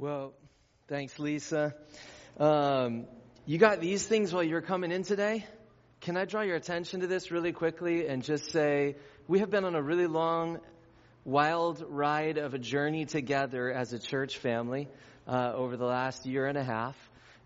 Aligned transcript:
Well, 0.00 0.32
thanks, 0.86 1.18
Lisa. 1.18 1.74
Um, 2.38 3.06
you 3.46 3.58
got 3.58 3.80
these 3.80 4.06
things 4.06 4.32
while 4.32 4.44
you're 4.44 4.62
coming 4.62 4.92
in 4.92 5.02
today? 5.02 5.44
Can 6.02 6.16
I 6.16 6.24
draw 6.24 6.42
your 6.42 6.54
attention 6.54 7.00
to 7.00 7.08
this 7.08 7.32
really 7.32 7.50
quickly 7.50 8.06
and 8.06 8.22
just 8.22 8.52
say 8.52 8.94
we 9.26 9.40
have 9.40 9.50
been 9.50 9.64
on 9.64 9.74
a 9.74 9.82
really 9.82 10.06
long, 10.06 10.60
wild 11.24 11.84
ride 11.88 12.38
of 12.38 12.54
a 12.54 12.60
journey 12.60 13.06
together 13.06 13.72
as 13.72 13.92
a 13.92 13.98
church 13.98 14.38
family 14.38 14.86
uh, 15.26 15.52
over 15.56 15.76
the 15.76 15.86
last 15.86 16.26
year 16.26 16.46
and 16.46 16.56
a 16.56 16.62
half. 16.62 16.96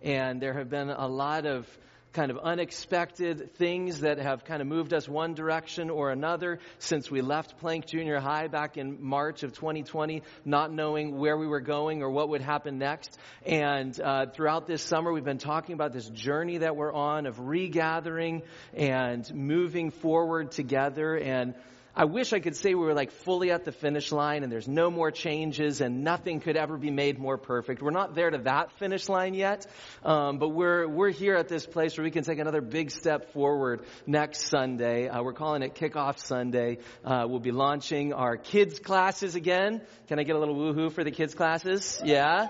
And 0.03 0.39
there 0.39 0.53
have 0.53 0.69
been 0.69 0.91
a 0.91 1.09
lot 1.09 1.46
of 1.46 1.66
kind 2.13 2.31
of 2.31 2.39
unexpected 2.39 3.55
things 3.55 4.01
that 4.01 4.19
have 4.19 4.45
kind 4.45 4.61
of 4.61 4.69
moved 4.69 4.93
us 4.93 5.09
one 5.09 5.35
direction 5.35 5.89
or 5.89 6.11
another 6.11 6.59
since 6.79 7.11
we 7.11 7.23
left 7.23 7.59
Plank 7.59 7.87
Junior 7.87 8.21
High 8.21 8.49
back 8.49 8.77
in 8.77 9.03
March 9.03 9.43
of 9.43 9.53
2020, 9.55 10.23
not 10.45 10.73
knowing 10.73 11.19
where 11.19 11.37
we 11.37 11.46
were 11.46 11.61
going 11.61 12.03
or 12.03 12.11
what 12.11 12.29
would 12.29 12.43
happen 12.43 12.79
next. 12.79 13.19
And 13.46 13.99
uh, 14.01 14.27
throughout 14.27 14.67
this 14.67 14.83
summer, 14.83 15.13
we've 15.13 15.25
been 15.25 15.39
talking 15.39 15.75
about 15.75 15.93
this 15.93 16.09
journey 16.09 16.59
that 16.59 16.77
we're 16.77 16.93
on 16.93 17.27
of 17.27 17.39
regathering 17.39 18.43
and 18.75 19.33
moving 19.35 19.91
forward 19.91 20.50
together. 20.53 21.17
And 21.17 21.55
I 21.95 22.07
wish 22.07 22.32
I 22.32 22.41
could 22.41 22.57
say 22.57 22.75
we 22.75 22.87
were 22.87 22.95
like 22.95 23.11
fully 23.11 23.51
at 23.51 23.67
the 23.67 23.73
finish 23.73 24.13
line 24.13 24.43
and 24.43 24.50
there's 24.50 24.67
no 24.67 24.91
more 24.91 25.11
changes 25.11 25.83
and 25.83 26.03
nothing 26.03 26.41
could 26.41 26.57
ever 26.57 26.79
be 26.79 26.91
made 26.91 27.19
more 27.19 27.37
perfect. 27.37 27.83
We're 27.83 27.91
not 27.91 28.14
there 28.14 28.31
to 28.31 28.39
that 28.39 28.73
finish 28.79 29.11
line 29.11 29.35
yet, 29.35 29.67
um, 30.03 30.39
but 30.39 30.49
we're 30.49 30.89
we're 30.89 31.11
here 31.11 31.36
at 31.36 31.49
this 31.49 31.67
place 31.67 31.99
where 31.99 32.05
we 32.05 32.11
can 32.11 32.25
take 32.25 32.39
another 32.39 32.62
big 32.62 32.91
step 32.91 33.34
forward 33.34 33.84
next 34.06 34.48
Sunday. 34.48 35.09
Uh, 35.09 35.23
we're 35.23 35.34
calling 35.34 35.62
it 35.62 35.75
Kickoff 35.75 36.19
Sunday. 36.19 36.78
Uh, 37.05 37.27
we'll 37.28 37.41
be 37.41 37.53
launching 37.53 38.14
our 38.14 38.39
kids 38.39 38.78
classes 38.78 39.34
again. 39.34 39.83
Can 40.09 40.19
I 40.19 40.22
get 40.22 40.34
a 40.34 40.39
little 40.39 40.56
woohoo 40.56 40.91
for 40.92 41.05
the 41.05 41.11
kids 41.11 41.34
classes? 41.34 42.00
Yeah. 42.03 42.48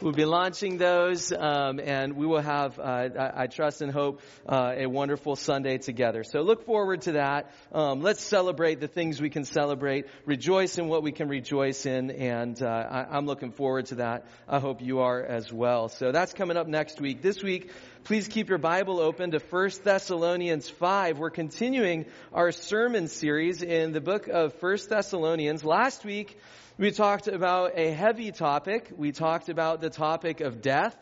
We'll 0.00 0.12
be 0.12 0.26
launching 0.26 0.78
those, 0.78 1.32
um, 1.32 1.80
and 1.80 2.12
we 2.12 2.24
will 2.24 2.40
have, 2.40 2.78
uh, 2.78 2.82
I, 2.82 3.42
I, 3.42 3.46
trust 3.48 3.82
and 3.82 3.90
hope, 3.90 4.20
uh, 4.48 4.74
a 4.76 4.86
wonderful 4.86 5.34
Sunday 5.34 5.78
together. 5.78 6.22
So 6.22 6.42
look 6.42 6.66
forward 6.66 7.02
to 7.02 7.12
that. 7.12 7.50
Um, 7.72 8.00
let's 8.00 8.22
celebrate 8.22 8.78
the 8.78 8.86
things 8.86 9.20
we 9.20 9.28
can 9.28 9.44
celebrate, 9.44 10.06
rejoice 10.24 10.78
in 10.78 10.86
what 10.86 11.02
we 11.02 11.10
can 11.10 11.28
rejoice 11.28 11.84
in, 11.84 12.12
and 12.12 12.62
uh, 12.62 12.66
I, 12.68 13.16
I'm 13.16 13.26
looking 13.26 13.50
forward 13.50 13.86
to 13.86 13.96
that. 13.96 14.26
I 14.46 14.60
hope 14.60 14.82
you 14.82 15.00
are 15.00 15.20
as 15.20 15.52
well. 15.52 15.88
So 15.88 16.12
that's 16.12 16.32
coming 16.32 16.56
up 16.56 16.68
next 16.68 17.00
week. 17.00 17.20
This 17.20 17.42
week, 17.42 17.72
please 18.04 18.28
keep 18.28 18.48
your 18.48 18.58
Bible 18.58 19.00
open 19.00 19.32
to 19.32 19.40
1 19.40 19.70
Thessalonians 19.82 20.68
5. 20.68 21.18
We're 21.18 21.30
continuing 21.30 22.06
our 22.32 22.52
sermon 22.52 23.08
series 23.08 23.62
in 23.62 23.90
the 23.92 24.00
book 24.00 24.28
of 24.28 24.54
1 24.62 24.78
Thessalonians. 24.88 25.64
Last 25.64 26.04
week, 26.04 26.38
we 26.78 26.92
talked 26.92 27.26
about 27.26 27.72
a 27.76 27.90
heavy 27.90 28.30
topic. 28.30 28.92
We 28.96 29.10
talked 29.10 29.48
about 29.48 29.80
the 29.80 29.90
topic 29.90 30.40
of 30.40 30.62
death. 30.62 30.96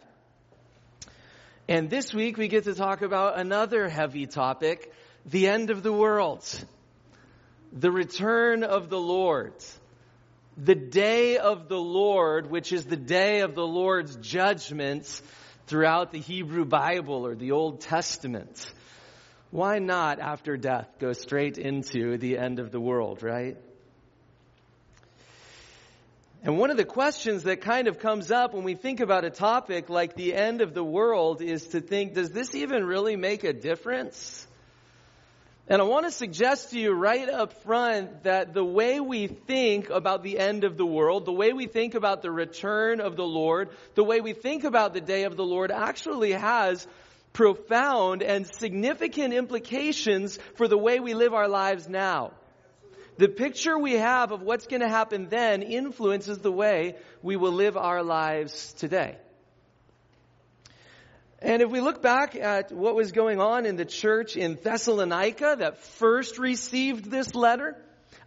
And 1.68 1.90
this 1.90 2.14
week 2.14 2.38
we 2.38 2.48
get 2.48 2.64
to 2.64 2.74
talk 2.74 3.02
about 3.02 3.38
another 3.38 3.86
heavy 3.86 4.26
topic, 4.26 4.90
the 5.26 5.48
end 5.48 5.68
of 5.68 5.82
the 5.82 5.92
world. 5.92 6.48
The 7.74 7.90
return 7.90 8.64
of 8.64 8.88
the 8.88 8.98
Lord. 8.98 9.52
The 10.56 10.74
day 10.74 11.36
of 11.36 11.68
the 11.68 11.78
Lord, 11.78 12.50
which 12.50 12.72
is 12.72 12.86
the 12.86 12.96
day 12.96 13.40
of 13.40 13.54
the 13.54 13.66
Lord's 13.66 14.16
judgments 14.16 15.22
throughout 15.66 16.10
the 16.10 16.20
Hebrew 16.20 16.64
Bible 16.64 17.26
or 17.26 17.34
the 17.34 17.52
Old 17.52 17.82
Testament. 17.82 18.72
Why 19.50 19.78
not, 19.78 20.20
after 20.20 20.56
death, 20.56 20.88
go 20.98 21.12
straight 21.12 21.58
into 21.58 22.16
the 22.16 22.38
end 22.38 22.60
of 22.60 22.70
the 22.70 22.80
world, 22.80 23.22
right? 23.22 23.58
And 26.46 26.58
one 26.58 26.70
of 26.70 26.76
the 26.76 26.84
questions 26.84 27.42
that 27.42 27.62
kind 27.62 27.88
of 27.88 27.98
comes 27.98 28.30
up 28.30 28.54
when 28.54 28.62
we 28.62 28.76
think 28.76 29.00
about 29.00 29.24
a 29.24 29.30
topic 29.30 29.90
like 29.90 30.14
the 30.14 30.32
end 30.32 30.60
of 30.60 30.74
the 30.74 30.84
world 30.84 31.42
is 31.42 31.66
to 31.70 31.80
think, 31.80 32.14
does 32.14 32.30
this 32.30 32.54
even 32.54 32.84
really 32.84 33.16
make 33.16 33.42
a 33.42 33.52
difference? 33.52 34.46
And 35.66 35.82
I 35.82 35.84
want 35.86 36.06
to 36.06 36.12
suggest 36.12 36.70
to 36.70 36.78
you 36.78 36.92
right 36.92 37.28
up 37.28 37.64
front 37.64 38.22
that 38.22 38.54
the 38.54 38.64
way 38.64 39.00
we 39.00 39.26
think 39.26 39.90
about 39.90 40.22
the 40.22 40.38
end 40.38 40.62
of 40.62 40.76
the 40.76 40.86
world, 40.86 41.24
the 41.24 41.32
way 41.32 41.52
we 41.52 41.66
think 41.66 41.96
about 41.96 42.22
the 42.22 42.30
return 42.30 43.00
of 43.00 43.16
the 43.16 43.26
Lord, 43.26 43.70
the 43.96 44.04
way 44.04 44.20
we 44.20 44.32
think 44.32 44.62
about 44.62 44.94
the 44.94 45.00
day 45.00 45.24
of 45.24 45.36
the 45.36 45.44
Lord 45.44 45.72
actually 45.72 46.30
has 46.30 46.86
profound 47.32 48.22
and 48.22 48.46
significant 48.46 49.34
implications 49.34 50.38
for 50.54 50.68
the 50.68 50.78
way 50.78 51.00
we 51.00 51.14
live 51.14 51.34
our 51.34 51.48
lives 51.48 51.88
now. 51.88 52.34
The 53.18 53.28
picture 53.28 53.78
we 53.78 53.94
have 53.94 54.30
of 54.32 54.42
what's 54.42 54.66
going 54.66 54.82
to 54.82 54.88
happen 54.88 55.28
then 55.28 55.62
influences 55.62 56.38
the 56.38 56.52
way 56.52 56.96
we 57.22 57.36
will 57.36 57.52
live 57.52 57.76
our 57.76 58.02
lives 58.02 58.74
today. 58.74 59.16
And 61.40 61.62
if 61.62 61.70
we 61.70 61.80
look 61.80 62.02
back 62.02 62.34
at 62.34 62.72
what 62.72 62.94
was 62.94 63.12
going 63.12 63.40
on 63.40 63.66
in 63.66 63.76
the 63.76 63.84
church 63.84 64.36
in 64.36 64.58
Thessalonica 64.62 65.56
that 65.58 65.78
first 65.78 66.38
received 66.38 67.10
this 67.10 67.34
letter, 67.34 67.76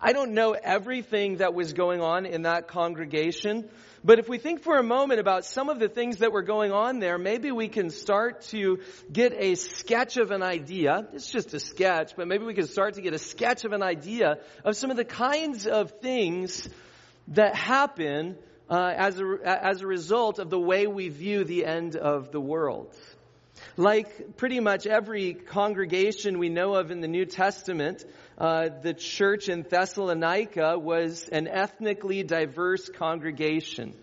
I 0.02 0.14
don't 0.14 0.32
know 0.32 0.54
everything 0.54 1.38
that 1.38 1.54
was 1.54 1.74
going 1.74 2.00
on 2.00 2.26
in 2.26 2.44
that 2.44 2.70
congregation, 2.70 3.70
but 4.02 4.18
if 4.18 4.30
we 4.30 4.38
think 4.38 4.62
for 4.62 4.78
a 4.78 4.84
moment 4.84 5.20
about 5.20 5.44
some 5.44 5.68
of 5.68 5.78
the 5.78 5.90
things 5.90 6.20
that 6.20 6.32
were 6.32 6.42
going 6.42 6.72
on 6.72 7.00
there, 7.00 7.18
maybe 7.18 7.52
we 7.52 7.68
can 7.68 7.90
start 7.90 8.44
to 8.44 8.80
get 9.12 9.34
a 9.34 9.56
sketch 9.56 10.16
of 10.16 10.32
an 10.32 10.42
idea. 10.42 11.06
It's 11.12 11.30
just 11.30 11.54
a 11.54 11.60
sketch, 11.60 12.16
but 12.16 12.30
maybe 12.30 12.46
we 12.46 12.54
can 12.54 12.68
start 12.68 12.94
to 12.94 13.02
get 13.02 13.14
a 13.14 13.20
sketch 13.20 13.66
of 13.66 13.74
an 13.74 13.84
idea 13.84 14.38
of 14.64 14.78
some 14.78 14.90
of 14.90 14.96
the 14.96 15.04
kinds 15.04 15.68
of 15.68 15.92
things 16.00 16.70
that 17.30 17.56
happen 17.56 18.38
uh, 18.70 18.94
as, 18.96 19.20
a, 19.20 19.38
as 19.44 19.82
a 19.82 19.88
result 19.88 20.40
of 20.40 20.50
the 20.50 20.60
way 20.60 20.88
we 20.88 21.10
view 21.10 21.44
the 21.44 21.66
end 21.66 21.98
of 21.98 22.32
the 22.32 22.40
world. 22.40 22.96
Like 23.80 24.36
pretty 24.36 24.60
much 24.60 24.86
every 24.88 25.34
congregation 25.34 26.38
we 26.38 26.50
know 26.50 26.76
of 26.76 26.92
in 26.92 27.00
the 27.00 27.08
New 27.08 27.24
Testament, 27.24 28.04
uh, 28.38 28.68
the 28.84 28.94
church 28.94 29.48
in 29.48 29.62
Thessalonica 29.62 30.78
was 30.78 31.30
an 31.30 31.48
ethnically 31.48 32.24
diverse 32.24 32.90
congregation. 32.90 33.94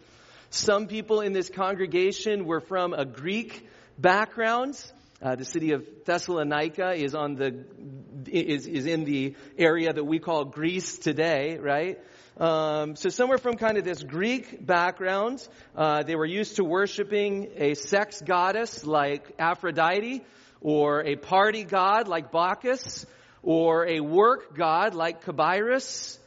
Some 0.48 0.86
people 0.86 1.20
in 1.20 1.34
this 1.34 1.50
congregation 1.50 2.46
were 2.46 2.62
from 2.62 2.94
a 2.94 3.04
Greek 3.04 3.68
background. 3.98 4.82
Uh, 5.20 5.36
the 5.36 5.44
city 5.44 5.72
of 5.72 5.86
Thessalonica 6.06 6.92
is 6.94 7.14
on 7.14 7.34
the 7.34 7.66
is 8.28 8.66
is 8.66 8.86
in 8.86 9.04
the 9.04 9.34
area 9.58 9.92
that 9.92 10.04
we 10.04 10.18
call 10.18 10.44
Greece 10.44 10.98
today, 10.98 11.58
right? 11.58 11.98
Um, 12.38 12.96
so 12.96 13.08
somewhere 13.08 13.38
from 13.38 13.56
kind 13.56 13.78
of 13.78 13.84
this 13.84 14.02
Greek 14.02 14.64
background. 14.64 15.46
Uh, 15.74 16.02
they 16.02 16.16
were 16.16 16.26
used 16.26 16.56
to 16.56 16.64
worshiping 16.64 17.48
a 17.56 17.74
sex 17.74 18.20
goddess 18.20 18.84
like 18.84 19.32
Aphrodite, 19.38 20.22
or 20.60 21.02
a 21.04 21.16
party 21.16 21.64
god 21.64 22.08
like 22.08 22.30
Bacchus, 22.32 23.06
or 23.42 23.86
a 23.86 24.00
work 24.00 24.54
god 24.54 24.94
like 24.94 25.22
Cabirus. 25.22 26.18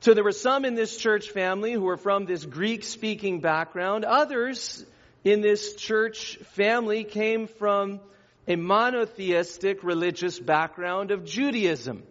So 0.00 0.14
there 0.14 0.24
were 0.24 0.32
some 0.32 0.64
in 0.64 0.74
this 0.74 0.96
church 0.96 1.30
family 1.30 1.72
who 1.72 1.82
were 1.82 1.96
from 1.96 2.24
this 2.24 2.44
Greek 2.44 2.84
speaking 2.84 3.40
background. 3.40 4.04
Others 4.04 4.86
in 5.24 5.40
this 5.40 5.74
church 5.74 6.36
family 6.54 7.04
came 7.04 7.48
from 7.48 8.00
a 8.48 8.56
monotheistic 8.56 9.84
religious 9.84 10.38
background 10.38 11.10
of 11.10 11.24
Judaism. 11.24 12.02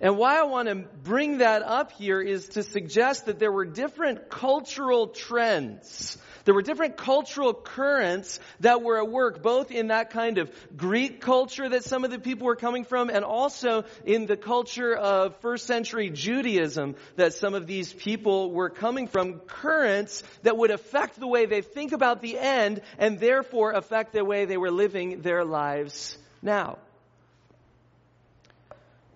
And 0.00 0.16
why 0.16 0.38
I 0.38 0.44
want 0.44 0.68
to 0.68 0.74
bring 0.74 1.38
that 1.38 1.62
up 1.62 1.92
here 1.92 2.20
is 2.20 2.48
to 2.50 2.62
suggest 2.62 3.26
that 3.26 3.38
there 3.38 3.52
were 3.52 3.64
different 3.64 4.28
cultural 4.30 5.08
trends 5.08 6.18
there 6.46 6.54
were 6.54 6.62
different 6.62 6.96
cultural 6.96 7.52
currents 7.52 8.38
that 8.60 8.80
were 8.80 8.98
at 8.98 9.10
work, 9.10 9.42
both 9.42 9.72
in 9.72 9.88
that 9.88 10.10
kind 10.10 10.38
of 10.38 10.50
Greek 10.76 11.20
culture 11.20 11.68
that 11.68 11.82
some 11.82 12.04
of 12.04 12.12
the 12.12 12.20
people 12.20 12.46
were 12.46 12.56
coming 12.56 12.84
from, 12.84 13.10
and 13.10 13.24
also 13.24 13.84
in 14.04 14.26
the 14.26 14.36
culture 14.36 14.94
of 14.94 15.36
first 15.40 15.66
century 15.66 16.08
Judaism 16.08 16.94
that 17.16 17.34
some 17.34 17.54
of 17.54 17.66
these 17.66 17.92
people 17.92 18.52
were 18.52 18.70
coming 18.70 19.08
from, 19.08 19.40
currents 19.40 20.22
that 20.44 20.56
would 20.56 20.70
affect 20.70 21.18
the 21.18 21.26
way 21.26 21.46
they 21.46 21.62
think 21.62 21.90
about 21.90 22.22
the 22.22 22.38
end, 22.38 22.80
and 22.96 23.18
therefore 23.18 23.72
affect 23.72 24.12
the 24.12 24.24
way 24.24 24.44
they 24.44 24.56
were 24.56 24.70
living 24.70 25.22
their 25.22 25.44
lives 25.44 26.16
now. 26.42 26.78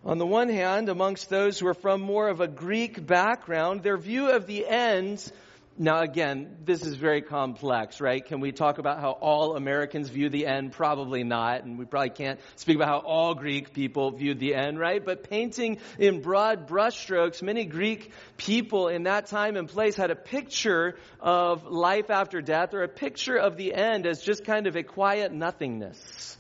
On 0.05 0.19
the 0.19 0.27
one 0.27 0.49
hand, 0.49 0.89
amongst 0.89 1.29
those 1.29 1.61
who 1.61 1.69
are 1.69 1.75
from 1.75 2.01
more 2.01 2.29
of 2.29 2.41
a 2.41 2.49
Greek 2.49 3.07
background, 3.07 3.85
their 3.85 3.99
view 3.99 4.31
of 4.31 4.47
the 4.47 4.67
end 4.67 5.31
now, 5.79 6.01
again, 6.01 6.57
this 6.65 6.85
is 6.85 6.97
very 6.97 7.23
complex, 7.23 8.01
right? 8.01 8.25
Can 8.25 8.41
we 8.41 8.53
talk 8.53 8.79
about 8.79 9.01
how 9.01 9.13
all 9.13 9.57
Americans 9.57 10.11
view 10.11 10.29
the 10.29 10.47
end? 10.47 10.73
Probably 10.73 11.25
not. 11.25 11.65
And 11.65 11.79
we 11.79 11.87
probably 11.87 12.11
can't 12.11 12.39
speak 12.57 12.77
about 12.77 12.89
how 12.89 12.99
all 12.99 13.35
Greek 13.35 13.73
people 13.73 14.11
viewed 14.11 14.41
the 14.41 14.55
end, 14.55 14.79
right? 14.79 15.03
But 15.03 15.31
painting 15.31 15.79
in 15.99 16.21
broad 16.21 16.69
brushstrokes, 16.69 17.41
many 17.41 17.65
Greek 17.65 18.13
people 18.37 18.89
in 18.89 19.05
that 19.05 19.27
time 19.27 19.57
and 19.57 19.69
place 19.69 19.97
had 19.97 20.11
a 20.11 20.17
picture 20.17 20.97
of 21.19 21.65
life 21.65 22.11
after 22.11 22.43
death 22.43 22.75
or 22.75 22.83
a 22.83 22.89
picture 22.89 23.37
of 23.37 23.57
the 23.57 23.73
end 23.73 24.07
as 24.07 24.21
just 24.21 24.45
kind 24.45 24.67
of 24.67 24.77
a 24.77 24.83
quiet 24.83 25.33
nothingness. 25.33 26.37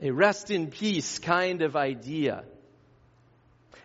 A 0.00 0.10
rest 0.10 0.50
in 0.50 0.68
peace 0.68 1.18
kind 1.18 1.62
of 1.62 1.76
idea. 1.76 2.44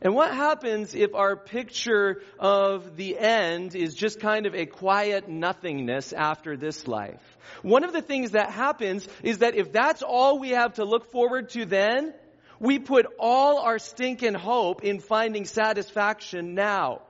And 0.01 0.16
what 0.16 0.34
happens 0.34 0.96
if 0.96 1.13
our 1.13 1.36
picture 1.36 2.22
of 2.40 2.96
the 2.96 3.18
end 3.18 3.75
is 3.75 3.96
just 3.96 4.22
kind 4.22 4.46
of 4.46 4.56
a 4.56 4.66
quiet 4.66 5.28
nothingness 5.28 6.13
after 6.13 6.56
this 6.56 6.88
life? 6.88 7.22
One 7.63 7.84
of 7.84 7.92
the 7.92 8.01
things 8.01 8.31
that 8.31 8.50
happens 8.51 9.07
is 9.24 9.40
that 9.40 9.56
if 9.56 9.74
that's 9.74 10.01
all 10.01 10.40
we 10.40 10.51
have 10.51 10.75
to 10.75 10.86
look 10.86 11.12
forward 11.12 11.50
to 11.50 11.66
then, 11.66 12.13
we 12.60 12.80
put 12.80 13.07
all 13.19 13.60
our 13.60 13.78
stinking 13.78 14.36
hope 14.36 14.84
in 14.84 15.00
finding 15.00 15.46
satisfaction 15.46 16.56
now. 16.56 17.01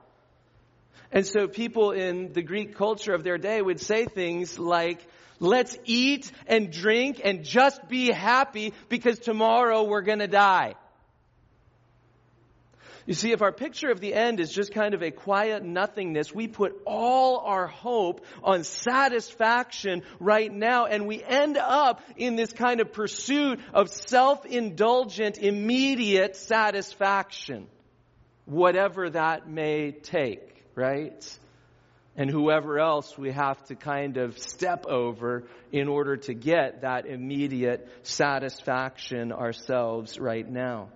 And 1.12 1.26
so 1.26 1.46
people 1.46 1.92
in 1.92 2.32
the 2.32 2.42
Greek 2.42 2.76
culture 2.76 3.12
of 3.12 3.24
their 3.24 3.38
day 3.38 3.60
would 3.60 3.80
say 3.80 4.06
things 4.06 4.58
like, 4.58 5.04
let's 5.38 5.76
eat 5.84 6.30
and 6.46 6.72
drink 6.72 7.20
and 7.22 7.44
just 7.44 7.88
be 7.88 8.12
happy 8.12 8.72
because 8.88 9.18
tomorrow 9.18 9.84
we're 9.84 10.02
gonna 10.02 10.28
die. 10.28 10.74
You 13.10 13.14
see, 13.14 13.32
if 13.32 13.42
our 13.42 13.50
picture 13.50 13.90
of 13.90 13.98
the 13.98 14.14
end 14.14 14.38
is 14.38 14.52
just 14.52 14.72
kind 14.72 14.94
of 14.94 15.02
a 15.02 15.10
quiet 15.10 15.64
nothingness, 15.64 16.32
we 16.32 16.46
put 16.46 16.80
all 16.86 17.38
our 17.38 17.66
hope 17.66 18.24
on 18.44 18.62
satisfaction 18.62 20.02
right 20.20 20.52
now, 20.52 20.86
and 20.86 21.08
we 21.08 21.20
end 21.20 21.56
up 21.56 22.02
in 22.16 22.36
this 22.36 22.52
kind 22.52 22.80
of 22.80 22.92
pursuit 22.92 23.58
of 23.74 23.88
self-indulgent, 23.90 25.38
immediate 25.38 26.36
satisfaction, 26.36 27.66
whatever 28.44 29.10
that 29.10 29.50
may 29.50 29.90
take, 29.90 30.64
right? 30.76 31.38
And 32.14 32.30
whoever 32.30 32.78
else 32.78 33.18
we 33.18 33.32
have 33.32 33.60
to 33.64 33.74
kind 33.74 34.18
of 34.18 34.38
step 34.38 34.86
over 34.86 35.48
in 35.72 35.88
order 35.88 36.16
to 36.16 36.32
get 36.32 36.82
that 36.82 37.06
immediate 37.06 37.88
satisfaction 38.04 39.32
ourselves 39.32 40.16
right 40.16 40.48
now. 40.48 40.90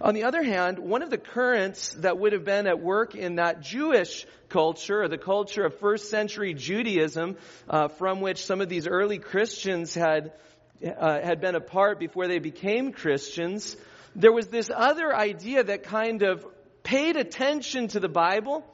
On 0.00 0.14
the 0.14 0.24
other 0.24 0.42
hand, 0.42 0.78
one 0.78 1.02
of 1.02 1.10
the 1.10 1.18
currents 1.18 1.90
that 1.98 2.18
would 2.18 2.32
have 2.32 2.44
been 2.44 2.66
at 2.66 2.80
work 2.80 3.14
in 3.14 3.36
that 3.36 3.62
Jewish 3.62 4.26
culture, 4.48 5.02
or 5.02 5.08
the 5.08 5.18
culture 5.18 5.64
of 5.64 5.78
first 5.78 6.10
century 6.10 6.54
Judaism, 6.54 7.36
uh, 7.68 7.88
from 7.88 8.20
which 8.20 8.44
some 8.44 8.60
of 8.60 8.68
these 8.68 8.86
early 8.86 9.18
Christians 9.18 9.94
had, 9.94 10.32
uh, 10.84 11.20
had 11.20 11.40
been 11.40 11.54
a 11.54 11.60
part 11.60 11.98
before 11.98 12.28
they 12.28 12.38
became 12.38 12.92
Christians, 12.92 13.76
there 14.14 14.32
was 14.32 14.46
this 14.48 14.70
other 14.74 15.14
idea 15.14 15.64
that 15.64 15.82
kind 15.82 16.22
of 16.22 16.46
paid 16.82 17.16
attention 17.16 17.88
to 17.88 18.00
the 18.00 18.08
Bible 18.08 18.64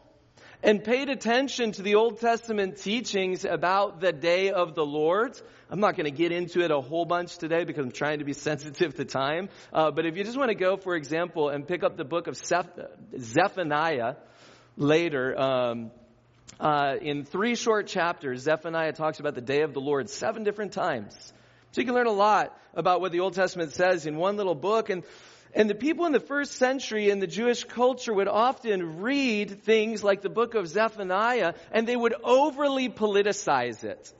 and 0.62 0.84
paid 0.84 1.08
attention 1.08 1.72
to 1.72 1.82
the 1.82 1.96
Old 1.96 2.20
Testament 2.20 2.76
teachings 2.76 3.44
about 3.44 4.00
the 4.00 4.12
day 4.12 4.50
of 4.50 4.74
the 4.74 4.84
Lord. 4.84 5.40
I'm 5.68 5.80
not 5.80 5.96
going 5.96 6.04
to 6.04 6.16
get 6.16 6.30
into 6.30 6.60
it 6.60 6.70
a 6.70 6.80
whole 6.80 7.04
bunch 7.04 7.38
today 7.38 7.64
because 7.64 7.84
I'm 7.84 7.92
trying 7.92 8.20
to 8.20 8.24
be 8.24 8.32
sensitive 8.50 8.94
to 8.96 9.04
time. 9.04 9.48
Uh, 9.72 9.90
but 9.90 10.06
if 10.06 10.16
you 10.16 10.22
just 10.22 10.38
want 10.38 10.50
to 10.50 10.54
go, 10.54 10.76
for 10.76 10.94
example, 10.94 11.48
and 11.48 11.66
pick 11.66 11.82
up 11.82 11.96
the 11.96 12.04
book 12.04 12.28
of 12.28 12.36
Zephaniah 13.18 14.14
later, 14.76 15.40
um, 15.40 15.90
uh, 16.60 16.94
in 17.00 17.24
three 17.24 17.56
short 17.56 17.88
chapters, 17.88 18.42
Zephaniah 18.42 18.92
talks 18.92 19.18
about 19.18 19.34
the 19.34 19.40
day 19.40 19.62
of 19.62 19.74
the 19.74 19.80
Lord 19.80 20.08
seven 20.08 20.44
different 20.44 20.72
times. 20.72 21.32
So 21.72 21.80
you 21.80 21.86
can 21.86 21.94
learn 21.94 22.06
a 22.06 22.12
lot 22.12 22.56
about 22.74 23.00
what 23.00 23.10
the 23.10 23.20
Old 23.20 23.34
Testament 23.34 23.72
says 23.72 24.06
in 24.06 24.16
one 24.16 24.36
little 24.36 24.54
book. 24.54 24.90
And 24.90 25.02
and 25.54 25.68
the 25.68 25.74
people 25.74 26.06
in 26.06 26.12
the 26.12 26.20
first 26.20 26.52
century 26.52 27.10
in 27.10 27.18
the 27.18 27.26
Jewish 27.26 27.64
culture 27.64 28.14
would 28.14 28.28
often 28.28 29.00
read 29.00 29.62
things 29.64 30.02
like 30.02 30.22
the 30.22 30.30
book 30.30 30.54
of 30.54 30.66
Zephaniah 30.66 31.54
and 31.70 31.86
they 31.86 31.96
would 31.96 32.14
overly 32.24 32.88
politicize 32.88 33.84
it. 33.84 34.12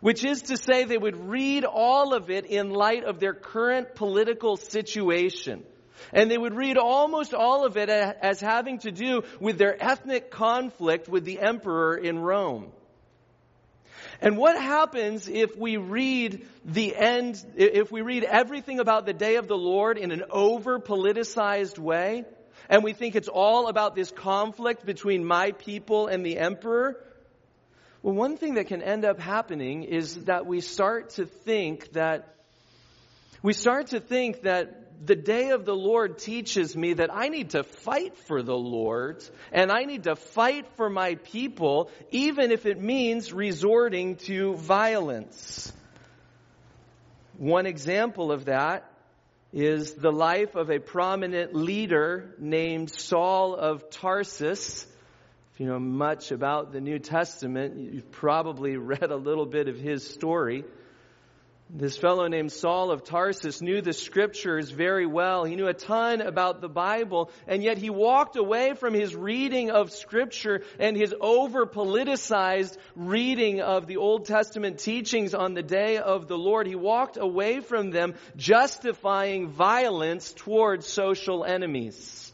Which 0.00 0.24
is 0.24 0.42
to 0.42 0.56
say 0.56 0.84
they 0.84 0.98
would 0.98 1.28
read 1.28 1.64
all 1.64 2.14
of 2.14 2.30
it 2.30 2.46
in 2.46 2.70
light 2.70 3.02
of 3.02 3.18
their 3.18 3.34
current 3.34 3.94
political 3.94 4.56
situation. 4.56 5.64
And 6.12 6.30
they 6.30 6.38
would 6.38 6.54
read 6.54 6.76
almost 6.76 7.34
all 7.34 7.64
of 7.64 7.76
it 7.76 7.88
as 7.88 8.40
having 8.40 8.78
to 8.80 8.92
do 8.92 9.22
with 9.40 9.58
their 9.58 9.76
ethnic 9.82 10.30
conflict 10.30 11.08
with 11.08 11.24
the 11.24 11.40
emperor 11.40 11.96
in 11.96 12.18
Rome. 12.18 12.72
And 14.20 14.36
what 14.36 14.60
happens 14.60 15.28
if 15.28 15.56
we 15.56 15.76
read 15.76 16.46
the 16.64 16.96
end, 16.96 17.44
if 17.56 17.92
we 17.92 18.00
read 18.02 18.24
everything 18.24 18.80
about 18.80 19.06
the 19.06 19.12
day 19.12 19.36
of 19.36 19.46
the 19.46 19.56
Lord 19.56 19.98
in 19.98 20.10
an 20.10 20.24
over 20.30 20.78
politicized 20.78 21.78
way, 21.78 22.24
and 22.68 22.82
we 22.82 22.92
think 22.92 23.14
it's 23.14 23.28
all 23.28 23.68
about 23.68 23.94
this 23.94 24.10
conflict 24.10 24.84
between 24.84 25.24
my 25.24 25.52
people 25.52 26.06
and 26.06 26.24
the 26.24 26.38
emperor? 26.38 26.96
Well, 28.02 28.14
one 28.14 28.36
thing 28.36 28.54
that 28.54 28.68
can 28.68 28.82
end 28.82 29.04
up 29.04 29.18
happening 29.18 29.84
is 29.84 30.24
that 30.24 30.46
we 30.46 30.60
start 30.60 31.10
to 31.10 31.26
think 31.26 31.92
that 31.92 32.34
we 33.42 33.52
start 33.52 33.88
to 33.88 34.00
think 34.00 34.42
that 34.42 34.85
the 35.04 35.16
day 35.16 35.50
of 35.50 35.64
the 35.64 35.74
Lord 35.74 36.18
teaches 36.18 36.76
me 36.76 36.94
that 36.94 37.10
I 37.12 37.28
need 37.28 37.50
to 37.50 37.62
fight 37.62 38.16
for 38.26 38.42
the 38.42 38.56
Lord 38.56 39.24
and 39.52 39.70
I 39.70 39.84
need 39.84 40.04
to 40.04 40.16
fight 40.16 40.66
for 40.76 40.88
my 40.88 41.16
people, 41.16 41.90
even 42.10 42.50
if 42.50 42.66
it 42.66 42.80
means 42.80 43.32
resorting 43.32 44.16
to 44.26 44.54
violence. 44.54 45.72
One 47.38 47.66
example 47.66 48.32
of 48.32 48.46
that 48.46 48.90
is 49.52 49.94
the 49.94 50.12
life 50.12 50.54
of 50.54 50.70
a 50.70 50.78
prominent 50.78 51.54
leader 51.54 52.34
named 52.38 52.90
Saul 52.90 53.54
of 53.54 53.90
Tarsus. 53.90 54.86
If 55.54 55.60
you 55.60 55.66
know 55.66 55.78
much 55.78 56.32
about 56.32 56.72
the 56.72 56.80
New 56.80 56.98
Testament, 56.98 57.78
you've 57.78 58.10
probably 58.10 58.76
read 58.76 59.10
a 59.10 59.16
little 59.16 59.46
bit 59.46 59.68
of 59.68 59.78
his 59.78 60.06
story. 60.06 60.64
This 61.68 61.96
fellow 61.96 62.28
named 62.28 62.52
Saul 62.52 62.92
of 62.92 63.02
Tarsus 63.02 63.60
knew 63.60 63.82
the 63.82 63.92
scriptures 63.92 64.70
very 64.70 65.04
well. 65.04 65.44
He 65.44 65.56
knew 65.56 65.66
a 65.66 65.74
ton 65.74 66.20
about 66.20 66.60
the 66.60 66.68
Bible, 66.68 67.30
and 67.48 67.60
yet 67.60 67.76
he 67.76 67.90
walked 67.90 68.36
away 68.36 68.74
from 68.74 68.94
his 68.94 69.16
reading 69.16 69.72
of 69.72 69.90
scripture 69.90 70.62
and 70.78 70.96
his 70.96 71.12
over 71.20 71.66
politicized 71.66 72.76
reading 72.94 73.62
of 73.62 73.88
the 73.88 73.96
Old 73.96 74.26
Testament 74.26 74.78
teachings 74.78 75.34
on 75.34 75.54
the 75.54 75.62
day 75.62 75.98
of 75.98 76.28
the 76.28 76.38
Lord. 76.38 76.68
He 76.68 76.76
walked 76.76 77.16
away 77.16 77.58
from 77.58 77.90
them 77.90 78.14
justifying 78.36 79.48
violence 79.48 80.32
towards 80.34 80.86
social 80.86 81.44
enemies. 81.44 82.32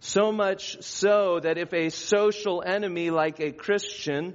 So 0.00 0.30
much 0.30 0.82
so 0.82 1.40
that 1.40 1.56
if 1.56 1.72
a 1.72 1.88
social 1.88 2.62
enemy 2.62 3.10
like 3.10 3.40
a 3.40 3.50
Christian 3.50 4.34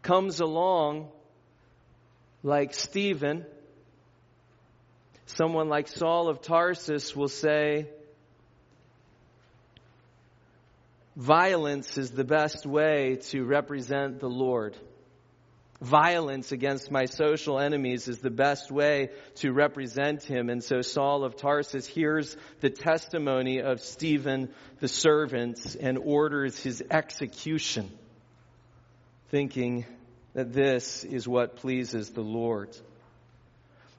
comes 0.00 0.40
along, 0.40 1.10
like 2.42 2.74
Stephen, 2.74 3.46
someone 5.26 5.68
like 5.68 5.88
Saul 5.88 6.28
of 6.28 6.42
Tarsus 6.42 7.14
will 7.14 7.28
say, 7.28 7.88
violence 11.14 11.98
is 11.98 12.10
the 12.10 12.24
best 12.24 12.66
way 12.66 13.18
to 13.30 13.44
represent 13.44 14.18
the 14.18 14.28
Lord. 14.28 14.76
Violence 15.80 16.52
against 16.52 16.92
my 16.92 17.06
social 17.06 17.58
enemies 17.58 18.06
is 18.06 18.18
the 18.18 18.30
best 18.30 18.70
way 18.70 19.10
to 19.36 19.52
represent 19.52 20.22
him. 20.22 20.48
And 20.48 20.62
so 20.62 20.80
Saul 20.80 21.24
of 21.24 21.36
Tarsus 21.36 21.86
hears 21.86 22.36
the 22.60 22.70
testimony 22.70 23.60
of 23.60 23.80
Stephen 23.80 24.50
the 24.78 24.86
servant 24.86 25.76
and 25.80 25.98
orders 25.98 26.56
his 26.62 26.84
execution, 26.88 27.90
thinking, 29.30 29.84
that 30.34 30.52
this 30.52 31.04
is 31.04 31.28
what 31.28 31.56
pleases 31.56 32.10
the 32.10 32.22
Lord. 32.22 32.70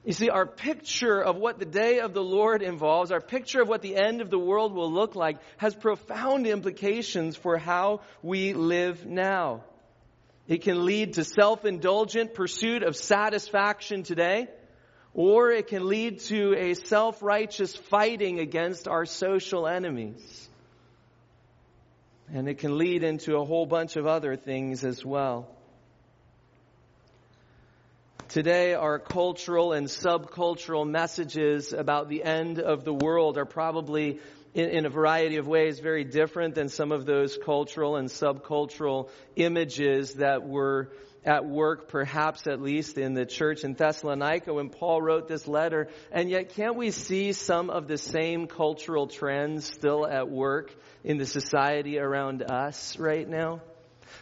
You 0.04 0.12
see, 0.12 0.28
our 0.28 0.44
picture 0.44 1.22
of 1.22 1.36
what 1.36 1.58
the 1.58 1.64
day 1.64 2.00
of 2.00 2.12
the 2.12 2.22
Lord 2.22 2.60
involves, 2.62 3.10
our 3.10 3.22
picture 3.22 3.62
of 3.62 3.68
what 3.68 3.80
the 3.80 3.96
end 3.96 4.20
of 4.20 4.28
the 4.28 4.38
world 4.38 4.74
will 4.74 4.92
look 4.92 5.14
like, 5.14 5.38
has 5.56 5.74
profound 5.74 6.46
implications 6.46 7.36
for 7.36 7.56
how 7.56 8.00
we 8.22 8.52
live 8.52 9.06
now. 9.06 9.62
It 10.46 10.60
can 10.60 10.84
lead 10.84 11.14
to 11.14 11.24
self-indulgent 11.24 12.34
pursuit 12.34 12.82
of 12.82 12.96
satisfaction 12.96 14.02
today, 14.02 14.48
or 15.14 15.50
it 15.50 15.68
can 15.68 15.88
lead 15.88 16.20
to 16.20 16.54
a 16.54 16.74
self-righteous 16.74 17.74
fighting 17.74 18.40
against 18.40 18.86
our 18.86 19.06
social 19.06 19.66
enemies. 19.66 20.50
And 22.30 22.46
it 22.46 22.58
can 22.58 22.76
lead 22.76 23.04
into 23.04 23.36
a 23.36 23.44
whole 23.44 23.64
bunch 23.64 23.96
of 23.96 24.06
other 24.06 24.36
things 24.36 24.84
as 24.84 25.02
well. 25.02 25.48
Today, 28.34 28.74
our 28.74 28.98
cultural 28.98 29.72
and 29.72 29.86
subcultural 29.86 30.84
messages 30.90 31.72
about 31.72 32.08
the 32.08 32.24
end 32.24 32.58
of 32.58 32.84
the 32.84 32.92
world 32.92 33.38
are 33.38 33.44
probably 33.44 34.18
in, 34.54 34.70
in, 34.70 34.86
a 34.86 34.88
variety 34.88 35.36
of 35.36 35.46
ways 35.46 35.78
very 35.78 36.02
different 36.02 36.56
than 36.56 36.68
some 36.68 36.90
of 36.90 37.06
those 37.06 37.38
cultural 37.44 37.94
and 37.94 38.08
subcultural 38.08 39.08
images 39.36 40.14
that 40.14 40.42
were 40.44 40.90
at 41.24 41.46
work, 41.46 41.86
perhaps 41.86 42.48
at 42.48 42.60
least 42.60 42.98
in 42.98 43.14
the 43.14 43.24
church 43.24 43.62
in 43.62 43.74
Thessalonica 43.74 44.52
when 44.52 44.68
Paul 44.68 45.00
wrote 45.00 45.28
this 45.28 45.46
letter. 45.46 45.86
And 46.10 46.28
yet, 46.28 46.56
can't 46.56 46.74
we 46.74 46.90
see 46.90 47.34
some 47.34 47.70
of 47.70 47.86
the 47.86 47.98
same 47.98 48.48
cultural 48.48 49.06
trends 49.06 49.64
still 49.64 50.04
at 50.04 50.28
work 50.28 50.74
in 51.04 51.18
the 51.18 51.26
society 51.26 52.00
around 52.00 52.42
us 52.42 52.98
right 52.98 53.28
now? 53.28 53.60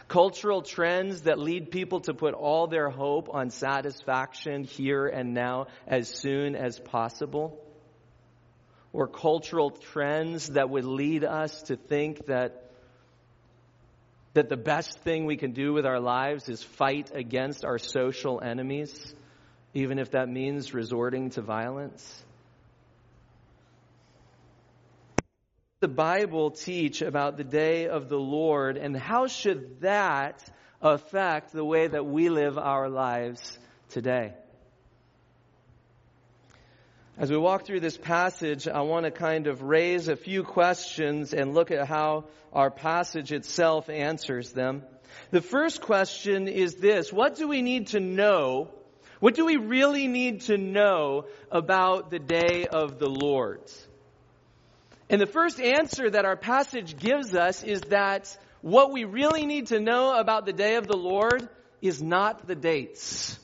Cultural 0.07 0.61
trends 0.61 1.21
that 1.21 1.39
lead 1.39 1.71
people 1.71 2.01
to 2.01 2.13
put 2.13 2.33
all 2.33 2.67
their 2.67 2.89
hope 2.89 3.29
on 3.33 3.49
satisfaction 3.49 4.63
here 4.63 5.07
and 5.07 5.33
now 5.33 5.67
as 5.87 6.07
soon 6.07 6.55
as 6.55 6.79
possible. 6.79 7.59
or 8.93 9.07
cultural 9.07 9.71
trends 9.71 10.49
that 10.49 10.69
would 10.69 10.85
lead 10.85 11.23
us 11.23 11.63
to 11.63 11.75
think 11.75 12.27
that, 12.27 12.69
that 14.35 14.49
the 14.49 14.57
best 14.57 14.99
thing 14.99 15.25
we 15.25 15.35
can 15.35 15.51
do 15.51 15.73
with 15.73 15.85
our 15.85 15.99
lives 15.99 16.47
is 16.47 16.63
fight 16.63 17.11
against 17.13 17.65
our 17.65 17.79
social 17.79 18.39
enemies, 18.39 19.15
even 19.73 19.97
if 19.97 20.11
that 20.11 20.29
means 20.29 20.75
resorting 20.75 21.31
to 21.31 21.41
violence? 21.41 22.23
The 25.83 25.89
Bible 25.89 26.51
teach 26.51 27.01
about 27.01 27.35
the 27.35 27.43
day 27.43 27.89
of 27.89 28.07
the 28.07 28.17
Lord, 28.17 28.77
and 28.77 28.95
how 28.95 29.27
should 29.27 29.81
that 29.81 30.41
affect 30.81 31.51
the 31.51 31.65
way 31.65 31.87
that 31.87 32.05
we 32.05 32.29
live 32.29 32.57
our 32.57 32.87
lives 32.87 33.59
today? 33.89 34.31
As 37.17 37.29
we 37.29 37.35
walk 37.35 37.65
through 37.65 37.81
this 37.81 37.97
passage, 37.97 38.65
I 38.65 38.79
want 38.83 39.03
to 39.03 39.11
kind 39.11 39.47
of 39.47 39.61
raise 39.61 40.07
a 40.07 40.15
few 40.15 40.43
questions 40.43 41.33
and 41.33 41.53
look 41.53 41.69
at 41.69 41.85
how 41.85 42.29
our 42.53 42.71
passage 42.71 43.33
itself 43.33 43.89
answers 43.89 44.53
them. 44.53 44.83
The 45.31 45.41
first 45.41 45.81
question 45.81 46.47
is 46.47 46.75
this 46.75 47.11
What 47.11 47.35
do 47.35 47.49
we 47.49 47.61
need 47.61 47.87
to 47.87 47.99
know? 47.99 48.69
What 49.19 49.35
do 49.35 49.43
we 49.43 49.57
really 49.57 50.07
need 50.07 50.43
to 50.43 50.57
know 50.57 51.25
about 51.51 52.09
the 52.09 52.19
day 52.19 52.67
of 52.67 52.99
the 52.99 53.09
Lord? 53.09 53.69
And 55.09 55.21
the 55.21 55.27
first 55.27 55.59
answer 55.59 56.09
that 56.09 56.25
our 56.25 56.37
passage 56.37 56.97
gives 56.97 57.35
us 57.35 57.63
is 57.63 57.81
that 57.89 58.35
what 58.61 58.91
we 58.91 59.03
really 59.03 59.45
need 59.45 59.67
to 59.67 59.79
know 59.79 60.17
about 60.17 60.45
the 60.45 60.53
day 60.53 60.75
of 60.75 60.87
the 60.87 60.97
Lord 60.97 61.47
is 61.81 62.01
not 62.01 62.47
the 62.47 62.55
dates. 62.55 63.37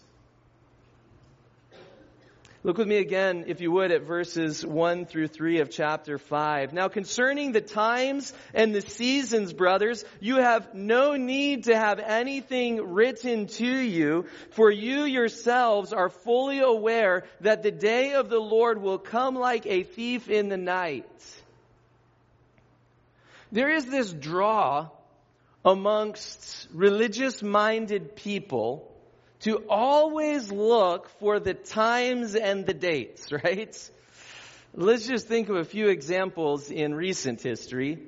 Look 2.62 2.78
with 2.78 2.90
me 2.90 2.98
again, 2.98 3.46
if 3.48 3.62
you 3.62 3.72
would, 3.72 3.92
at 3.92 4.04
verses 4.04 4.66
1 4.66 5.06
through 5.06 5.28
3 5.28 5.62
of 5.62 5.70
chapter 5.70 6.18
5. 6.18 6.74
Now 6.74 6.90
concerning 6.90 7.54
the 7.54 7.62
times 7.62 8.34
and 8.54 8.76
the 8.76 8.82
seasons, 8.82 9.54
brothers, 9.54 10.04
you 10.20 10.38
have 10.38 10.74
no 10.74 11.16
need 11.16 11.66
to 11.66 11.78
have 11.78 12.00
anything 12.00 12.94
written 12.94 13.48
to 13.48 13.66
you, 13.66 14.26
for 14.52 14.70
you 14.70 15.04
yourselves 15.06 15.94
are 15.94 16.10
fully 16.10 16.60
aware 16.60 17.24
that 17.40 17.64
the 17.64 17.72
day 17.72 18.14
of 18.14 18.30
the 18.30 18.40
Lord 18.40 18.82
will 18.82 19.00
come 19.00 19.36
like 19.36 19.66
a 19.66 19.84
thief 19.84 20.30
in 20.30 20.50
the 20.50 20.58
night. 20.58 21.06
There 23.52 23.72
is 23.72 23.86
this 23.86 24.12
draw 24.12 24.90
amongst 25.66 26.68
religious 26.72 27.42
minded 27.42 28.16
people 28.16 28.96
to 29.42 29.64
always 29.70 30.52
look 30.52 31.10
for 31.20 31.40
the 31.40 31.56
times 31.56 32.36
and 32.36 32.66
the 32.66 32.76
dates, 32.76 33.32
right? 33.44 33.92
Let's 34.76 35.08
just 35.08 35.28
think 35.28 35.50
of 35.50 35.56
a 35.56 35.64
few 35.64 35.88
examples 35.88 36.70
in 36.70 36.94
recent 36.94 37.42
history. 37.42 38.04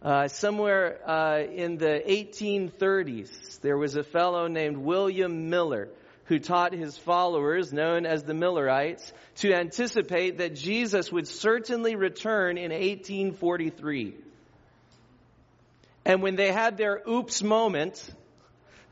Uh, 0.00 0.28
somewhere 0.28 1.00
uh, 1.08 1.42
in 1.42 1.76
the 1.76 2.00
1830s, 2.06 3.60
there 3.62 3.76
was 3.76 3.96
a 3.96 4.04
fellow 4.04 4.46
named 4.46 4.76
William 4.76 5.50
Miller 5.50 5.88
who 6.26 6.38
taught 6.38 6.72
his 6.72 6.96
followers, 6.96 7.72
known 7.72 8.06
as 8.06 8.22
the 8.22 8.32
Millerites, 8.32 9.12
to 9.36 9.52
anticipate 9.52 10.38
that 10.38 10.54
Jesus 10.54 11.10
would 11.10 11.26
certainly 11.26 11.96
return 11.96 12.58
in 12.58 12.70
1843. 12.70 14.14
And 16.04 16.22
when 16.22 16.36
they 16.36 16.52
had 16.52 16.76
their 16.76 17.02
oops 17.08 17.42
moment, 17.42 18.12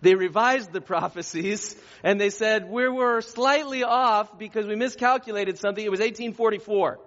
they 0.01 0.15
revised 0.15 0.73
the 0.73 0.81
prophecies 0.81 1.77
and 2.03 2.21
they 2.21 2.31
said, 2.31 2.69
we 2.69 2.89
were 2.89 3.21
slightly 3.21 3.85
off 3.85 4.39
because 4.39 4.67
we 4.67 4.75
miscalculated 4.75 5.59
something. 5.59 5.85
It 5.85 5.91
was 5.91 6.01
1844. 6.01 6.99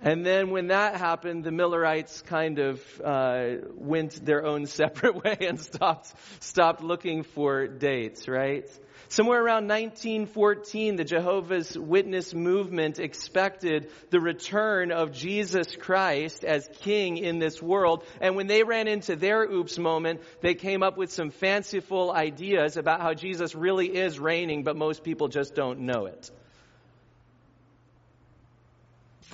And 0.00 0.26
then 0.26 0.50
when 0.50 0.68
that 0.68 0.96
happened, 0.96 1.42
the 1.42 1.50
Millerites 1.50 2.22
kind 2.22 2.58
of 2.58 3.00
uh, 3.02 3.56
went 3.74 4.24
their 4.24 4.44
own 4.44 4.66
separate 4.66 5.22
way 5.22 5.36
and 5.40 5.60
stopped 5.60 6.12
stopped 6.40 6.82
looking 6.82 7.22
for 7.22 7.66
dates, 7.66 8.28
right? 8.28 8.68
Somewhere 9.08 9.38
around 9.40 9.68
1914, 9.68 10.96
the 10.96 11.04
Jehovah's 11.04 11.78
Witness 11.78 12.34
movement 12.34 12.98
expected 12.98 13.90
the 14.10 14.20
return 14.20 14.90
of 14.90 15.12
Jesus 15.12 15.76
Christ 15.76 16.44
as 16.44 16.68
king 16.80 17.16
in 17.16 17.38
this 17.38 17.62
world. 17.62 18.04
And 18.20 18.34
when 18.34 18.48
they 18.48 18.64
ran 18.64 18.88
into 18.88 19.14
their 19.14 19.44
oops 19.44 19.78
moment, 19.78 20.22
they 20.40 20.54
came 20.54 20.82
up 20.82 20.96
with 20.96 21.12
some 21.12 21.30
fanciful 21.30 22.12
ideas 22.12 22.76
about 22.76 23.00
how 23.00 23.14
Jesus 23.14 23.54
really 23.54 23.96
is 23.96 24.18
reigning, 24.18 24.64
but 24.64 24.76
most 24.76 25.04
people 25.04 25.28
just 25.28 25.54
don't 25.54 25.80
know 25.80 26.06
it. 26.06 26.30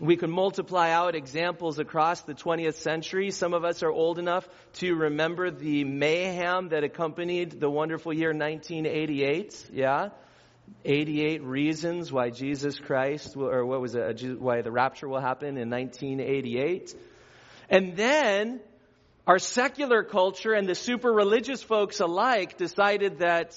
We 0.01 0.17
can 0.17 0.31
multiply 0.31 0.91
out 0.91 1.15
examples 1.15 1.79
across 1.79 2.23
the 2.23 2.35
20th 2.35 2.77
century. 2.77 3.31
Some 3.31 3.53
of 3.53 3.65
us 3.65 3.83
are 3.83 3.91
old 3.91 4.19
enough 4.19 4.49
to 4.75 4.95
remember 4.95 5.51
the 5.51 5.85
mayhem 5.85 6.71
that 6.71 6.83
accompanied 6.83 7.61
the 7.61 7.69
wonderful 7.69 8.13
year 8.13 8.31
1988. 8.31 9.71
Yeah? 9.73 10.09
88 10.85 11.43
reasons 11.43 12.11
why 12.11 12.31
Jesus 12.31 12.79
Christ, 12.79 13.37
or 13.37 13.67
what 13.67 13.81
was 13.81 13.95
it, 13.95 14.41
why 14.41 14.63
the 14.63 14.71
rapture 14.71 15.09
will 15.09 15.21
happen 15.21 15.59
in 15.59 15.69
1988. 15.69 16.95
And 17.69 17.97
then 17.97 18.61
our 19.27 19.39
secular 19.39 20.03
culture 20.03 20.53
and 20.53 20.69
the 20.69 20.75
super 20.75 21.13
religious 21.13 21.63
folks 21.63 22.01
alike 22.01 22.57
decided 22.57 23.19
that 23.19 23.55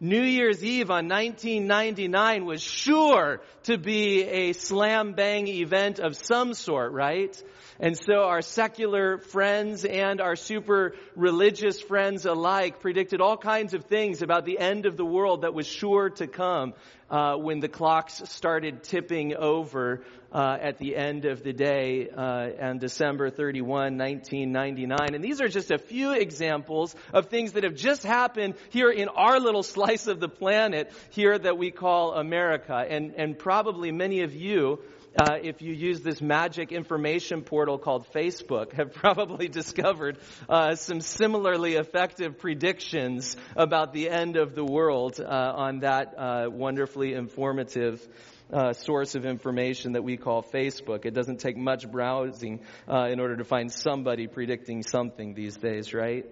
New 0.00 0.22
Year's 0.22 0.62
Eve 0.62 0.92
on 0.92 1.08
1999 1.08 2.44
was 2.44 2.62
sure 2.62 3.40
to 3.64 3.76
be 3.76 4.22
a 4.22 4.52
slam 4.52 5.14
bang 5.14 5.48
event 5.48 5.98
of 5.98 6.14
some 6.14 6.54
sort, 6.54 6.92
right? 6.92 7.42
And 7.80 7.98
so 7.98 8.22
our 8.22 8.40
secular 8.40 9.18
friends 9.18 9.84
and 9.84 10.20
our 10.20 10.36
super 10.36 10.94
religious 11.16 11.80
friends 11.80 12.26
alike 12.26 12.78
predicted 12.78 13.20
all 13.20 13.36
kinds 13.36 13.74
of 13.74 13.86
things 13.86 14.22
about 14.22 14.44
the 14.44 14.60
end 14.60 14.86
of 14.86 14.96
the 14.96 15.04
world 15.04 15.42
that 15.42 15.52
was 15.52 15.66
sure 15.66 16.10
to 16.10 16.28
come 16.28 16.74
uh, 17.10 17.36
when 17.36 17.60
the 17.60 17.68
clocks 17.68 18.22
started 18.30 18.82
tipping 18.82 19.34
over 19.34 20.02
uh, 20.32 20.58
at 20.60 20.78
the 20.78 20.94
end 20.94 21.24
of 21.24 21.42
the 21.42 21.52
day 21.52 22.08
uh, 22.10 22.50
on 22.60 22.78
December 22.78 23.30
31, 23.30 23.96
1999. 23.96 25.14
And 25.14 25.24
these 25.24 25.40
are 25.40 25.48
just 25.48 25.70
a 25.70 25.78
few 25.78 26.12
examples 26.12 26.94
of 27.12 27.26
things 27.26 27.52
that 27.52 27.64
have 27.64 27.74
just 27.74 28.02
happened 28.02 28.54
here 28.70 28.90
in 28.90 29.08
our 29.08 29.40
little 29.40 29.62
slice 29.62 30.06
of 30.06 30.20
the 30.20 30.28
planet 30.28 30.92
here 31.10 31.38
that 31.38 31.56
we 31.56 31.70
call 31.70 32.12
America. 32.12 32.74
And, 32.74 33.14
and 33.16 33.38
probably 33.38 33.90
many 33.90 34.20
of 34.20 34.34
you 34.34 34.80
uh, 35.16 35.36
if 35.42 35.62
you 35.62 35.72
use 35.72 36.00
this 36.00 36.20
magic 36.20 36.72
information 36.72 37.42
portal 37.42 37.78
called 37.78 38.06
Facebook, 38.12 38.72
have 38.72 38.92
probably 38.94 39.48
discovered 39.48 40.18
uh, 40.48 40.74
some 40.74 41.00
similarly 41.00 41.74
effective 41.74 42.38
predictions 42.38 43.36
about 43.56 43.92
the 43.92 44.10
end 44.10 44.36
of 44.36 44.54
the 44.54 44.64
world 44.64 45.20
uh, 45.20 45.24
on 45.26 45.80
that 45.80 46.14
uh, 46.16 46.46
wonderfully 46.50 47.14
informative 47.14 48.06
uh, 48.52 48.72
source 48.72 49.14
of 49.14 49.26
information 49.26 49.92
that 49.92 50.02
we 50.02 50.16
call 50.16 50.42
Facebook. 50.42 51.04
It 51.04 51.14
doesn't 51.14 51.40
take 51.40 51.56
much 51.56 51.90
browsing 51.90 52.60
uh, 52.90 53.08
in 53.10 53.20
order 53.20 53.36
to 53.36 53.44
find 53.44 53.70
somebody 53.70 54.26
predicting 54.26 54.82
something 54.82 55.34
these 55.34 55.56
days, 55.56 55.92
right? 55.92 56.24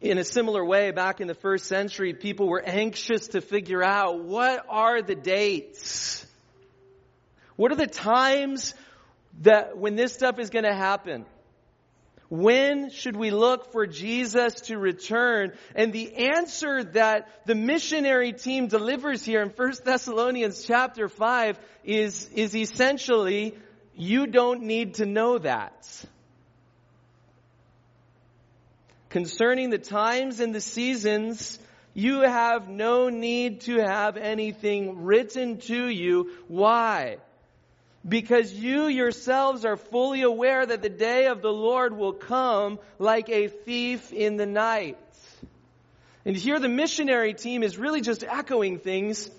In 0.00 0.18
a 0.18 0.24
similar 0.24 0.64
way, 0.64 0.90
back 0.90 1.20
in 1.20 1.26
the 1.26 1.34
first 1.34 1.66
century, 1.66 2.12
people 2.12 2.48
were 2.48 2.62
anxious 2.62 3.28
to 3.28 3.40
figure 3.40 3.82
out 3.82 4.22
what 4.22 4.64
are 4.68 5.00
the 5.00 5.14
dates? 5.14 6.26
What 7.56 7.72
are 7.72 7.76
the 7.76 7.86
times 7.86 8.74
that 9.40 9.78
when 9.78 9.96
this 9.96 10.12
stuff 10.12 10.38
is 10.38 10.50
going 10.50 10.64
to 10.64 10.74
happen? 10.74 11.24
When 12.28 12.90
should 12.90 13.16
we 13.16 13.30
look 13.30 13.72
for 13.72 13.86
Jesus 13.86 14.54
to 14.62 14.76
return? 14.76 15.52
And 15.74 15.92
the 15.92 16.14
answer 16.16 16.84
that 16.84 17.28
the 17.46 17.54
missionary 17.54 18.32
team 18.32 18.66
delivers 18.66 19.24
here 19.24 19.42
in 19.42 19.48
1 19.50 19.72
Thessalonians 19.84 20.64
chapter 20.64 21.08
5 21.08 21.58
is, 21.84 22.28
is 22.34 22.54
essentially, 22.54 23.56
you 23.94 24.26
don't 24.26 24.62
need 24.62 24.94
to 24.94 25.06
know 25.06 25.38
that. 25.38 26.04
Concerning 29.16 29.70
the 29.70 29.78
times 29.78 30.40
and 30.40 30.54
the 30.54 30.60
seasons, 30.60 31.58
you 31.94 32.20
have 32.20 32.68
no 32.68 33.08
need 33.08 33.62
to 33.62 33.78
have 33.78 34.18
anything 34.18 35.04
written 35.04 35.56
to 35.56 35.88
you. 35.88 36.32
Why? 36.48 37.16
Because 38.06 38.52
you 38.52 38.88
yourselves 38.88 39.64
are 39.64 39.78
fully 39.78 40.20
aware 40.20 40.66
that 40.66 40.82
the 40.82 40.90
day 40.90 41.28
of 41.28 41.40
the 41.40 41.50
Lord 41.50 41.96
will 41.96 42.12
come 42.12 42.78
like 42.98 43.30
a 43.30 43.48
thief 43.48 44.12
in 44.12 44.36
the 44.36 44.44
night. 44.44 44.98
And 46.26 46.36
here 46.36 46.60
the 46.60 46.68
missionary 46.68 47.32
team 47.32 47.62
is 47.62 47.78
really 47.78 48.02
just 48.02 48.22
echoing 48.22 48.80
things 48.80 49.30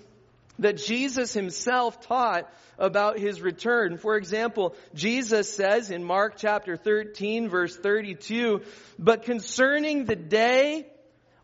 that 0.58 0.76
Jesus 0.76 1.32
himself 1.32 2.00
taught 2.00 2.50
about 2.78 3.18
his 3.18 3.40
return. 3.40 3.98
For 3.98 4.16
example, 4.16 4.74
Jesus 4.94 5.52
says 5.52 5.90
in 5.90 6.04
Mark 6.04 6.34
chapter 6.36 6.76
13 6.76 7.48
verse 7.48 7.76
32, 7.76 8.62
but 8.98 9.22
concerning 9.22 10.04
the 10.04 10.16
day 10.16 10.86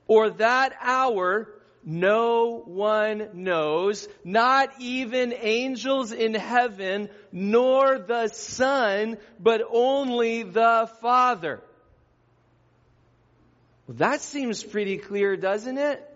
or 0.07 0.31
that 0.31 0.75
hour, 0.81 1.49
no 1.85 2.63
one 2.65 3.29
knows, 3.35 4.09
not 4.25 4.71
even 4.81 5.35
angels 5.39 6.13
in 6.13 6.35
heaven, 6.35 7.11
nor 7.31 7.99
the 7.99 8.29
Son, 8.29 9.19
but 9.39 9.61
only 9.71 10.45
the 10.45 10.91
Father. 11.01 11.63
Well, 13.87 13.99
that 13.99 14.23
seems 14.23 14.65
pretty 14.65 14.97
clear, 14.97 15.37
doesn't 15.37 15.77
it? 15.77 16.14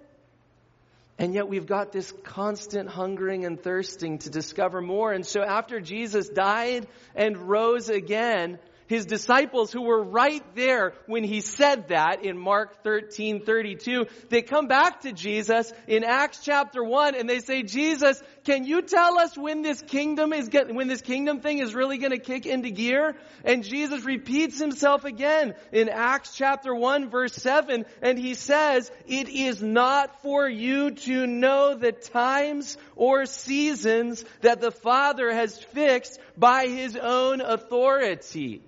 And 1.19 1.35
yet 1.35 1.49
we've 1.49 1.67
got 1.67 1.91
this 1.91 2.13
constant 2.23 2.89
hungering 2.89 3.45
and 3.45 3.61
thirsting 3.61 4.19
to 4.19 4.31
discover 4.31 4.81
more. 4.81 5.13
And 5.13 5.27
so 5.27 5.43
after 5.43 5.81
Jesus 5.81 6.29
died 6.29 6.87
and 7.17 7.37
rose 7.37 7.89
again, 7.89 8.61
his 8.89 9.05
disciples 9.05 9.71
who 9.71 9.83
were 9.83 10.03
right 10.03 10.43
there 10.55 10.95
when 11.07 11.23
he 11.23 11.43
said 11.43 11.89
that 11.89 12.25
in 12.25 12.39
Mark 12.39 12.83
13, 12.83 13.45
32, 13.45 14.07
they 14.31 14.43
come 14.43 14.67
back 14.67 15.03
to 15.03 15.13
Jesus 15.13 15.73
in 15.87 16.05
Acts 16.05 16.41
chapter 16.43 16.83
1 16.83 17.15
and 17.15 17.29
they 17.29 17.41
say, 17.41 17.63
Jesus, 17.63 18.23
can 18.49 18.65
you 18.65 18.81
tell 18.81 19.19
us 19.19 19.37
when 19.37 19.61
this 19.61 19.83
kingdom 19.83 20.33
is 20.33 20.49
get, 20.49 20.75
when 20.75 20.89
this 20.89 21.03
kingdom 21.03 21.41
thing 21.41 21.59
is 21.59 21.75
really 21.75 21.99
going 21.99 22.13
to 22.13 22.19
kick 22.19 22.47
into 22.47 22.71
gear? 22.71 23.15
And 23.45 23.63
Jesus 23.63 24.07
repeats 24.07 24.59
himself 24.59 25.05
again 25.05 25.53
in 25.71 25.91
Acts 25.91 26.35
chapter 26.35 26.75
1 26.75 27.11
verse 27.11 27.35
7 27.35 27.85
and 28.01 28.19
he 28.19 28.33
says, 28.33 28.91
it 29.07 29.29
is 29.29 29.63
not 29.63 30.23
for 30.23 30.49
you 30.49 30.93
to 30.93 31.27
know 31.27 31.75
the 31.75 31.93
times 31.93 32.79
or 32.97 33.27
seasons 33.27 34.25
that 34.41 34.63
the 34.63 34.73
Father 34.73 35.31
has 35.31 35.59
fixed 35.59 36.19
by 36.35 36.69
his 36.69 36.97
own 36.97 37.43
authority. 37.43 38.63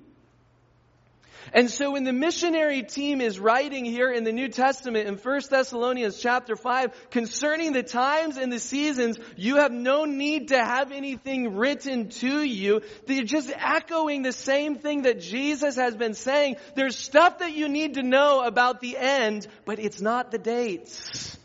And 1.52 1.70
so 1.70 1.92
when 1.92 2.04
the 2.04 2.12
missionary 2.12 2.82
team 2.82 3.20
is 3.20 3.40
writing 3.40 3.84
here 3.84 4.10
in 4.10 4.24
the 4.24 4.32
New 4.32 4.48
Testament 4.48 5.08
in 5.08 5.16
1 5.16 5.40
Thessalonians 5.50 6.20
chapter 6.20 6.54
5 6.54 7.10
concerning 7.10 7.72
the 7.72 7.82
times 7.82 8.36
and 8.36 8.52
the 8.52 8.58
seasons, 8.58 9.18
you 9.36 9.56
have 9.56 9.72
no 9.72 10.04
need 10.04 10.48
to 10.48 10.58
have 10.58 10.92
anything 10.92 11.56
written 11.56 12.08
to 12.08 12.42
you. 12.42 12.82
They're 13.06 13.24
just 13.24 13.50
echoing 13.54 14.22
the 14.22 14.32
same 14.32 14.76
thing 14.76 15.02
that 15.02 15.20
Jesus 15.20 15.76
has 15.76 15.96
been 15.96 16.14
saying. 16.14 16.56
There's 16.76 16.96
stuff 16.96 17.40
that 17.40 17.52
you 17.52 17.68
need 17.68 17.94
to 17.94 18.02
know 18.02 18.42
about 18.42 18.80
the 18.80 18.96
end, 18.96 19.46
but 19.64 19.78
it's 19.78 20.00
not 20.00 20.30
the 20.30 20.38
dates. 20.38 21.36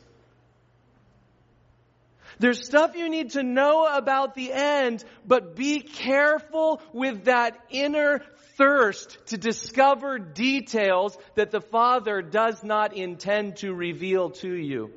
There's 2.40 2.66
stuff 2.66 2.96
you 2.96 3.10
need 3.10 3.32
to 3.32 3.44
know 3.44 3.86
about 3.86 4.36
the 4.36 4.52
end, 4.52 5.04
but 5.26 5.56
be 5.56 5.80
careful 5.80 6.82
with 6.94 7.26
that 7.26 7.58
inner 7.70 8.22
thirst 8.58 9.18
to 9.28 9.38
discover 9.38 10.18
details 10.20 11.18
that 11.36 11.52
the 11.52 11.62
Father 11.62 12.22
does 12.22 12.64
not 12.64 12.96
intend 12.96 13.58
to 13.58 13.74
reveal 13.74 14.32
to 14.32 14.54
you. 14.54 14.92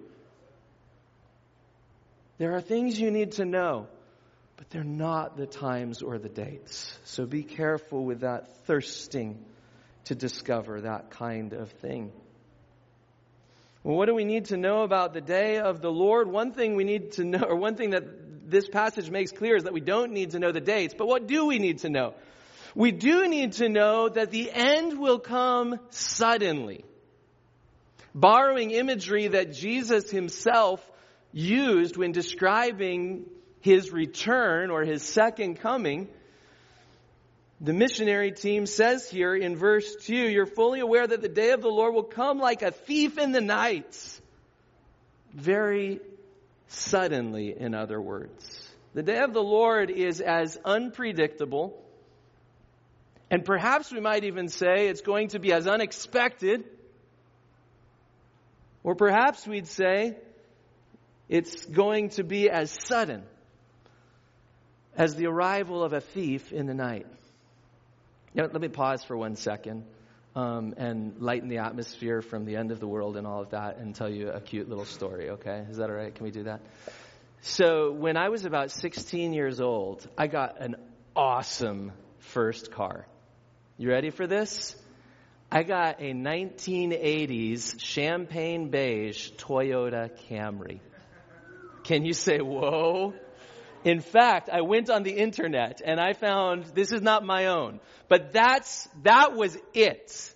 There 2.38 2.54
are 2.54 2.60
things 2.60 3.00
you 3.00 3.10
need 3.10 3.32
to 3.32 3.44
know, 3.44 3.88
but 4.56 4.70
they're 4.70 4.84
not 4.84 5.36
the 5.36 5.46
times 5.46 6.02
or 6.02 6.18
the 6.18 6.28
dates. 6.28 6.96
So 7.04 7.26
be 7.26 7.42
careful 7.42 8.04
with 8.04 8.20
that 8.20 8.64
thirsting 8.66 9.44
to 10.04 10.14
discover 10.14 10.82
that 10.82 11.10
kind 11.10 11.52
of 11.52 11.70
thing. 11.70 12.12
What 13.94 14.04
do 14.04 14.14
we 14.14 14.24
need 14.24 14.46
to 14.46 14.58
know 14.58 14.82
about 14.82 15.14
the 15.14 15.22
day 15.22 15.58
of 15.58 15.80
the 15.80 15.90
Lord? 15.90 16.28
One 16.28 16.52
thing 16.52 16.76
we 16.76 16.84
need 16.84 17.12
to 17.12 17.24
know, 17.24 17.42
or 17.48 17.56
one 17.56 17.74
thing 17.74 17.90
that 17.90 18.50
this 18.50 18.68
passage 18.68 19.10
makes 19.10 19.32
clear 19.32 19.56
is 19.56 19.64
that 19.64 19.72
we 19.72 19.80
don't 19.80 20.12
need 20.12 20.32
to 20.32 20.38
know 20.38 20.52
the 20.52 20.60
dates, 20.60 20.94
but 20.96 21.08
what 21.08 21.26
do 21.26 21.46
we 21.46 21.58
need 21.58 21.78
to 21.78 21.88
know? 21.88 22.14
we 22.74 22.92
do 22.92 23.26
need 23.26 23.52
to 23.54 23.68
know 23.68 24.10
that 24.10 24.30
the 24.30 24.50
end 24.52 24.98
will 24.98 25.18
come 25.18 25.80
suddenly. 25.88 26.84
Borrowing 28.14 28.72
imagery 28.72 29.28
that 29.28 29.54
Jesus 29.54 30.10
himself 30.10 30.84
used 31.32 31.96
when 31.96 32.12
describing 32.12 33.24
his 33.60 33.90
return 33.90 34.70
or 34.70 34.84
his 34.84 35.02
second 35.02 35.60
coming, 35.60 36.08
the 37.60 37.72
missionary 37.72 38.32
team 38.32 38.66
says 38.66 39.08
here 39.08 39.34
in 39.34 39.56
verse 39.56 39.96
2, 40.02 40.14
you're 40.14 40.46
fully 40.46 40.80
aware 40.80 41.06
that 41.06 41.22
the 41.22 41.28
day 41.28 41.50
of 41.50 41.60
the 41.60 41.68
Lord 41.68 41.94
will 41.94 42.04
come 42.04 42.38
like 42.38 42.62
a 42.62 42.70
thief 42.70 43.18
in 43.18 43.32
the 43.32 43.40
night. 43.40 44.20
Very 45.34 46.00
suddenly, 46.68 47.54
in 47.58 47.74
other 47.74 48.00
words. 48.00 48.70
The 48.94 49.02
day 49.02 49.18
of 49.18 49.32
the 49.32 49.42
Lord 49.42 49.90
is 49.90 50.20
as 50.20 50.58
unpredictable 50.64 51.82
and 53.30 53.44
perhaps 53.44 53.92
we 53.92 54.00
might 54.00 54.24
even 54.24 54.48
say 54.48 54.88
it's 54.88 55.02
going 55.02 55.28
to 55.28 55.38
be 55.38 55.52
as 55.52 55.66
unexpected. 55.66 56.64
Or 58.82 58.94
perhaps 58.94 59.46
we'd 59.46 59.66
say 59.66 60.16
it's 61.28 61.66
going 61.66 62.10
to 62.10 62.24
be 62.24 62.48
as 62.48 62.74
sudden 62.86 63.22
as 64.96 65.14
the 65.14 65.26
arrival 65.26 65.84
of 65.84 65.92
a 65.92 66.00
thief 66.00 66.52
in 66.52 66.66
the 66.66 66.74
night. 66.74 67.06
Now, 68.34 68.44
let 68.44 68.60
me 68.60 68.68
pause 68.68 69.02
for 69.04 69.16
one 69.16 69.36
second 69.36 69.84
um, 70.34 70.74
and 70.76 71.20
lighten 71.20 71.48
the 71.48 71.58
atmosphere 71.58 72.22
from 72.22 72.44
the 72.44 72.56
end 72.56 72.70
of 72.70 72.80
the 72.80 72.86
world 72.86 73.16
and 73.16 73.26
all 73.26 73.42
of 73.42 73.50
that 73.50 73.78
and 73.78 73.94
tell 73.94 74.08
you 74.08 74.30
a 74.30 74.40
cute 74.40 74.68
little 74.68 74.84
story, 74.84 75.30
okay? 75.30 75.66
Is 75.70 75.78
that 75.78 75.90
all 75.90 75.96
right? 75.96 76.14
Can 76.14 76.24
we 76.24 76.30
do 76.30 76.44
that? 76.44 76.60
So, 77.40 77.92
when 77.92 78.16
I 78.16 78.28
was 78.28 78.44
about 78.44 78.70
16 78.70 79.32
years 79.32 79.60
old, 79.60 80.06
I 80.18 80.26
got 80.26 80.60
an 80.60 80.76
awesome 81.14 81.92
first 82.18 82.72
car. 82.72 83.06
You 83.76 83.90
ready 83.90 84.10
for 84.10 84.26
this? 84.26 84.76
I 85.50 85.62
got 85.62 86.00
a 86.00 86.12
1980s 86.12 87.80
champagne 87.80 88.70
beige 88.70 89.30
Toyota 89.38 90.10
Camry. 90.28 90.80
Can 91.84 92.04
you 92.04 92.12
say, 92.12 92.38
whoa? 92.38 93.14
In 93.88 94.00
fact, 94.00 94.50
I 94.50 94.60
went 94.60 94.90
on 94.90 95.02
the 95.02 95.12
internet 95.12 95.80
and 95.82 95.98
I 95.98 96.12
found 96.12 96.66
this 96.74 96.92
is 96.92 97.00
not 97.00 97.24
my 97.24 97.46
own, 97.46 97.80
but 98.06 98.34
that's, 98.34 98.86
that 99.02 99.34
was 99.34 99.56
it. 99.72 100.34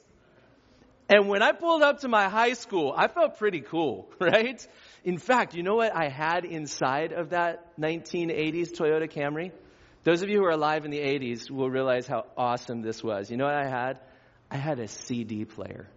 And 1.10 1.28
when 1.28 1.42
I 1.42 1.52
pulled 1.52 1.82
up 1.82 2.00
to 2.00 2.08
my 2.08 2.30
high 2.30 2.54
school, 2.54 2.94
I 2.96 3.08
felt 3.08 3.36
pretty 3.36 3.60
cool, 3.60 4.08
right? 4.18 4.66
In 5.04 5.18
fact, 5.18 5.54
you 5.54 5.62
know 5.62 5.74
what 5.74 5.94
I 5.94 6.08
had 6.08 6.46
inside 6.46 7.12
of 7.12 7.28
that 7.30 7.78
1980s 7.78 8.72
Toyota 8.72 9.06
Camry? 9.12 9.52
Those 10.02 10.22
of 10.22 10.30
you 10.30 10.38
who 10.38 10.44
are 10.46 10.50
alive 10.52 10.86
in 10.86 10.90
the 10.90 11.00
80s 11.00 11.50
will 11.50 11.68
realize 11.68 12.06
how 12.06 12.24
awesome 12.38 12.80
this 12.80 13.04
was. 13.04 13.30
You 13.30 13.36
know 13.36 13.44
what 13.44 13.54
I 13.54 13.68
had? 13.68 14.00
I 14.50 14.56
had 14.56 14.78
a 14.78 14.88
CD 14.88 15.44
player. 15.44 15.90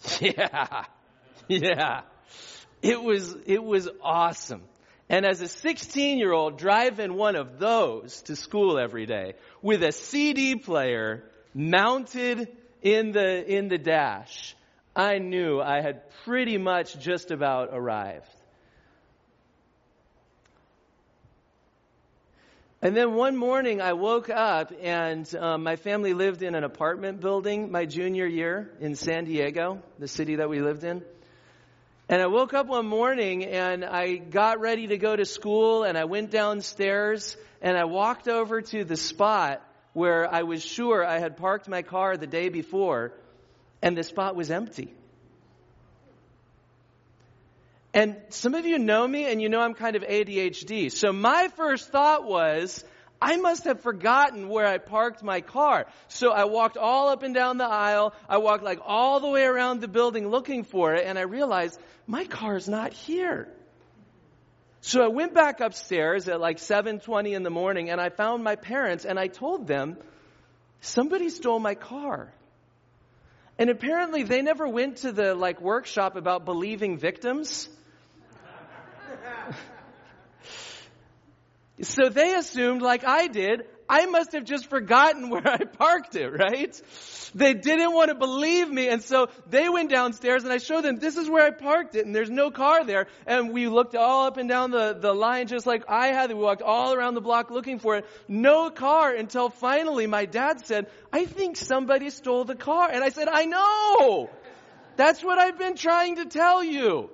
Yeah. 0.22 0.84
Yeah. 1.48 2.00
It 2.82 3.02
was, 3.02 3.34
it 3.46 3.62
was 3.62 3.88
awesome. 4.02 4.62
And 5.08 5.24
as 5.24 5.40
a 5.40 5.48
16 5.48 6.18
year 6.18 6.32
old 6.32 6.58
driving 6.58 7.14
one 7.14 7.34
of 7.34 7.58
those 7.58 8.22
to 8.22 8.36
school 8.36 8.78
every 8.78 9.06
day 9.06 9.34
with 9.62 9.82
a 9.82 9.92
CD 9.92 10.56
player 10.56 11.24
mounted 11.54 12.48
in 12.82 13.12
the, 13.12 13.44
in 13.44 13.68
the 13.68 13.78
dash, 13.78 14.54
I 14.94 15.18
knew 15.18 15.60
I 15.60 15.80
had 15.80 16.02
pretty 16.24 16.58
much 16.58 16.98
just 16.98 17.30
about 17.30 17.70
arrived. 17.72 18.28
And 22.80 22.96
then 22.96 23.14
one 23.14 23.36
morning 23.36 23.80
I 23.80 23.94
woke 23.94 24.30
up 24.30 24.72
and 24.80 25.34
um, 25.34 25.64
my 25.64 25.74
family 25.74 26.12
lived 26.12 26.44
in 26.44 26.54
an 26.54 26.62
apartment 26.62 27.20
building 27.20 27.72
my 27.72 27.86
junior 27.86 28.26
year 28.26 28.70
in 28.78 28.94
San 28.94 29.24
Diego, 29.24 29.82
the 29.98 30.06
city 30.06 30.36
that 30.36 30.48
we 30.48 30.60
lived 30.60 30.84
in. 30.84 31.02
And 32.10 32.22
I 32.22 32.26
woke 32.26 32.54
up 32.54 32.66
one 32.68 32.86
morning 32.86 33.44
and 33.44 33.84
I 33.84 34.16
got 34.16 34.60
ready 34.60 34.86
to 34.86 34.96
go 34.96 35.14
to 35.14 35.26
school 35.26 35.82
and 35.82 35.98
I 35.98 36.06
went 36.06 36.30
downstairs 36.30 37.36
and 37.60 37.76
I 37.76 37.84
walked 37.84 38.28
over 38.28 38.62
to 38.62 38.84
the 38.84 38.96
spot 38.96 39.62
where 39.92 40.26
I 40.32 40.44
was 40.44 40.64
sure 40.64 41.04
I 41.04 41.18
had 41.18 41.36
parked 41.36 41.68
my 41.68 41.82
car 41.82 42.16
the 42.16 42.26
day 42.26 42.48
before 42.48 43.12
and 43.82 43.94
the 43.94 44.02
spot 44.02 44.36
was 44.36 44.50
empty. 44.50 44.94
And 47.92 48.16
some 48.30 48.54
of 48.54 48.64
you 48.64 48.78
know 48.78 49.06
me 49.06 49.30
and 49.30 49.42
you 49.42 49.50
know 49.50 49.60
I'm 49.60 49.74
kind 49.74 49.94
of 49.94 50.02
ADHD. 50.02 50.90
So 50.90 51.12
my 51.12 51.48
first 51.56 51.90
thought 51.90 52.24
was, 52.24 52.84
I 53.20 53.36
must 53.36 53.64
have 53.64 53.80
forgotten 53.80 54.48
where 54.48 54.66
I 54.66 54.78
parked 54.78 55.22
my 55.22 55.40
car. 55.40 55.86
So 56.06 56.30
I 56.30 56.44
walked 56.44 56.76
all 56.76 57.08
up 57.08 57.22
and 57.22 57.34
down 57.34 57.58
the 57.58 57.66
aisle. 57.66 58.14
I 58.28 58.38
walked 58.38 58.62
like 58.62 58.78
all 58.84 59.18
the 59.20 59.28
way 59.28 59.42
around 59.42 59.80
the 59.80 59.88
building 59.88 60.28
looking 60.28 60.62
for 60.62 60.94
it 60.94 61.04
and 61.04 61.18
I 61.18 61.22
realized 61.22 61.78
my 62.06 62.24
car 62.24 62.56
is 62.56 62.68
not 62.68 62.92
here. 62.92 63.48
So 64.80 65.02
I 65.02 65.08
went 65.08 65.34
back 65.34 65.60
upstairs 65.60 66.28
at 66.28 66.40
like 66.40 66.58
7:20 66.58 67.34
in 67.34 67.42
the 67.42 67.50
morning 67.50 67.90
and 67.90 68.00
I 68.00 68.10
found 68.10 68.44
my 68.44 68.54
parents 68.54 69.04
and 69.04 69.18
I 69.18 69.26
told 69.26 69.66
them 69.66 69.96
somebody 70.80 71.28
stole 71.28 71.58
my 71.58 71.74
car. 71.74 72.32
And 73.58 73.70
apparently 73.70 74.22
they 74.22 74.42
never 74.42 74.68
went 74.68 74.98
to 74.98 75.10
the 75.10 75.34
like 75.34 75.60
workshop 75.60 76.14
about 76.14 76.44
believing 76.44 76.96
victims. 76.96 77.68
So 81.82 82.08
they 82.08 82.34
assumed, 82.34 82.82
like 82.82 83.04
I 83.06 83.28
did, 83.28 83.62
I 83.88 84.06
must 84.06 84.32
have 84.32 84.44
just 84.44 84.68
forgotten 84.68 85.30
where 85.30 85.46
I 85.46 85.58
parked 85.64 86.16
it, 86.16 86.28
right? 86.28 86.80
They 87.34 87.54
didn't 87.54 87.92
want 87.92 88.08
to 88.08 88.14
believe 88.14 88.68
me, 88.68 88.88
and 88.88 89.02
so 89.02 89.28
they 89.48 89.68
went 89.68 89.90
downstairs 89.90 90.44
and 90.44 90.52
I 90.52 90.58
showed 90.58 90.82
them, 90.82 90.96
this 90.96 91.16
is 91.16 91.28
where 91.28 91.44
I 91.46 91.50
parked 91.50 91.94
it, 91.94 92.04
and 92.04 92.14
there's 92.14 92.30
no 92.30 92.50
car 92.50 92.84
there. 92.84 93.06
And 93.26 93.52
we 93.52 93.68
looked 93.68 93.94
all 93.94 94.26
up 94.26 94.36
and 94.36 94.48
down 94.48 94.70
the, 94.70 94.96
the 94.98 95.12
line 95.12 95.46
just 95.46 95.66
like 95.66 95.84
I 95.88 96.08
had. 96.08 96.30
We 96.30 96.34
walked 96.34 96.62
all 96.62 96.92
around 96.92 97.14
the 97.14 97.20
block 97.20 97.50
looking 97.50 97.78
for 97.78 97.96
it. 97.96 98.06
No 98.26 98.70
car 98.70 99.14
until 99.14 99.50
finally 99.50 100.06
my 100.06 100.24
dad 100.24 100.66
said, 100.66 100.86
I 101.12 101.24
think 101.26 101.56
somebody 101.56 102.10
stole 102.10 102.44
the 102.44 102.56
car. 102.56 102.90
And 102.90 103.04
I 103.04 103.10
said, 103.10 103.28
I 103.28 103.44
know! 103.44 104.30
That's 104.96 105.22
what 105.22 105.38
I've 105.38 105.58
been 105.58 105.76
trying 105.76 106.16
to 106.16 106.24
tell 106.24 106.64
you. 106.64 107.10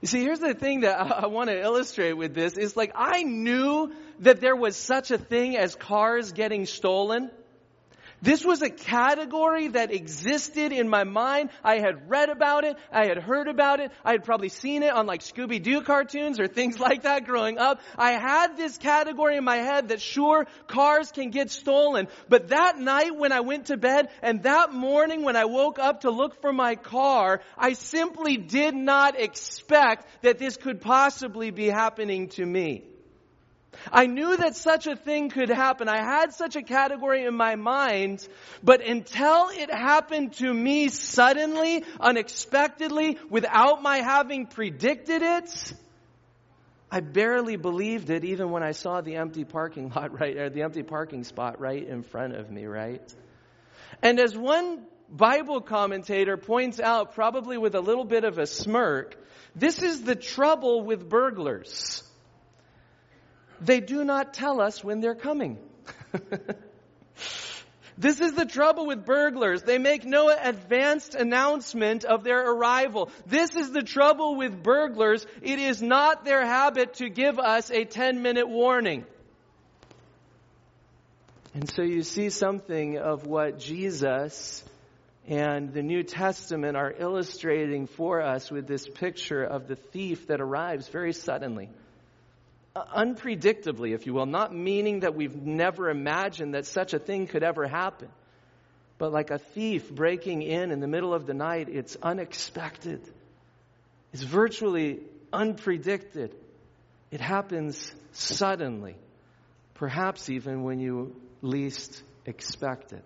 You 0.00 0.08
see, 0.08 0.22
here's 0.22 0.40
the 0.40 0.54
thing 0.54 0.80
that 0.80 1.00
I, 1.00 1.04
I 1.22 1.26
want 1.26 1.50
to 1.50 1.60
illustrate 1.60 2.12
with 2.14 2.34
this 2.34 2.56
is 2.56 2.76
like 2.76 2.92
I 2.94 3.22
knew 3.22 3.92
that 4.20 4.40
there 4.40 4.56
was 4.56 4.76
such 4.76 5.10
a 5.10 5.18
thing 5.18 5.56
as 5.56 5.74
cars 5.74 6.32
getting 6.32 6.66
stolen. 6.66 7.30
This 8.20 8.44
was 8.44 8.62
a 8.62 8.70
category 8.70 9.68
that 9.68 9.92
existed 9.92 10.72
in 10.72 10.88
my 10.88 11.04
mind. 11.04 11.50
I 11.62 11.78
had 11.78 12.10
read 12.10 12.30
about 12.30 12.64
it. 12.64 12.76
I 12.90 13.06
had 13.06 13.18
heard 13.18 13.46
about 13.46 13.78
it. 13.80 13.92
I 14.04 14.12
had 14.12 14.24
probably 14.24 14.48
seen 14.48 14.82
it 14.82 14.92
on 14.92 15.06
like 15.06 15.20
Scooby-Doo 15.20 15.82
cartoons 15.82 16.40
or 16.40 16.48
things 16.48 16.80
like 16.88 17.02
that 17.02 17.24
growing 17.26 17.58
up. 17.58 17.80
I 17.96 18.12
had 18.12 18.56
this 18.56 18.76
category 18.76 19.36
in 19.36 19.44
my 19.44 19.56
head 19.56 19.88
that 19.88 20.00
sure, 20.00 20.46
cars 20.66 21.12
can 21.12 21.30
get 21.30 21.50
stolen. 21.50 22.08
But 22.28 22.48
that 22.48 22.78
night 22.78 23.16
when 23.16 23.30
I 23.30 23.40
went 23.40 23.66
to 23.66 23.76
bed 23.76 24.08
and 24.20 24.42
that 24.42 24.72
morning 24.72 25.22
when 25.22 25.36
I 25.36 25.44
woke 25.44 25.78
up 25.78 26.00
to 26.00 26.10
look 26.10 26.40
for 26.40 26.52
my 26.52 26.74
car, 26.74 27.40
I 27.56 27.74
simply 27.74 28.36
did 28.36 28.74
not 28.74 29.18
expect 29.18 30.06
that 30.22 30.38
this 30.38 30.56
could 30.56 30.80
possibly 30.80 31.50
be 31.50 31.66
happening 31.68 32.28
to 32.30 32.44
me. 32.44 32.84
I 33.92 34.06
knew 34.06 34.36
that 34.36 34.56
such 34.56 34.86
a 34.86 34.96
thing 34.96 35.30
could 35.30 35.50
happen. 35.50 35.88
I 35.88 36.02
had 36.02 36.32
such 36.32 36.56
a 36.56 36.62
category 36.62 37.24
in 37.24 37.34
my 37.34 37.56
mind, 37.56 38.26
but 38.62 38.86
until 38.86 39.48
it 39.50 39.70
happened 39.70 40.34
to 40.34 40.52
me 40.52 40.88
suddenly, 40.88 41.84
unexpectedly, 42.00 43.18
without 43.30 43.82
my 43.82 43.98
having 43.98 44.46
predicted 44.46 45.22
it, 45.22 45.74
I 46.90 47.00
barely 47.00 47.56
believed 47.56 48.08
it 48.08 48.24
even 48.24 48.50
when 48.50 48.62
I 48.62 48.72
saw 48.72 49.00
the 49.00 49.16
empty 49.16 49.44
parking 49.44 49.90
lot 49.96 50.18
right, 50.18 50.36
or 50.36 50.50
the 50.50 50.62
empty 50.62 50.82
parking 50.82 51.24
spot 51.24 51.60
right 51.60 51.86
in 51.86 52.02
front 52.02 52.34
of 52.34 52.50
me, 52.50 52.64
right? 52.64 53.02
And 54.02 54.18
as 54.18 54.36
one 54.36 54.84
Bible 55.10 55.60
commentator 55.60 56.36
points 56.36 56.80
out, 56.80 57.14
probably 57.14 57.58
with 57.58 57.74
a 57.74 57.80
little 57.80 58.04
bit 58.04 58.24
of 58.24 58.38
a 58.38 58.46
smirk, 58.46 59.16
this 59.54 59.82
is 59.82 60.02
the 60.02 60.14
trouble 60.14 60.82
with 60.82 61.08
burglars. 61.08 62.02
They 63.60 63.80
do 63.80 64.04
not 64.04 64.34
tell 64.34 64.60
us 64.60 64.82
when 64.82 65.00
they're 65.00 65.14
coming. 65.14 65.58
This 67.98 68.20
is 68.20 68.32
the 68.34 68.46
trouble 68.46 68.86
with 68.86 69.04
burglars. 69.04 69.62
They 69.62 69.78
make 69.78 70.04
no 70.04 70.28
advanced 70.28 71.16
announcement 71.16 72.04
of 72.04 72.22
their 72.22 72.48
arrival. 72.48 73.10
This 73.26 73.56
is 73.56 73.72
the 73.72 73.82
trouble 73.82 74.36
with 74.36 74.62
burglars. 74.62 75.26
It 75.42 75.58
is 75.58 75.82
not 75.82 76.24
their 76.24 76.46
habit 76.46 76.94
to 76.94 77.10
give 77.10 77.40
us 77.40 77.72
a 77.72 77.84
10 77.84 78.22
minute 78.22 78.48
warning. 78.48 79.04
And 81.54 81.68
so 81.68 81.82
you 81.82 82.04
see 82.04 82.30
something 82.30 82.98
of 82.98 83.26
what 83.26 83.58
Jesus 83.58 84.62
and 85.26 85.72
the 85.72 85.82
New 85.82 86.04
Testament 86.04 86.76
are 86.76 86.94
illustrating 86.96 87.88
for 87.88 88.22
us 88.22 88.48
with 88.48 88.68
this 88.68 88.86
picture 88.86 89.42
of 89.42 89.66
the 89.66 89.74
thief 89.74 90.28
that 90.28 90.40
arrives 90.40 90.86
very 90.86 91.12
suddenly 91.12 91.68
unpredictably, 92.96 93.94
if 93.94 94.06
you 94.06 94.14
will, 94.14 94.26
not 94.26 94.54
meaning 94.54 95.00
that 95.00 95.14
we've 95.14 95.36
never 95.36 95.90
imagined 95.90 96.54
that 96.54 96.66
such 96.66 96.94
a 96.94 96.98
thing 96.98 97.26
could 97.26 97.42
ever 97.42 97.66
happen. 97.66 98.08
But 98.98 99.12
like 99.12 99.30
a 99.30 99.38
thief 99.38 99.90
breaking 99.90 100.42
in 100.42 100.70
in 100.70 100.80
the 100.80 100.88
middle 100.88 101.14
of 101.14 101.26
the 101.26 101.34
night, 101.34 101.68
it's 101.68 101.96
unexpected. 102.02 103.00
It's 104.12 104.22
virtually 104.22 105.00
unpredicted. 105.32 106.32
It 107.10 107.20
happens 107.20 107.92
suddenly, 108.12 108.96
perhaps 109.74 110.28
even 110.28 110.62
when 110.62 110.80
you 110.80 111.14
least 111.42 112.02
expect 112.26 112.92
it. 112.92 113.04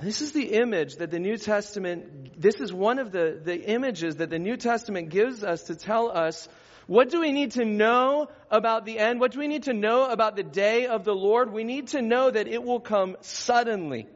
This 0.00 0.20
is 0.20 0.32
the 0.32 0.52
image 0.52 0.96
that 0.96 1.10
the 1.10 1.18
New 1.18 1.38
Testament, 1.38 2.40
this 2.40 2.56
is 2.60 2.70
one 2.72 2.98
of 2.98 3.12
the, 3.12 3.40
the 3.42 3.58
images 3.58 4.16
that 4.16 4.28
the 4.28 4.38
New 4.38 4.56
Testament 4.58 5.08
gives 5.08 5.42
us 5.42 5.64
to 5.64 5.74
tell 5.74 6.10
us 6.10 6.48
what 6.86 7.10
do 7.10 7.20
we 7.20 7.32
need 7.32 7.52
to 7.52 7.64
know 7.64 8.28
about 8.50 8.84
the 8.84 8.98
end? 8.98 9.18
What 9.18 9.32
do 9.32 9.40
we 9.40 9.48
need 9.48 9.64
to 9.64 9.72
know 9.72 10.08
about 10.08 10.36
the 10.36 10.44
day 10.44 10.86
of 10.86 11.04
the 11.04 11.14
Lord? 11.14 11.52
We 11.52 11.64
need 11.64 11.88
to 11.88 12.02
know 12.02 12.30
that 12.30 12.46
it 12.46 12.62
will 12.62 12.80
come 12.80 13.16
suddenly. 13.22 14.06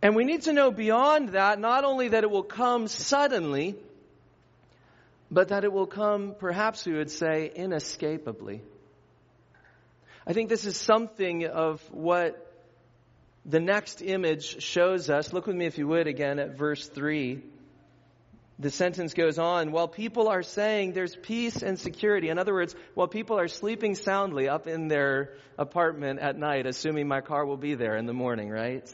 And 0.00 0.16
we 0.16 0.24
need 0.24 0.42
to 0.42 0.52
know 0.52 0.70
beyond 0.70 1.30
that, 1.30 1.58
not 1.58 1.84
only 1.84 2.08
that 2.08 2.24
it 2.24 2.30
will 2.30 2.42
come 2.42 2.88
suddenly, 2.88 3.76
but 5.30 5.48
that 5.48 5.64
it 5.64 5.72
will 5.72 5.86
come, 5.86 6.34
perhaps 6.38 6.86
we 6.86 6.94
would 6.94 7.10
say, 7.10 7.50
inescapably. 7.54 8.62
I 10.26 10.32
think 10.32 10.48
this 10.48 10.64
is 10.64 10.76
something 10.76 11.46
of 11.46 11.82
what 11.90 12.42
the 13.44 13.60
next 13.60 14.02
image 14.02 14.62
shows 14.62 15.10
us. 15.10 15.32
Look 15.32 15.46
with 15.46 15.56
me, 15.56 15.66
if 15.66 15.78
you 15.78 15.86
would, 15.86 16.06
again 16.06 16.38
at 16.38 16.56
verse 16.56 16.88
3. 16.88 17.42
The 18.58 18.70
sentence 18.70 19.12
goes 19.12 19.38
on, 19.38 19.70
while 19.70 19.86
people 19.86 20.28
are 20.28 20.42
saying 20.42 20.92
there's 20.92 21.14
peace 21.14 21.62
and 21.62 21.78
security. 21.78 22.30
In 22.30 22.38
other 22.38 22.54
words, 22.54 22.74
while 22.94 23.06
people 23.06 23.38
are 23.38 23.48
sleeping 23.48 23.94
soundly 23.94 24.48
up 24.48 24.66
in 24.66 24.88
their 24.88 25.34
apartment 25.58 26.20
at 26.20 26.38
night, 26.38 26.66
assuming 26.66 27.06
my 27.06 27.20
car 27.20 27.44
will 27.44 27.58
be 27.58 27.74
there 27.74 27.96
in 27.96 28.06
the 28.06 28.14
morning, 28.14 28.48
right? 28.48 28.90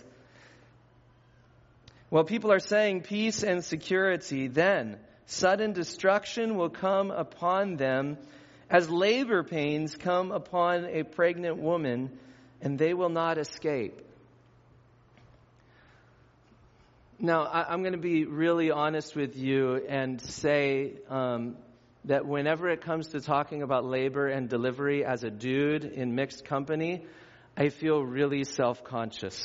While 2.09 2.25
people 2.25 2.53
are 2.53 2.59
saying 2.59 3.03
peace 3.03 3.45
and 3.45 3.65
security, 3.65 4.49
then 4.49 4.99
sudden 5.27 5.73
destruction 5.73 6.57
will 6.57 6.69
come 6.69 7.13
upon 7.13 7.77
them 7.77 8.19
as 8.69 8.91
labor 8.91 9.45
pains 9.45 9.95
come 9.95 10.33
upon 10.33 10.87
a 10.87 11.05
pregnant 11.05 11.59
woman, 11.59 12.11
and 12.61 12.79
they 12.79 12.95
will 12.95 13.11
not 13.11 13.39
escape. 13.39 14.01
Now, 17.25 17.45
I, 17.45 17.73
am 17.73 17.83
going 17.83 17.93
to 17.93 18.01
be 18.01 18.25
really 18.25 18.73
honest 18.73 19.15
with 19.15 19.37
you 19.37 19.77
and 19.77 20.21
say 20.21 20.95
um, 21.09 21.55
that 22.07 22.27
whenever 22.27 22.69
it 22.69 22.81
comes 22.81 23.11
to 23.11 23.21
talking 23.21 23.63
about 23.63 23.85
labor 23.85 24.27
and 24.27 24.49
delivery 24.49 25.05
as 25.05 25.23
a 25.23 25.31
dude 25.31 25.85
in 25.85 26.17
mixed 26.17 26.45
company, 26.45 27.07
I 27.57 27.69
feel 27.69 28.03
really 28.03 28.43
self 28.43 28.83
conscious. 28.83 29.41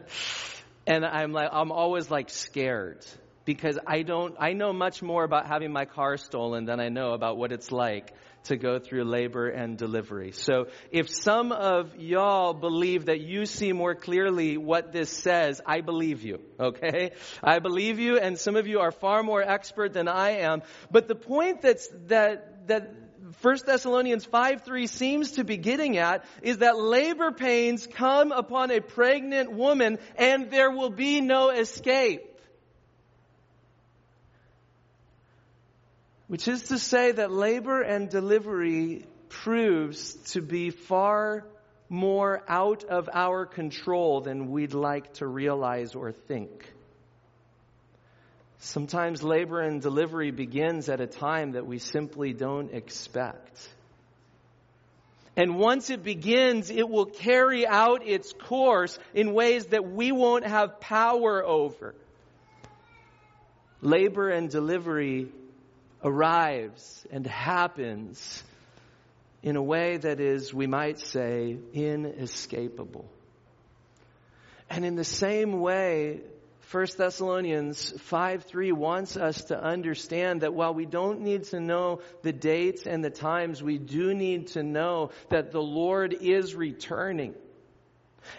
and 0.88 1.04
I'm 1.04 1.30
like, 1.30 1.50
I'm 1.52 1.70
always 1.70 2.10
like 2.10 2.30
scared 2.30 3.06
because 3.44 3.78
I 3.86 4.02
don't, 4.02 4.34
I 4.40 4.54
know 4.54 4.72
much 4.72 5.00
more 5.00 5.22
about 5.22 5.46
having 5.46 5.72
my 5.72 5.84
car 5.84 6.16
stolen 6.16 6.64
than 6.64 6.80
I 6.80 6.88
know 6.88 7.12
about 7.12 7.36
what 7.36 7.52
it's 7.52 7.70
like 7.70 8.12
to 8.44 8.56
go 8.56 8.78
through 8.78 9.04
labor 9.04 9.48
and 9.48 9.76
delivery. 9.76 10.32
So 10.32 10.66
if 10.90 11.10
some 11.10 11.52
of 11.52 11.96
y'all 11.96 12.54
believe 12.54 13.06
that 13.06 13.20
you 13.20 13.46
see 13.46 13.72
more 13.72 13.94
clearly 13.94 14.56
what 14.56 14.92
this 14.92 15.10
says, 15.10 15.60
I 15.66 15.80
believe 15.80 16.22
you, 16.22 16.40
okay? 16.58 17.12
I 17.42 17.58
believe 17.58 17.98
you 17.98 18.18
and 18.18 18.38
some 18.38 18.56
of 18.56 18.66
you 18.66 18.80
are 18.80 18.92
far 18.92 19.22
more 19.22 19.42
expert 19.42 19.92
than 19.92 20.08
I 20.08 20.40
am. 20.40 20.62
But 20.90 21.08
the 21.08 21.14
point 21.14 21.62
that's, 21.62 21.88
that, 22.06 22.68
that 22.68 22.94
1 23.42 23.56
Thessalonians 23.66 24.24
5 24.24 24.62
3 24.62 24.86
seems 24.86 25.32
to 25.32 25.44
be 25.44 25.56
getting 25.56 25.98
at 25.98 26.24
is 26.42 26.58
that 26.58 26.78
labor 26.78 27.30
pains 27.30 27.86
come 27.86 28.32
upon 28.32 28.70
a 28.70 28.80
pregnant 28.80 29.52
woman 29.52 29.98
and 30.16 30.50
there 30.50 30.70
will 30.70 30.90
be 30.90 31.20
no 31.20 31.50
escape. 31.50 32.37
Which 36.28 36.46
is 36.46 36.64
to 36.64 36.78
say 36.78 37.12
that 37.12 37.32
labor 37.32 37.80
and 37.80 38.10
delivery 38.10 39.06
proves 39.30 40.12
to 40.32 40.42
be 40.42 40.70
far 40.70 41.44
more 41.88 42.42
out 42.46 42.84
of 42.84 43.08
our 43.12 43.46
control 43.46 44.20
than 44.20 44.50
we'd 44.50 44.74
like 44.74 45.14
to 45.14 45.26
realize 45.26 45.94
or 45.94 46.12
think. 46.12 46.70
Sometimes 48.58 49.22
labor 49.22 49.60
and 49.60 49.80
delivery 49.80 50.30
begins 50.30 50.90
at 50.90 51.00
a 51.00 51.06
time 51.06 51.52
that 51.52 51.66
we 51.66 51.78
simply 51.78 52.34
don't 52.34 52.74
expect. 52.74 53.66
And 55.34 55.56
once 55.56 55.88
it 55.88 56.02
begins, 56.02 56.68
it 56.68 56.88
will 56.88 57.06
carry 57.06 57.66
out 57.66 58.06
its 58.06 58.32
course 58.32 58.98
in 59.14 59.32
ways 59.32 59.66
that 59.66 59.88
we 59.88 60.12
won't 60.12 60.44
have 60.44 60.80
power 60.80 61.42
over. 61.42 61.94
Labor 63.80 64.28
and 64.28 64.50
delivery 64.50 65.28
arrives 66.02 67.06
and 67.10 67.26
happens 67.26 68.42
in 69.42 69.56
a 69.56 69.62
way 69.62 69.96
that 69.96 70.20
is, 70.20 70.52
we 70.52 70.66
might 70.66 70.98
say, 70.98 71.56
inescapable. 71.72 73.08
And 74.70 74.84
in 74.84 74.96
the 74.96 75.04
same 75.04 75.60
way, 75.60 76.20
1 76.70 76.86
Thessalonians 76.98 77.94
5 77.98 78.44
3 78.44 78.72
wants 78.72 79.16
us 79.16 79.44
to 79.44 79.58
understand 79.58 80.42
that 80.42 80.52
while 80.52 80.74
we 80.74 80.84
don't 80.84 81.22
need 81.22 81.44
to 81.44 81.60
know 81.60 82.00
the 82.22 82.32
dates 82.32 82.86
and 82.86 83.02
the 83.02 83.10
times, 83.10 83.62
we 83.62 83.78
do 83.78 84.12
need 84.12 84.48
to 84.48 84.62
know 84.62 85.10
that 85.30 85.50
the 85.50 85.62
Lord 85.62 86.14
is 86.20 86.54
returning. 86.54 87.34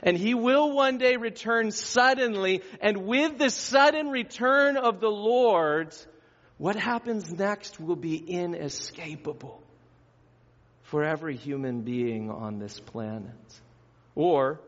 And 0.04 0.16
he 0.16 0.36
will 0.36 0.72
one 0.72 1.00
day 1.00 1.16
return 1.16 1.72
suddenly. 1.72 2.62
And 2.80 3.08
with 3.08 3.40
the 3.40 3.50
sudden 3.50 4.10
return 4.10 4.78
of 4.78 5.00
the 5.00 5.10
Lord, 5.10 5.96
what 6.60 6.76
happens 6.76 7.32
next 7.32 7.80
will 7.80 7.96
be 7.96 8.18
inescapable 8.18 9.64
for 10.84 11.06
every 11.06 11.38
human 11.38 11.82
being 11.82 12.30
on 12.30 12.60
this 12.60 12.80
planet. 12.80 13.32
Or, 14.14 14.60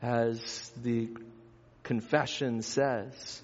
as 0.00 0.70
the 0.80 1.08
confession 1.82 2.62
says, 2.62 3.42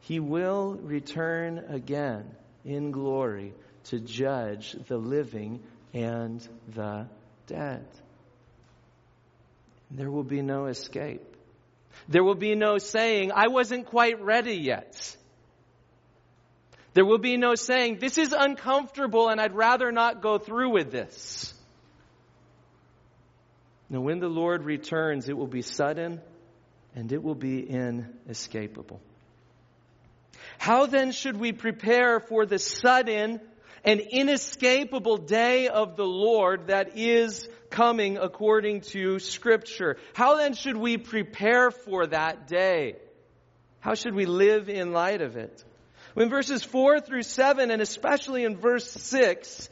he 0.00 0.20
will 0.20 0.74
return 0.74 1.64
again 1.70 2.30
in 2.66 2.90
glory 2.90 3.54
to 3.84 3.98
judge 3.98 4.76
the 4.86 4.98
living 4.98 5.62
and 5.94 6.46
the 6.74 7.08
dead. 7.46 7.86
There 9.90 10.10
will 10.10 10.22
be 10.22 10.42
no 10.42 10.66
escape. 10.66 11.24
There 12.08 12.22
will 12.22 12.34
be 12.34 12.54
no 12.54 12.76
saying, 12.76 13.32
I 13.34 13.48
wasn't 13.48 13.86
quite 13.86 14.20
ready 14.20 14.56
yet. 14.56 15.16
There 16.92 17.04
will 17.04 17.18
be 17.18 17.36
no 17.36 17.54
saying, 17.54 17.98
this 18.00 18.18
is 18.18 18.32
uncomfortable 18.32 19.28
and 19.28 19.40
I'd 19.40 19.54
rather 19.54 19.92
not 19.92 20.22
go 20.22 20.38
through 20.38 20.72
with 20.72 20.90
this. 20.90 21.54
Now, 23.88 24.00
when 24.00 24.20
the 24.20 24.28
Lord 24.28 24.64
returns, 24.64 25.28
it 25.28 25.36
will 25.36 25.48
be 25.48 25.62
sudden 25.62 26.20
and 26.94 27.12
it 27.12 27.22
will 27.22 27.34
be 27.34 27.62
inescapable. 27.68 29.00
How 30.58 30.86
then 30.86 31.12
should 31.12 31.36
we 31.36 31.52
prepare 31.52 32.20
for 32.20 32.44
the 32.44 32.58
sudden 32.58 33.40
and 33.84 34.00
inescapable 34.00 35.16
day 35.16 35.68
of 35.68 35.96
the 35.96 36.04
Lord 36.04 36.66
that 36.66 36.98
is 36.98 37.48
coming 37.70 38.18
according 38.18 38.82
to 38.92 39.18
Scripture? 39.18 39.96
How 40.14 40.36
then 40.36 40.54
should 40.54 40.76
we 40.76 40.98
prepare 40.98 41.70
for 41.70 42.06
that 42.08 42.46
day? 42.46 42.96
How 43.80 43.94
should 43.94 44.14
we 44.14 44.26
live 44.26 44.68
in 44.68 44.92
light 44.92 45.22
of 45.22 45.36
it? 45.36 45.64
In 46.16 46.28
verses 46.28 46.62
4 46.62 47.00
through 47.00 47.22
7, 47.22 47.70
and 47.70 47.80
especially 47.80 48.44
in 48.44 48.56
verse 48.56 48.90
6, 48.90 49.68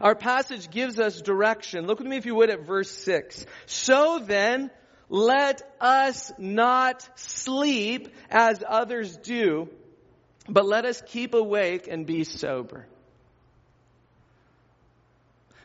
our 0.00 0.14
passage 0.14 0.70
gives 0.70 0.98
us 0.98 1.20
direction. 1.20 1.86
Look 1.86 1.98
with 1.98 2.08
me, 2.08 2.16
if 2.16 2.26
you 2.26 2.34
would, 2.34 2.50
at 2.50 2.66
verse 2.66 2.90
6. 2.90 3.46
So 3.66 4.18
then, 4.18 4.70
let 5.08 5.62
us 5.80 6.32
not 6.38 7.08
sleep 7.18 8.14
as 8.30 8.62
others 8.66 9.16
do, 9.16 9.68
but 10.48 10.66
let 10.66 10.84
us 10.84 11.02
keep 11.06 11.34
awake 11.34 11.86
and 11.88 12.06
be 12.06 12.24
sober. 12.24 12.86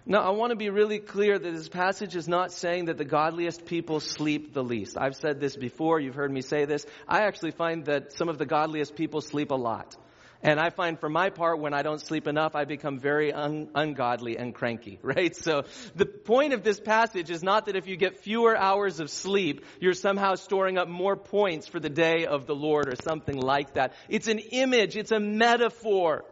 Now, 0.05 0.21
I 0.21 0.31
want 0.31 0.49
to 0.49 0.55
be 0.55 0.69
really 0.69 0.97
clear 0.97 1.37
that 1.37 1.51
this 1.53 1.69
passage 1.69 2.15
is 2.15 2.27
not 2.27 2.51
saying 2.51 2.85
that 2.85 2.97
the 2.97 3.05
godliest 3.05 3.65
people 3.65 3.99
sleep 3.99 4.51
the 4.51 4.63
least. 4.63 4.97
I've 4.97 5.15
said 5.15 5.39
this 5.39 5.55
before, 5.55 5.99
you've 5.99 6.15
heard 6.15 6.31
me 6.31 6.41
say 6.41 6.65
this. 6.65 6.87
I 7.07 7.21
actually 7.21 7.51
find 7.51 7.85
that 7.85 8.13
some 8.13 8.27
of 8.27 8.39
the 8.39 8.47
godliest 8.47 8.95
people 8.95 9.21
sleep 9.21 9.51
a 9.51 9.55
lot. 9.55 9.95
And 10.43 10.59
I 10.59 10.71
find 10.71 10.99
for 10.99 11.07
my 11.07 11.29
part, 11.29 11.59
when 11.59 11.75
I 11.75 11.83
don't 11.83 12.01
sleep 12.01 12.27
enough, 12.27 12.55
I 12.55 12.65
become 12.65 12.97
very 12.97 13.31
un- 13.31 13.69
ungodly 13.75 14.37
and 14.37 14.55
cranky, 14.55 14.97
right? 15.03 15.35
So 15.35 15.65
the 15.95 16.07
point 16.07 16.53
of 16.53 16.63
this 16.63 16.79
passage 16.79 17.29
is 17.29 17.43
not 17.43 17.67
that 17.67 17.75
if 17.75 17.87
you 17.87 17.95
get 17.95 18.21
fewer 18.21 18.57
hours 18.57 18.99
of 18.99 19.11
sleep, 19.11 19.63
you're 19.79 19.93
somehow 19.93 20.33
storing 20.33 20.79
up 20.79 20.87
more 20.87 21.15
points 21.15 21.67
for 21.67 21.79
the 21.79 21.89
day 21.89 22.25
of 22.25 22.47
the 22.47 22.55
Lord 22.55 22.89
or 22.89 22.95
something 22.95 23.37
like 23.37 23.75
that. 23.75 23.93
It's 24.09 24.27
an 24.27 24.39
image, 24.39 24.97
it's 24.97 25.11
a 25.11 25.19
metaphor 25.19 26.25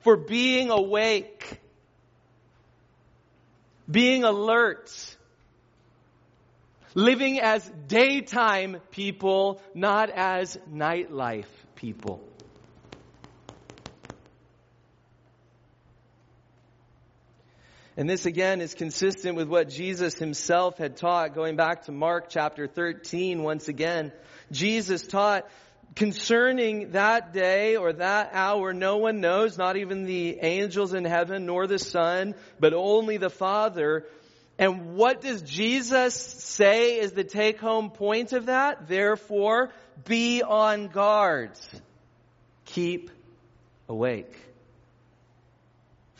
for 0.00 0.16
being 0.16 0.70
awake, 0.70 1.60
being 3.90 4.24
alert, 4.24 4.90
living 6.94 7.40
as 7.40 7.70
daytime 7.86 8.78
people, 8.90 9.60
not 9.74 10.10
as 10.10 10.58
nightlife 10.70 11.46
people. 11.74 12.22
And 17.98 18.10
this 18.10 18.26
again 18.26 18.60
is 18.60 18.74
consistent 18.74 19.36
with 19.36 19.48
what 19.48 19.70
Jesus 19.70 20.14
himself 20.14 20.76
had 20.76 20.98
taught, 20.98 21.34
going 21.34 21.56
back 21.56 21.84
to 21.84 21.92
Mark 21.92 22.26
chapter 22.28 22.66
13 22.66 23.42
once 23.42 23.68
again. 23.68 24.12
Jesus 24.52 25.06
taught 25.06 25.48
concerning 25.96 26.92
that 26.92 27.32
day 27.32 27.76
or 27.76 27.92
that 27.94 28.30
hour, 28.32 28.72
no 28.72 28.98
one 28.98 29.20
knows, 29.20 29.58
not 29.58 29.76
even 29.76 30.04
the 30.04 30.38
angels 30.40 30.94
in 30.94 31.04
heaven, 31.04 31.46
nor 31.46 31.66
the 31.66 31.78
Son, 31.78 32.34
but 32.60 32.72
only 32.72 33.16
the 33.16 33.30
Father. 33.30 34.06
And 34.58 34.94
what 34.94 35.20
does 35.20 35.42
Jesus 35.42 36.14
say 36.14 37.00
is 37.00 37.12
the 37.12 37.24
take 37.24 37.58
home 37.58 37.90
point 37.90 38.32
of 38.32 38.46
that? 38.46 38.86
Therefore, 38.86 39.72
be 40.04 40.42
on 40.42 40.88
guard. 40.88 41.50
Keep 42.66 43.10
awake 43.88 44.36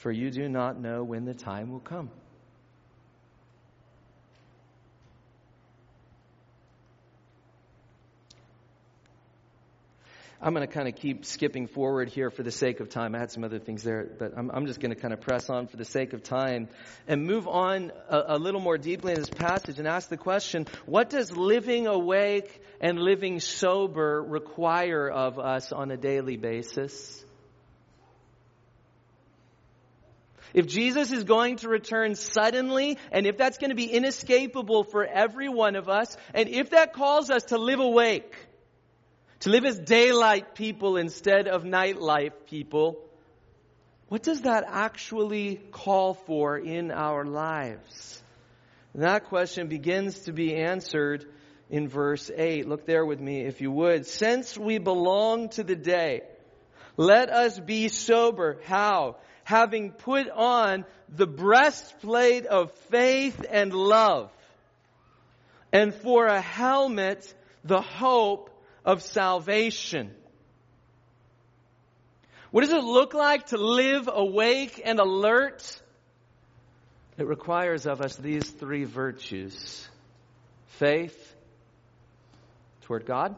for 0.06 0.12
you 0.12 0.30
do 0.30 0.48
not 0.48 0.78
know 0.78 1.02
when 1.02 1.24
the 1.24 1.34
time 1.34 1.72
will 1.72 1.80
come. 1.80 2.10
I'm 10.40 10.52
going 10.52 10.66
to 10.66 10.72
kind 10.72 10.86
of 10.86 10.96
keep 10.96 11.24
skipping 11.24 11.66
forward 11.66 12.10
here 12.10 12.30
for 12.30 12.42
the 12.42 12.50
sake 12.50 12.80
of 12.80 12.90
time. 12.90 13.14
I 13.14 13.18
had 13.18 13.30
some 13.30 13.42
other 13.42 13.58
things 13.58 13.82
there, 13.82 14.06
but 14.18 14.32
I'm, 14.36 14.50
I'm 14.50 14.66
just 14.66 14.80
going 14.80 14.94
to 14.94 15.00
kind 15.00 15.14
of 15.14 15.20
press 15.22 15.48
on 15.48 15.66
for 15.66 15.78
the 15.78 15.84
sake 15.84 16.12
of 16.12 16.22
time 16.22 16.68
and 17.08 17.24
move 17.24 17.48
on 17.48 17.90
a, 18.10 18.36
a 18.36 18.38
little 18.38 18.60
more 18.60 18.76
deeply 18.76 19.12
in 19.12 19.18
this 19.18 19.30
passage 19.30 19.78
and 19.78 19.88
ask 19.88 20.10
the 20.10 20.18
question 20.18 20.66
what 20.84 21.08
does 21.08 21.34
living 21.34 21.86
awake 21.86 22.60
and 22.82 22.98
living 22.98 23.40
sober 23.40 24.22
require 24.22 25.08
of 25.08 25.38
us 25.38 25.72
on 25.72 25.90
a 25.90 25.96
daily 25.96 26.36
basis? 26.36 27.24
If 30.52 30.66
Jesus 30.66 31.12
is 31.12 31.24
going 31.24 31.56
to 31.56 31.68
return 31.68 32.14
suddenly, 32.14 32.96
and 33.12 33.26
if 33.26 33.36
that's 33.36 33.58
going 33.58 33.70
to 33.70 33.76
be 33.76 33.90
inescapable 33.92 34.84
for 34.84 35.04
every 35.04 35.50
one 35.50 35.76
of 35.76 35.90
us, 35.90 36.16
and 36.32 36.48
if 36.48 36.70
that 36.70 36.94
calls 36.94 37.28
us 37.28 37.44
to 37.44 37.58
live 37.58 37.80
awake, 37.80 38.34
to 39.46 39.52
live 39.52 39.64
as 39.64 39.78
daylight 39.78 40.56
people 40.56 40.96
instead 40.96 41.46
of 41.46 41.62
nightlife 41.62 42.32
people, 42.50 42.98
what 44.08 44.24
does 44.24 44.40
that 44.40 44.64
actually 44.66 45.60
call 45.70 46.14
for 46.14 46.58
in 46.58 46.90
our 46.90 47.24
lives? 47.24 48.20
And 48.92 49.04
that 49.04 49.26
question 49.26 49.68
begins 49.68 50.18
to 50.22 50.32
be 50.32 50.56
answered 50.56 51.26
in 51.70 51.86
verse 51.86 52.28
8. 52.34 52.66
Look 52.66 52.86
there 52.86 53.06
with 53.06 53.20
me 53.20 53.42
if 53.42 53.60
you 53.60 53.70
would. 53.70 54.06
Since 54.06 54.58
we 54.58 54.78
belong 54.78 55.50
to 55.50 55.62
the 55.62 55.76
day, 55.76 56.22
let 56.96 57.30
us 57.30 57.56
be 57.56 57.86
sober. 57.86 58.58
How? 58.64 59.14
having 59.44 59.92
put 59.92 60.28
on 60.28 60.84
the 61.08 61.28
breastplate 61.28 62.46
of 62.46 62.72
faith 62.90 63.46
and 63.48 63.72
love, 63.72 64.28
and 65.72 65.94
for 65.94 66.26
a 66.26 66.40
helmet, 66.40 67.32
the 67.62 67.80
hope 67.80 68.50
of 68.86 69.02
salvation. 69.02 70.12
What 72.52 72.62
does 72.62 72.72
it 72.72 72.84
look 72.84 73.12
like 73.12 73.46
to 73.46 73.58
live 73.58 74.08
awake 74.10 74.80
and 74.82 75.00
alert? 75.00 75.82
It 77.18 77.26
requires 77.26 77.86
of 77.86 78.00
us 78.00 78.16
these 78.16 78.48
three 78.48 78.84
virtues 78.84 79.88
faith 80.78 81.34
toward 82.82 83.04
God, 83.04 83.34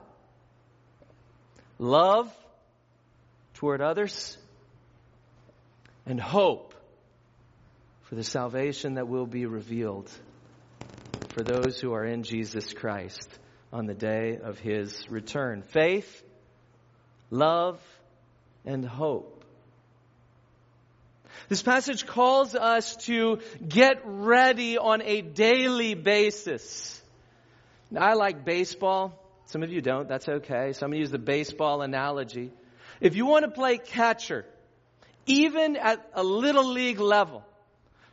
love 1.79 2.31
toward 3.55 3.81
others, 3.81 4.37
and 6.05 6.21
hope 6.21 6.75
for 8.03 8.15
the 8.15 8.25
salvation 8.25 8.95
that 8.95 9.09
will 9.09 9.27
be 9.27 9.47
revealed 9.47 10.11
for 11.29 11.43
those 11.43 11.81
who 11.81 11.93
are 11.93 12.05
in 12.05 12.23
Jesus 12.23 12.73
Christ 12.73 13.29
on 13.73 13.87
the 13.87 13.95
day 13.95 14.39
of 14.43 14.59
his 14.59 15.09
return. 15.11 15.63
Faith, 15.63 16.23
love, 17.31 17.81
and 18.65 18.85
hope. 18.85 19.45
This 21.49 21.63
passage 21.63 22.07
calls 22.07 22.55
us 22.55 22.97
to 23.07 23.41
get 23.67 24.03
ready 24.05 24.77
on 24.77 25.03
a 25.03 25.23
daily 25.23 25.95
basis. 25.95 27.01
Now, 27.91 28.03
I 28.03 28.15
like 28.15 28.45
baseball. 28.45 29.19
Some 29.47 29.63
of 29.63 29.71
you 29.71 29.81
don't. 29.81 30.09
That's 30.09 30.29
okay. 30.29 30.73
Some 30.73 30.93
of 30.93 30.95
you 30.95 31.01
use 31.01 31.11
the 31.11 31.19
baseball 31.19 31.81
analogy. 31.81 32.51
If 33.01 33.17
you 33.17 33.25
want 33.25 33.45
to 33.45 33.51
play 33.51 33.79
catcher, 33.79 34.45
even 35.27 35.77
at 35.77 36.07
a 36.15 36.23
little 36.23 36.71
league 36.71 37.01
level, 37.01 37.45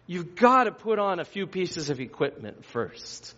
you've 0.08 0.36
got 0.36 0.66
to 0.66 0.72
put 0.72 1.00
on 1.00 1.20
a 1.20 1.26
few 1.26 1.48
pieces 1.48 1.90
of 1.90 2.00
equipment 2.00 2.64
first. 2.64 3.34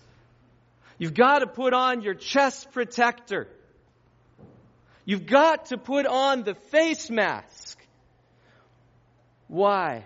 You've 0.97 1.13
got 1.13 1.39
to 1.39 1.47
put 1.47 1.73
on 1.73 2.01
your 2.01 2.15
chest 2.15 2.71
protector. 2.71 3.47
You've 5.05 5.25
got 5.25 5.67
to 5.67 5.77
put 5.77 6.05
on 6.05 6.43
the 6.43 6.55
face 6.55 7.09
mask. 7.09 7.79
Why? 9.47 10.05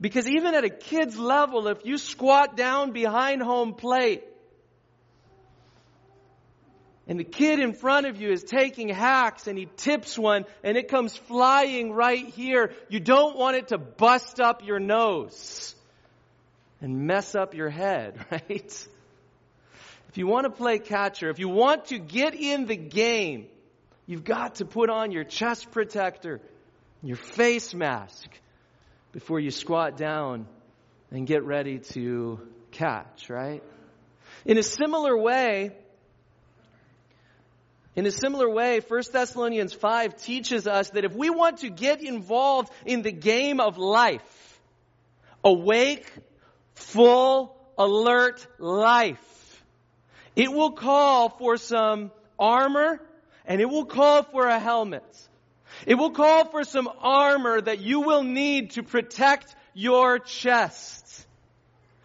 Because 0.00 0.28
even 0.28 0.54
at 0.54 0.64
a 0.64 0.70
kid's 0.70 1.18
level, 1.18 1.68
if 1.68 1.84
you 1.84 1.98
squat 1.98 2.56
down 2.56 2.92
behind 2.92 3.42
home 3.42 3.74
plate, 3.74 4.24
and 7.06 7.18
the 7.18 7.24
kid 7.24 7.58
in 7.58 7.74
front 7.74 8.06
of 8.06 8.20
you 8.20 8.30
is 8.30 8.44
taking 8.44 8.88
hacks 8.88 9.46
and 9.46 9.58
he 9.58 9.68
tips 9.76 10.16
one 10.16 10.44
and 10.62 10.76
it 10.76 10.88
comes 10.88 11.16
flying 11.16 11.92
right 11.92 12.26
here. 12.26 12.72
You 12.88 13.00
don't 13.00 13.36
want 13.36 13.56
it 13.56 13.68
to 13.68 13.78
bust 13.78 14.40
up 14.40 14.64
your 14.64 14.78
nose 14.78 15.74
and 16.80 17.06
mess 17.06 17.34
up 17.34 17.54
your 17.54 17.70
head, 17.70 18.24
right? 18.30 18.88
If 20.12 20.18
you 20.18 20.26
want 20.26 20.44
to 20.44 20.50
play 20.50 20.78
catcher, 20.78 21.30
if 21.30 21.38
you 21.38 21.48
want 21.48 21.86
to 21.86 21.98
get 21.98 22.34
in 22.34 22.66
the 22.66 22.76
game, 22.76 23.46
you've 24.04 24.24
got 24.24 24.56
to 24.56 24.66
put 24.66 24.90
on 24.90 25.10
your 25.10 25.24
chest 25.24 25.70
protector, 25.70 26.42
your 27.02 27.16
face 27.16 27.72
mask 27.72 28.28
before 29.12 29.40
you 29.40 29.50
squat 29.50 29.96
down 29.96 30.46
and 31.10 31.26
get 31.26 31.44
ready 31.44 31.78
to 31.78 32.46
catch, 32.72 33.30
right? 33.30 33.62
In 34.44 34.58
a 34.58 34.62
similar 34.62 35.16
way, 35.16 35.70
in 37.96 38.04
a 38.04 38.10
similar 38.10 38.50
way, 38.50 38.80
1 38.86 39.02
Thessalonians 39.10 39.72
5 39.72 40.16
teaches 40.16 40.66
us 40.66 40.90
that 40.90 41.06
if 41.06 41.14
we 41.14 41.30
want 41.30 41.60
to 41.60 41.70
get 41.70 42.02
involved 42.02 42.70
in 42.84 43.00
the 43.00 43.12
game 43.12 43.60
of 43.60 43.78
life, 43.78 44.60
awake, 45.42 46.12
full, 46.74 47.56
alert 47.78 48.46
life, 48.58 49.18
it 50.36 50.52
will 50.52 50.72
call 50.72 51.28
for 51.28 51.56
some 51.56 52.10
armor 52.38 53.00
and 53.44 53.60
it 53.60 53.68
will 53.68 53.84
call 53.84 54.22
for 54.22 54.46
a 54.46 54.58
helmet. 54.58 55.04
It 55.86 55.94
will 55.94 56.10
call 56.10 56.46
for 56.50 56.64
some 56.64 56.88
armor 57.00 57.60
that 57.60 57.80
you 57.80 58.00
will 58.00 58.22
need 58.22 58.72
to 58.72 58.82
protect 58.82 59.54
your 59.74 60.18
chest. 60.18 61.26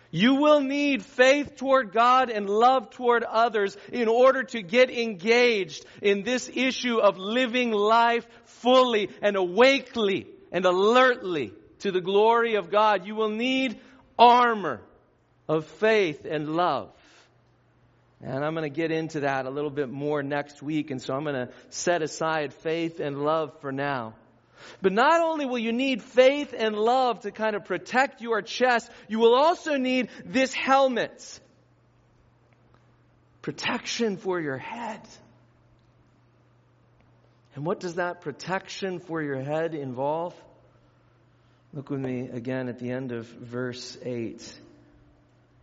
You 0.10 0.36
will 0.36 0.62
need 0.62 1.04
faith 1.04 1.58
toward 1.58 1.92
God 1.92 2.30
and 2.30 2.50
love 2.50 2.92
toward 2.92 3.24
others 3.24 3.76
in 3.92 4.08
order 4.08 4.44
to 4.44 4.62
get 4.62 4.90
engaged 4.90 5.86
in 6.02 6.24
this 6.24 6.50
issue 6.54 6.98
of 6.98 7.18
living 7.18 7.72
life 7.72 8.26
fully 8.46 9.10
and 9.22 9.36
awakely 9.36 10.28
and 10.52 10.66
alertly 10.66 11.52
to 11.80 11.92
the 11.92 12.02
glory 12.02 12.56
of 12.56 12.72
God. 12.72 13.06
You 13.06 13.16
will 13.16 13.30
need 13.30 13.80
armor 14.18 14.82
of 15.48 15.66
faith 15.66 16.26
and 16.26 16.56
love. 16.56 16.92
And 18.22 18.44
I'm 18.44 18.54
going 18.54 18.64
to 18.64 18.76
get 18.76 18.92
into 18.92 19.22
that 19.22 19.46
a 19.46 19.50
little 19.50 19.70
bit 19.70 19.90
more 19.90 20.24
next 20.24 20.62
week, 20.62 20.90
and 20.90 21.02
so 21.02 21.14
I'm 21.14 21.24
going 21.24 21.48
to 21.48 21.50
set 21.70 22.02
aside 22.02 22.54
faith 22.54 23.00
and 23.00 23.24
love 23.24 23.60
for 23.62 23.72
now. 23.72 24.16
But 24.82 24.92
not 24.92 25.22
only 25.22 25.46
will 25.46 25.60
you 25.60 25.72
need 25.72 26.02
faith 26.02 26.54
and 26.58 26.76
love 26.76 27.22
to 27.22 27.32
kind 27.32 27.56
of 27.56 27.66
protect 27.66 28.22
your 28.22 28.42
chest, 28.42 28.90
you 29.08 29.20
will 29.20 29.36
also 29.36 29.78
need 29.78 30.10
this 30.26 30.52
helmet. 30.52 31.40
Protection 33.44 34.18
for 34.18 34.40
your 34.42 34.58
head. 34.58 35.02
And 37.56 37.66
what 37.66 37.80
does 37.80 37.96
that 37.96 38.22
protection 38.22 39.00
for 39.00 39.22
your 39.22 39.42
head 39.42 39.74
involve? 39.74 40.36
Look 41.74 41.90
with 41.90 42.00
me 42.00 42.30
again 42.32 42.68
at 42.68 42.80
the 42.80 42.92
end 42.92 43.12
of 43.12 43.28
verse 43.28 43.98
8. 44.04 44.42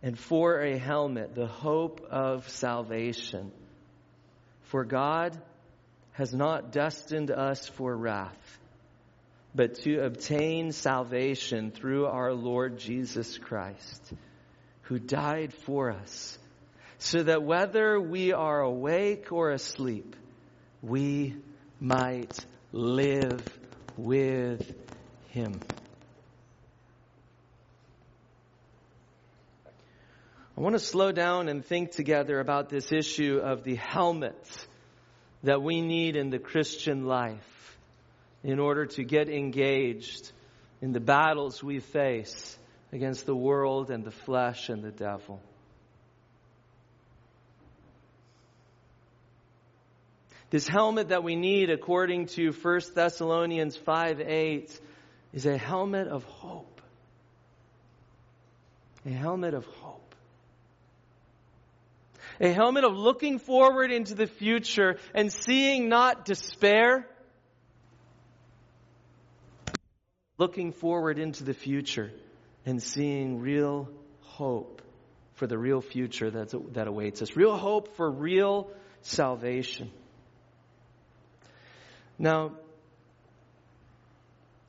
And 0.05 0.17
for 0.17 0.61
a 0.61 0.77
helmet, 0.77 1.35
the 1.35 1.47
hope 1.47 2.07
of 2.09 2.47
salvation. 2.47 3.51
For 4.61 4.85
God 4.85 5.37
has 6.13 6.33
not 6.33 6.71
destined 6.71 7.29
us 7.29 7.67
for 7.67 7.93
wrath 7.93 8.59
but 9.55 9.75
to 9.75 10.03
obtain 10.03 10.73
salvation 10.73 11.71
through 11.71 12.07
our 12.07 12.33
Lord 12.33 12.77
Jesus 12.77 13.37
Christ, 13.37 14.13
who 14.83 14.99
died 14.99 15.53
for 15.53 15.91
us, 15.91 16.37
so 16.97 17.23
that 17.23 17.41
whether 17.41 17.99
we 17.99 18.33
are 18.33 18.59
awake 18.59 19.31
or 19.31 19.51
asleep, 19.51 20.17
we 20.81 21.35
might 21.79 22.45
live 22.73 23.47
with 23.95 24.61
Him. 25.29 25.61
I 30.57 30.61
want 30.61 30.73
to 30.73 30.79
slow 30.79 31.11
down 31.11 31.49
and 31.49 31.65
think 31.65 31.91
together 31.91 32.39
about 32.39 32.69
this 32.69 32.93
issue 32.93 33.41
of 33.43 33.65
the 33.65 33.75
helmet 33.75 34.67
that 35.43 35.61
we 35.61 35.81
need 35.81 36.15
in 36.15 36.29
the 36.29 36.39
Christian 36.39 37.05
life 37.05 37.77
in 38.41 38.59
order 38.59 38.85
to 38.85 39.03
get 39.03 39.27
engaged 39.27 40.31
in 40.81 40.93
the 40.93 41.01
battles 41.01 41.61
we 41.61 41.81
face 41.81 42.57
against 42.93 43.25
the 43.25 43.35
world 43.35 43.91
and 43.91 44.05
the 44.05 44.11
flesh 44.11 44.69
and 44.69 44.81
the 44.81 44.91
devil. 44.91 45.41
This 50.51 50.69
helmet 50.69 51.09
that 51.09 51.21
we 51.21 51.35
need, 51.35 51.69
according 51.69 52.27
to 52.27 52.51
1 52.51 52.81
Thessalonians 52.93 53.75
5 53.75 54.21
8, 54.21 54.79
is 55.33 55.45
a 55.45 55.57
helmet 55.57 56.07
of 56.07 56.23
hope. 56.23 56.81
A 59.05 59.09
helmet 59.09 59.53
of 59.53 59.65
hope. 59.65 60.04
A 62.39 62.51
helmet 62.51 62.83
of 62.83 62.97
looking 62.97 63.39
forward 63.39 63.91
into 63.91 64.15
the 64.15 64.27
future 64.27 64.97
and 65.13 65.31
seeing 65.31 65.89
not 65.89 66.25
despair, 66.25 67.07
looking 70.37 70.71
forward 70.71 71.17
into 71.17 71.43
the 71.43 71.53
future 71.53 72.11
and 72.65 72.81
seeing 72.81 73.39
real 73.39 73.89
hope 74.21 74.81
for 75.35 75.47
the 75.47 75.57
real 75.57 75.81
future 75.81 76.31
that's, 76.31 76.55
that 76.71 76.87
awaits 76.87 77.21
us, 77.21 77.35
real 77.35 77.55
hope 77.55 77.95
for 77.95 78.09
real 78.09 78.69
salvation. 79.01 79.91
Now, 82.17 82.53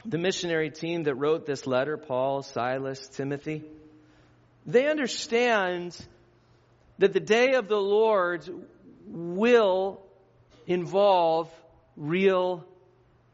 the 0.05 0.19
missionary 0.19 0.71
team 0.71 1.05
that 1.05 1.15
wrote 1.15 1.47
this 1.47 1.67
letter, 1.67 1.97
Paul, 1.97 2.43
Silas, 2.43 3.09
Timothy, 3.09 3.65
they 4.67 4.89
understand 4.89 5.97
that 6.99 7.13
the 7.13 7.21
day 7.21 7.55
of 7.55 7.69
the 7.69 7.81
Lord 7.81 8.49
will 9.07 10.03
involve 10.67 11.51
real 11.97 12.65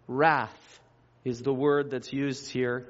wrath 0.08 0.80
is 1.24 1.40
the 1.40 1.52
word 1.52 1.90
that's 1.90 2.12
used 2.12 2.50
here 2.50 2.86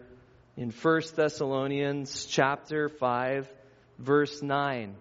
in 0.56 0.70
1 0.70 1.02
Thessalonians 1.14 2.26
chapter 2.26 2.88
5 2.88 3.48
verse 3.98 4.42
9. 4.42 4.96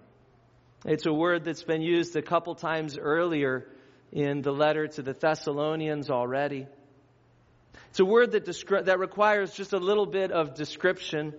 It's 0.86 1.06
a 1.06 1.14
word 1.14 1.46
that's 1.46 1.64
been 1.64 1.82
used 1.82 2.16
a 2.16 2.22
couple 2.22 2.56
times 2.56 2.98
earlier 2.98 3.68
in 4.12 4.42
the 4.42 4.52
letter 4.52 4.88
to 4.88 5.02
the 5.02 5.14
Thessalonians 5.14 6.10
already. 6.10 6.68
It's 7.90 8.00
a 8.00 8.06
word 8.06 8.32
that, 8.32 8.46
descri- 8.46 8.86
that 8.86 9.00
requires 9.00 9.54
just 9.54 9.74
a 9.74 9.78
little 9.78 10.06
bit 10.06 10.32
of 10.32 10.56
description. 10.56 11.34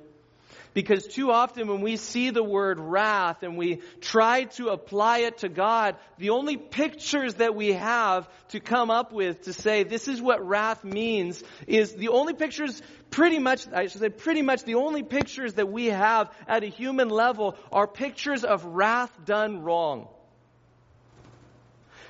Because 0.74 1.06
too 1.06 1.30
often 1.30 1.68
when 1.68 1.82
we 1.82 1.96
see 1.96 2.30
the 2.30 2.42
word 2.42 2.78
wrath 2.80 3.42
and 3.42 3.58
we 3.58 3.82
try 4.00 4.44
to 4.56 4.68
apply 4.68 5.18
it 5.18 5.38
to 5.38 5.50
God, 5.50 5.96
the 6.18 6.30
only 6.30 6.56
pictures 6.56 7.34
that 7.34 7.54
we 7.54 7.72
have 7.72 8.28
to 8.48 8.60
come 8.60 8.90
up 8.90 9.12
with 9.12 9.42
to 9.42 9.52
say 9.52 9.82
this 9.82 10.08
is 10.08 10.20
what 10.20 10.46
wrath 10.46 10.82
means 10.82 11.42
is 11.66 11.92
the 11.94 12.08
only 12.08 12.32
pictures 12.32 12.80
pretty 13.10 13.38
much, 13.38 13.66
I 13.70 13.88
should 13.88 14.00
say 14.00 14.08
pretty 14.08 14.40
much 14.40 14.64
the 14.64 14.76
only 14.76 15.02
pictures 15.02 15.54
that 15.54 15.70
we 15.70 15.86
have 15.86 16.30
at 16.48 16.64
a 16.64 16.68
human 16.68 17.10
level 17.10 17.56
are 17.70 17.86
pictures 17.86 18.42
of 18.42 18.64
wrath 18.64 19.12
done 19.26 19.62
wrong. 19.62 20.08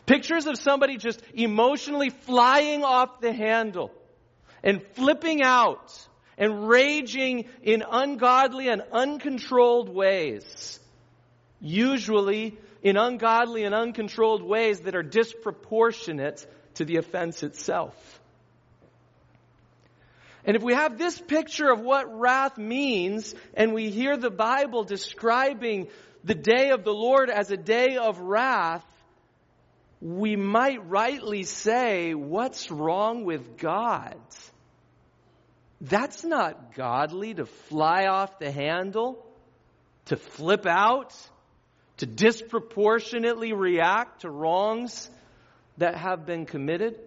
Pictures 0.07 0.46
of 0.46 0.57
somebody 0.57 0.98
just 0.98 1.20
emotionally 1.35 2.11
flying 2.11 2.85
off 2.85 3.20
the 3.20 3.33
handle 3.33 3.92
and 4.62 4.83
flipping 4.94 5.42
out 5.42 6.09
and 6.38 6.68
raging 6.68 7.47
in 7.62 7.83
ungodly 7.88 8.68
and 8.68 8.83
uncontrolled 8.92 9.88
ways. 9.88 10.81
Usually 11.61 12.59
in 12.83 12.97
ungodly 12.97 13.64
and 13.64 13.75
uncontrolled 13.75 14.42
ways 14.42 14.81
that 14.81 14.97
are 14.97 15.03
disproportionate 15.03 16.44
to 16.75 16.85
the 16.85 16.96
offense 16.96 17.42
itself. 17.42 18.21
And 20.44 20.56
if 20.56 20.63
we 20.63 20.75
have 20.75 20.98
this 20.98 21.21
picture 21.21 21.71
of 21.71 21.81
what 21.81 22.19
wrath 22.19 22.59
means, 22.59 23.35
and 23.54 23.73
we 23.73 23.90
hear 23.90 24.17
the 24.17 24.31
Bible 24.31 24.83
describing 24.83 25.88
the 26.25 26.35
day 26.35 26.71
of 26.71 26.83
the 26.83 26.92
Lord 26.92 27.31
as 27.31 27.50
a 27.52 27.56
day 27.56 27.96
of 27.96 28.19
wrath, 28.19 28.85
we 30.00 30.35
might 30.35 30.88
rightly 30.88 31.44
say, 31.44 32.15
what's 32.15 32.73
wrong 32.73 33.25
with 33.25 33.56
God? 33.56 34.17
That's 35.83 36.22
not 36.22 36.76
godly 36.76 37.35
to 37.35 37.44
fly 37.44 38.06
off 38.06 38.38
the 38.38 38.52
handle, 38.52 39.26
to 40.04 40.16
flip 40.16 40.64
out, 40.64 41.12
to 41.96 42.06
disproportionately 42.06 43.52
react 43.52 44.20
to 44.20 44.30
wrongs 44.30 45.10
that 45.78 45.96
have 45.96 46.24
been 46.24 46.46
committed. 46.46 47.00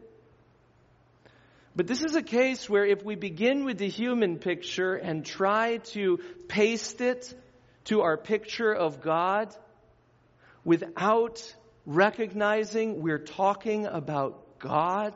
But 1.74 1.88
this 1.88 2.04
is 2.04 2.16
a 2.16 2.22
case 2.22 2.70
where 2.70 2.86
if 2.86 3.02
we 3.02 3.16
begin 3.16 3.64
with 3.64 3.78
the 3.78 3.88
human 3.88 4.40
picture 4.40 4.96
and 4.96 5.26
try 5.26 5.78
to 5.94 6.20
paste 6.50 7.00
it 7.00 7.34
to 7.86 8.02
our 8.02 8.18
picture 8.18 8.74
of 8.74 9.02
God 9.02 9.56
without 10.66 11.42
recognizing 11.86 13.02
we're 13.02 13.20
talking 13.20 13.86
about 13.86 14.60
God, 14.60 15.14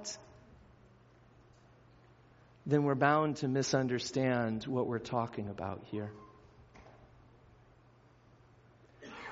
then 2.69 2.83
we're 2.83 2.95
bound 2.95 3.37
to 3.37 3.47
misunderstand 3.47 4.63
what 4.65 4.87
we're 4.87 4.99
talking 4.99 5.49
about 5.49 5.83
here. 5.85 6.11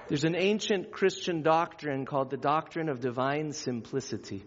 There's 0.08 0.24
an 0.24 0.36
ancient 0.36 0.92
Christian 0.92 1.44
doctrine 1.44 2.06
called 2.06 2.30
the 2.30 2.38
doctrine 2.38 2.88
of 2.88 3.02
divine 3.02 3.52
simplicity. 3.52 4.44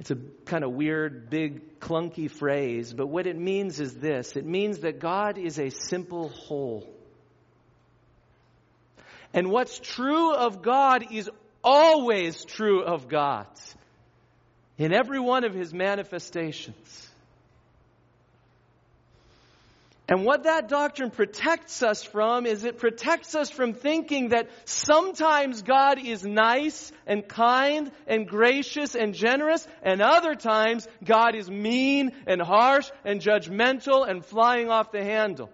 It's 0.00 0.10
a 0.10 0.16
kind 0.46 0.64
of 0.64 0.72
weird, 0.72 1.30
big, 1.30 1.78
clunky 1.78 2.28
phrase, 2.28 2.92
but 2.92 3.06
what 3.06 3.26
it 3.26 3.36
means 3.36 3.78
is 3.78 3.94
this 3.94 4.36
it 4.36 4.46
means 4.46 4.80
that 4.80 4.98
God 4.98 5.38
is 5.38 5.58
a 5.58 5.68
simple 5.68 6.28
whole. 6.30 6.88
And 9.32 9.50
what's 9.50 9.78
true 9.78 10.34
of 10.34 10.62
God 10.62 11.12
is 11.12 11.30
always 11.62 12.44
true 12.44 12.82
of 12.82 13.08
God 13.08 13.46
in 14.78 14.92
every 14.92 15.20
one 15.20 15.44
of 15.44 15.54
his 15.54 15.72
manifestations. 15.72 17.08
And 20.08 20.26
what 20.26 20.42
that 20.42 20.68
doctrine 20.68 21.10
protects 21.10 21.82
us 21.82 22.02
from 22.02 22.44
is 22.44 22.64
it 22.64 22.78
protects 22.78 23.34
us 23.34 23.50
from 23.50 23.72
thinking 23.72 24.28
that 24.28 24.50
sometimes 24.66 25.62
God 25.62 26.04
is 26.04 26.24
nice 26.24 26.92
and 27.06 27.26
kind 27.26 27.90
and 28.06 28.26
gracious 28.26 28.94
and 28.94 29.14
generous, 29.14 29.66
and 29.82 30.02
other 30.02 30.34
times 30.34 30.86
God 31.02 31.34
is 31.34 31.48
mean 31.48 32.10
and 32.26 32.42
harsh 32.42 32.90
and 33.04 33.22
judgmental 33.22 34.06
and 34.06 34.24
flying 34.24 34.68
off 34.68 34.92
the 34.92 35.02
handle. 35.02 35.50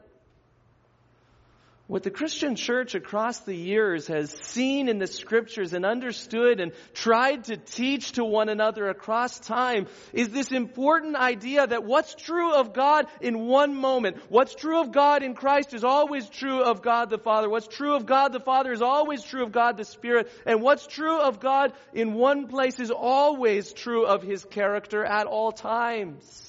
What 1.89 2.03
the 2.03 2.11
Christian 2.11 2.55
church 2.55 2.95
across 2.95 3.41
the 3.41 3.57
years 3.57 4.09
has 4.09 4.31
seen 4.31 4.91
in 4.91 4.99
the 4.99 5.07
scriptures 5.07 5.73
and 5.73 5.87
understood 5.87 6.61
and 6.61 6.73
tried 6.93 7.45
to 7.45 7.57
teach 7.57 8.13
to 8.13 8.25
one 8.27 8.51
another 8.51 8.91
across 8.91 9.41
time 9.41 9.87
is 10.13 10.29
this 10.29 10.53
important 10.53 11.17
idea 11.17 11.67
that 11.67 11.85
what's 11.85 12.15
true 12.15 12.53
of 12.53 12.75
God 12.75 13.07
in 13.23 13.47
one 13.47 13.75
moment, 13.75 14.19
what's 14.29 14.55
true 14.55 14.83
of 14.83 14.93
God 14.93 15.23
in 15.23 15.33
Christ 15.33 15.73
is 15.73 15.83
always 15.83 16.29
true 16.29 16.63
of 16.63 16.83
God 16.83 17.09
the 17.09 17.17
Father. 17.17 17.49
What's 17.49 17.69
true 17.69 17.95
of 17.95 18.05
God 18.05 18.35
the 18.35 18.41
Father 18.41 18.71
is 18.71 18.83
always 18.83 19.23
true 19.23 19.43
of 19.43 19.51
God 19.51 19.79
the 19.79 19.87
Spirit. 19.87 20.31
And 20.45 20.61
what's 20.61 20.87
true 20.87 21.19
of 21.19 21.41
God 21.41 21.73
in 21.95 22.13
one 22.13 22.49
place 22.49 22.81
is 22.81 22.91
always 22.91 23.73
true 23.73 24.05
of 24.05 24.23
His 24.23 24.45
character 24.45 25.07
at 25.07 25.27
all 25.27 25.53
times. 25.53 26.48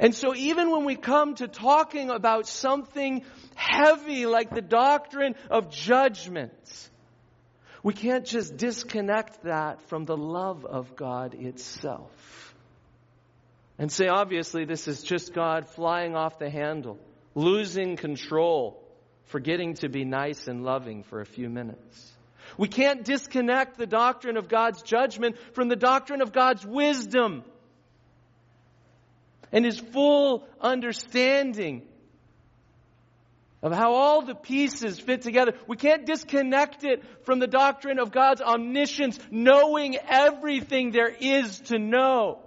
And 0.00 0.14
so 0.14 0.34
even 0.34 0.70
when 0.70 0.86
we 0.86 0.96
come 0.96 1.34
to 1.36 1.46
talking 1.46 2.08
about 2.08 2.48
something 2.48 3.22
heavy 3.54 4.24
like 4.24 4.48
the 4.48 4.62
doctrine 4.62 5.34
of 5.50 5.70
judgment, 5.70 6.88
we 7.82 7.92
can't 7.92 8.24
just 8.24 8.56
disconnect 8.56 9.44
that 9.44 9.82
from 9.88 10.06
the 10.06 10.16
love 10.16 10.64
of 10.64 10.96
God 10.96 11.34
itself. 11.34 12.54
And 13.78 13.92
say, 13.92 14.08
obviously, 14.08 14.64
this 14.64 14.88
is 14.88 15.02
just 15.02 15.34
God 15.34 15.68
flying 15.68 16.16
off 16.16 16.38
the 16.38 16.48
handle, 16.48 16.98
losing 17.34 17.96
control, 17.96 18.82
forgetting 19.26 19.74
to 19.74 19.90
be 19.90 20.06
nice 20.06 20.48
and 20.48 20.64
loving 20.64 21.02
for 21.02 21.20
a 21.20 21.26
few 21.26 21.50
minutes. 21.50 22.12
We 22.56 22.68
can't 22.68 23.04
disconnect 23.04 23.76
the 23.76 23.86
doctrine 23.86 24.38
of 24.38 24.48
God's 24.48 24.80
judgment 24.80 25.36
from 25.52 25.68
the 25.68 25.76
doctrine 25.76 26.22
of 26.22 26.32
God's 26.32 26.64
wisdom 26.64 27.44
and 29.52 29.64
his 29.64 29.78
full 29.78 30.46
understanding 30.60 31.82
of 33.62 33.72
how 33.72 33.92
all 33.92 34.22
the 34.22 34.34
pieces 34.34 34.98
fit 34.98 35.22
together. 35.22 35.52
We 35.66 35.76
can't 35.76 36.06
disconnect 36.06 36.84
it 36.84 37.04
from 37.24 37.40
the 37.40 37.46
doctrine 37.46 37.98
of 37.98 38.10
God's 38.10 38.40
omniscience, 38.40 39.18
knowing 39.30 39.98
everything 40.08 40.92
there 40.92 41.10
is 41.10 41.60
to 41.62 41.78
know. 41.78 42.38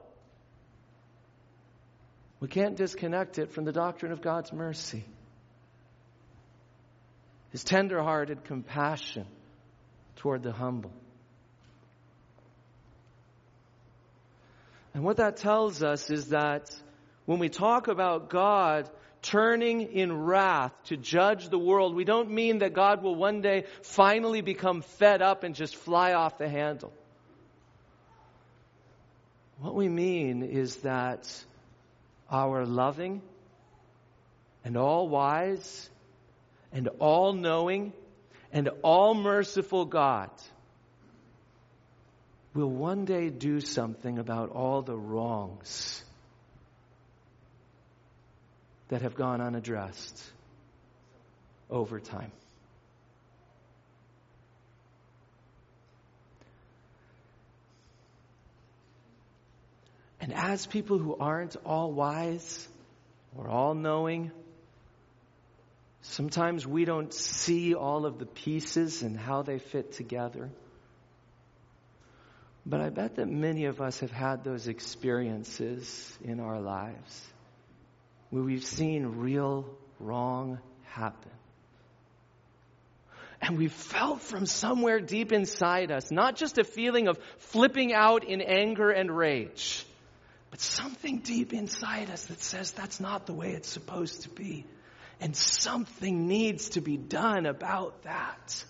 We 2.39 2.47
can't 2.47 2.75
disconnect 2.75 3.37
it 3.37 3.51
from 3.51 3.63
the 3.63 3.71
doctrine 3.71 4.11
of 4.11 4.21
God's 4.21 4.51
mercy, 4.51 5.05
His 7.51 7.63
tender-hearted 7.63 8.43
compassion 8.43 9.27
toward 10.15 10.43
the 10.43 10.51
humble. 10.51 10.91
And 14.93 15.03
what 15.03 15.17
that 15.17 15.37
tells 15.37 15.81
us 15.81 16.09
is 16.09 16.29
that 16.29 16.69
when 17.25 17.39
we 17.39 17.49
talk 17.49 17.87
about 17.87 18.29
God 18.29 18.89
turning 19.21 19.81
in 19.81 20.11
wrath 20.25 20.73
to 20.85 20.97
judge 20.97 21.49
the 21.49 21.57
world, 21.57 21.95
we 21.95 22.03
don't 22.03 22.29
mean 22.29 22.59
that 22.59 22.73
God 22.73 23.01
will 23.01 23.15
one 23.15 23.41
day 23.41 23.65
finally 23.81 24.41
become 24.41 24.81
fed 24.81 25.21
up 25.21 25.43
and 25.43 25.55
just 25.55 25.75
fly 25.75 26.13
off 26.13 26.37
the 26.37 26.49
handle. 26.49 26.91
What 29.59 29.75
we 29.75 29.87
mean 29.87 30.43
is 30.43 30.77
that 30.77 31.29
our 32.29 32.65
loving 32.65 33.21
and 34.65 34.75
all 34.75 35.07
wise 35.07 35.89
and 36.73 36.89
all 36.99 37.31
knowing 37.33 37.93
and 38.51 38.69
all 38.81 39.13
merciful 39.13 39.85
God 39.85 40.29
will 42.53 42.69
one 42.69 43.05
day 43.05 43.29
do 43.29 43.61
something 43.61 44.19
about 44.19 44.49
all 44.49 44.81
the 44.81 44.97
wrongs 44.97 46.03
that 48.93 49.01
have 49.01 49.15
gone 49.15 49.41
unaddressed 49.41 50.23
over 51.67 51.99
time. 51.99 52.31
And 60.21 60.31
as 60.31 60.67
people 60.67 60.99
who 60.99 61.15
aren't 61.15 61.55
all 61.65 61.91
wise 61.91 62.67
or 63.35 63.49
all 63.49 63.73
knowing, 63.73 64.31
sometimes 66.01 66.67
we 66.67 66.85
don't 66.85 67.11
see 67.11 67.73
all 67.73 68.05
of 68.05 68.19
the 68.19 68.27
pieces 68.27 69.01
and 69.01 69.17
how 69.17 69.41
they 69.41 69.57
fit 69.57 69.93
together. 69.93 70.51
But 72.63 72.79
I 72.79 72.89
bet 72.89 73.15
that 73.15 73.27
many 73.27 73.65
of 73.65 73.81
us 73.81 74.01
have 74.01 74.11
had 74.11 74.43
those 74.43 74.67
experiences 74.67 76.15
in 76.23 76.39
our 76.39 76.61
lives 76.61 77.32
where 78.33 78.41
we've 78.41 78.65
seen 78.65 79.19
real 79.19 79.63
wrong 79.99 80.57
happen. 80.85 81.31
And 83.39 83.59
we 83.59 83.67
felt 83.67 84.23
from 84.23 84.47
somewhere 84.47 84.99
deep 84.99 85.31
inside 85.31 85.91
us, 85.91 86.09
not 86.09 86.35
just 86.35 86.57
a 86.57 86.63
feeling 86.63 87.07
of 87.07 87.19
flipping 87.37 87.93
out 87.93 88.23
in 88.23 88.41
anger 88.41 88.89
and 88.89 89.15
rage, 89.15 89.85
but 90.49 90.59
something 90.59 91.19
deep 91.19 91.53
inside 91.53 92.09
us 92.09 92.25
that 92.25 92.41
says 92.41 92.71
that's 92.71 92.99
not 92.99 93.27
the 93.27 93.35
way 93.35 93.51
it's 93.51 93.69
supposed 93.69 94.23
to 94.23 94.29
be. 94.29 94.65
And 95.21 95.35
something 95.35 96.25
needs 96.27 96.69
to 96.69 96.81
be 96.81 96.97
done 96.97 97.45
about 97.45 98.01
that. 98.01 98.65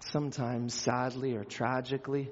Sometimes, 0.00 0.74
sadly 0.74 1.34
or 1.34 1.44
tragically, 1.44 2.30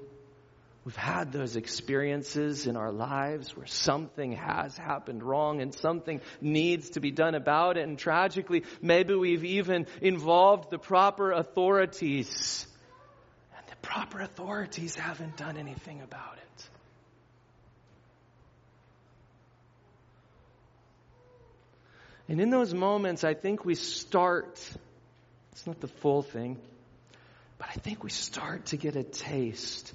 We've 0.85 0.95
had 0.97 1.31
those 1.31 1.55
experiences 1.55 2.67
in 2.67 2.75
our 2.75 2.91
lives 2.91 3.55
where 3.55 3.67
something 3.67 4.33
has 4.33 4.75
happened 4.75 5.23
wrong 5.23 5.61
and 5.61 5.73
something 5.73 6.19
needs 6.41 6.91
to 6.91 6.99
be 6.99 7.09
done 7.09 7.35
about 7.35 7.77
it. 7.77 7.87
And 7.87 7.97
tragically, 7.97 8.63
maybe 8.81 9.15
we've 9.15 9.45
even 9.45 9.87
involved 10.01 10.71
the 10.71 10.77
proper 10.77 11.31
authorities. 11.31 12.67
And 13.57 13.65
the 13.69 13.77
proper 13.77 14.19
authorities 14.19 14.95
haven't 14.95 15.37
done 15.37 15.55
anything 15.55 16.01
about 16.01 16.37
it. 16.37 16.69
And 22.27 22.41
in 22.41 22.49
those 22.49 22.73
moments, 22.73 23.23
I 23.23 23.35
think 23.35 23.63
we 23.63 23.75
start, 23.75 24.59
it's 25.53 25.65
not 25.65 25.79
the 25.79 25.87
full 25.87 26.23
thing, 26.23 26.57
but 27.57 27.69
I 27.69 27.73
think 27.73 28.03
we 28.03 28.09
start 28.09 28.65
to 28.67 28.77
get 28.77 28.97
a 28.97 29.03
taste 29.03 29.93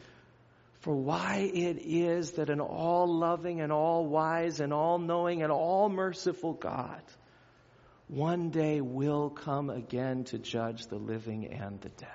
for 0.89 0.95
why 0.95 1.51
it 1.53 1.83
is 1.85 2.31
that 2.31 2.49
an 2.49 2.61
all 2.61 3.07
loving 3.19 3.61
and 3.61 3.71
all 3.71 4.07
wise 4.07 4.59
and 4.59 4.73
all 4.73 4.99
knowing 4.99 5.43
and 5.43 5.53
all 5.53 5.91
merciful 5.91 6.55
God 6.55 7.03
one 8.07 8.49
day 8.49 8.81
will 8.81 9.29
come 9.29 9.69
again 9.69 10.25
to 10.25 10.39
judge 10.39 10.87
the 10.87 10.97
living 10.97 11.49
and 11.49 11.79
the 11.83 11.91
dead, 11.91 12.09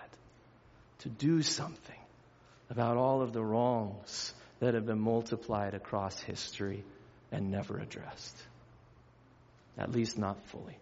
to 1.01 1.09
do 1.09 1.43
something 1.43 1.99
about 2.71 2.97
all 2.97 3.21
of 3.21 3.31
the 3.31 3.43
wrongs 3.43 4.33
that 4.59 4.73
have 4.73 4.87
been 4.87 4.99
multiplied 4.99 5.75
across 5.75 6.19
history 6.19 6.83
and 7.31 7.51
never 7.51 7.77
addressed, 7.77 8.35
at 9.77 9.91
least 9.91 10.17
not 10.17 10.43
fully. 10.47 10.79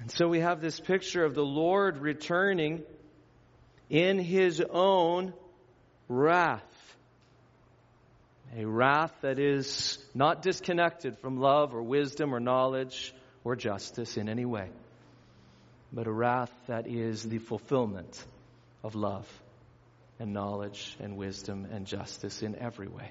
And 0.00 0.10
so 0.10 0.28
we 0.28 0.40
have 0.40 0.60
this 0.60 0.78
picture 0.78 1.24
of 1.24 1.34
the 1.34 1.46
Lord 1.46 1.96
returning 1.96 2.82
in 3.90 4.18
his 4.18 4.62
own 4.70 5.32
wrath. 6.08 6.62
A 8.56 8.64
wrath 8.64 9.12
that 9.22 9.38
is 9.38 9.98
not 10.14 10.42
disconnected 10.42 11.18
from 11.18 11.38
love 11.38 11.74
or 11.74 11.82
wisdom 11.82 12.34
or 12.34 12.40
knowledge 12.40 13.12
or 13.42 13.56
justice 13.56 14.16
in 14.16 14.28
any 14.28 14.44
way, 14.44 14.70
but 15.92 16.06
a 16.06 16.12
wrath 16.12 16.52
that 16.66 16.86
is 16.86 17.22
the 17.24 17.38
fulfillment 17.38 18.24
of 18.82 18.94
love 18.94 19.28
and 20.20 20.32
knowledge 20.32 20.96
and 21.00 21.16
wisdom 21.16 21.66
and 21.70 21.86
justice 21.86 22.42
in 22.42 22.56
every 22.56 22.86
way. 22.86 23.10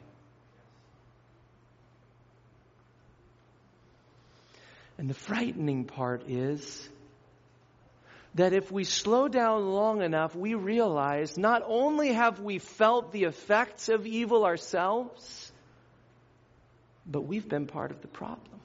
And 4.98 5.10
the 5.10 5.14
frightening 5.14 5.86
part 5.86 6.30
is 6.30 6.88
that 8.36 8.54
if 8.54 8.72
we 8.72 8.84
slow 8.84 9.28
down 9.28 9.72
long 9.72 10.02
enough, 10.02 10.36
we 10.36 10.56
realize 10.56 11.38
not 11.38 11.62
only 11.66 12.14
have 12.14 12.40
we 12.40 12.60
felt 12.60 13.12
the 13.12 13.26
effects 13.26 13.90
of 13.90 14.08
evil 14.08 14.46
ourselves, 14.46 15.52
but 17.06 17.22
we've 17.22 17.48
been 17.48 17.68
part 17.68 17.92
of 17.92 18.02
the 18.02 18.08
problem. 18.08 18.60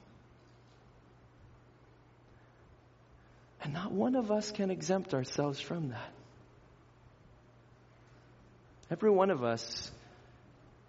And 3.61 3.73
not 3.73 3.91
one 3.91 4.15
of 4.15 4.31
us 4.31 4.51
can 4.51 4.71
exempt 4.71 5.13
ourselves 5.13 5.59
from 5.59 5.89
that. 5.89 6.11
Every 8.89 9.11
one 9.11 9.29
of 9.29 9.43
us 9.43 9.91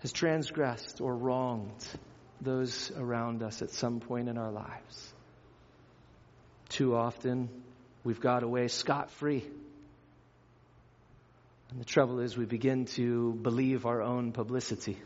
has 0.01 0.13
transgressed 0.13 1.03
or 1.03 1.15
wronged 1.15 1.87
those 2.41 2.91
around 2.97 3.43
us 3.43 3.61
at 3.61 3.71
some 3.71 4.01
point 4.01 4.31
in 4.31 4.39
our 4.39 4.51
lives. 4.51 5.13
Too 6.71 6.95
often, 6.97 7.51
we've 8.05 8.21
got 8.21 8.43
away 8.43 8.69
scot 8.69 9.11
free. 9.11 9.45
And 11.71 11.81
the 11.81 11.85
trouble 11.85 12.21
is, 12.21 12.37
we 12.37 12.47
begin 12.47 12.87
to 12.97 13.33
believe 13.33 13.87
our 13.87 14.03
own 14.03 14.33
publicity. 14.33 14.99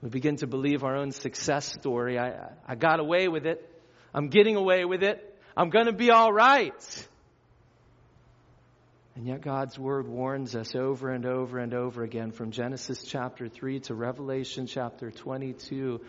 We 0.00 0.08
begin 0.08 0.36
to 0.36 0.46
believe 0.46 0.84
our 0.84 0.96
own 0.96 1.12
success 1.12 1.66
story. 1.66 2.18
I, 2.18 2.50
I 2.66 2.74
got 2.74 2.98
away 2.98 3.28
with 3.28 3.46
it. 3.46 3.68
I'm 4.14 4.28
getting 4.28 4.56
away 4.56 4.84
with 4.84 5.02
it. 5.02 5.38
I'm 5.56 5.70
going 5.70 5.86
to 5.86 5.92
be 5.92 6.10
all 6.10 6.32
right. 6.32 7.08
And 9.14 9.26
yet 9.26 9.42
God's 9.42 9.78
word 9.78 10.08
warns 10.08 10.56
us 10.56 10.74
over 10.74 11.10
and 11.10 11.26
over 11.26 11.58
and 11.58 11.74
over 11.74 12.02
again 12.02 12.32
from 12.32 12.50
Genesis 12.50 13.04
chapter 13.04 13.48
3 13.48 13.80
to 13.80 13.94
Revelation 13.94 14.66
chapter 14.66 15.10
22 15.10 16.00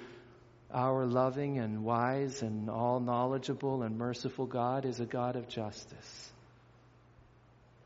our 0.74 1.06
loving 1.06 1.60
and 1.60 1.84
wise 1.84 2.42
and 2.42 2.70
all 2.70 3.00
knowledgeable 3.00 3.84
and 3.84 3.98
merciful 3.98 4.46
God 4.46 4.86
is 4.86 5.00
a 5.00 5.06
God 5.06 5.36
of 5.36 5.48
justice. 5.48 6.32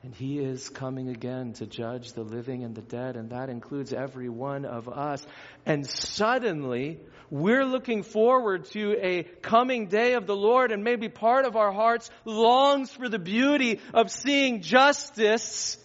And 0.03 0.15
He 0.15 0.39
is 0.39 0.69
coming 0.69 1.09
again 1.09 1.53
to 1.53 1.65
judge 1.65 2.13
the 2.13 2.23
living 2.23 2.63
and 2.63 2.73
the 2.73 2.81
dead, 2.81 3.17
and 3.17 3.31
that 3.31 3.49
includes 3.49 3.91
every 3.91 4.29
one 4.29 4.63
of 4.63 4.87
us. 4.87 5.25
And 5.65 5.85
suddenly, 5.85 6.99
we're 7.29 7.65
looking 7.65 8.03
forward 8.03 8.65
to 8.71 8.95
a 9.01 9.23
coming 9.41 9.87
day 9.87 10.13
of 10.13 10.25
the 10.25 10.35
Lord, 10.35 10.71
and 10.71 10.83
maybe 10.83 11.09
part 11.09 11.45
of 11.45 11.57
our 11.57 11.73
hearts 11.73 12.09
longs 12.23 12.91
for 12.91 13.09
the 13.09 13.19
beauty 13.19 13.81
of 13.93 14.11
seeing 14.11 14.61
justice. 14.61 15.77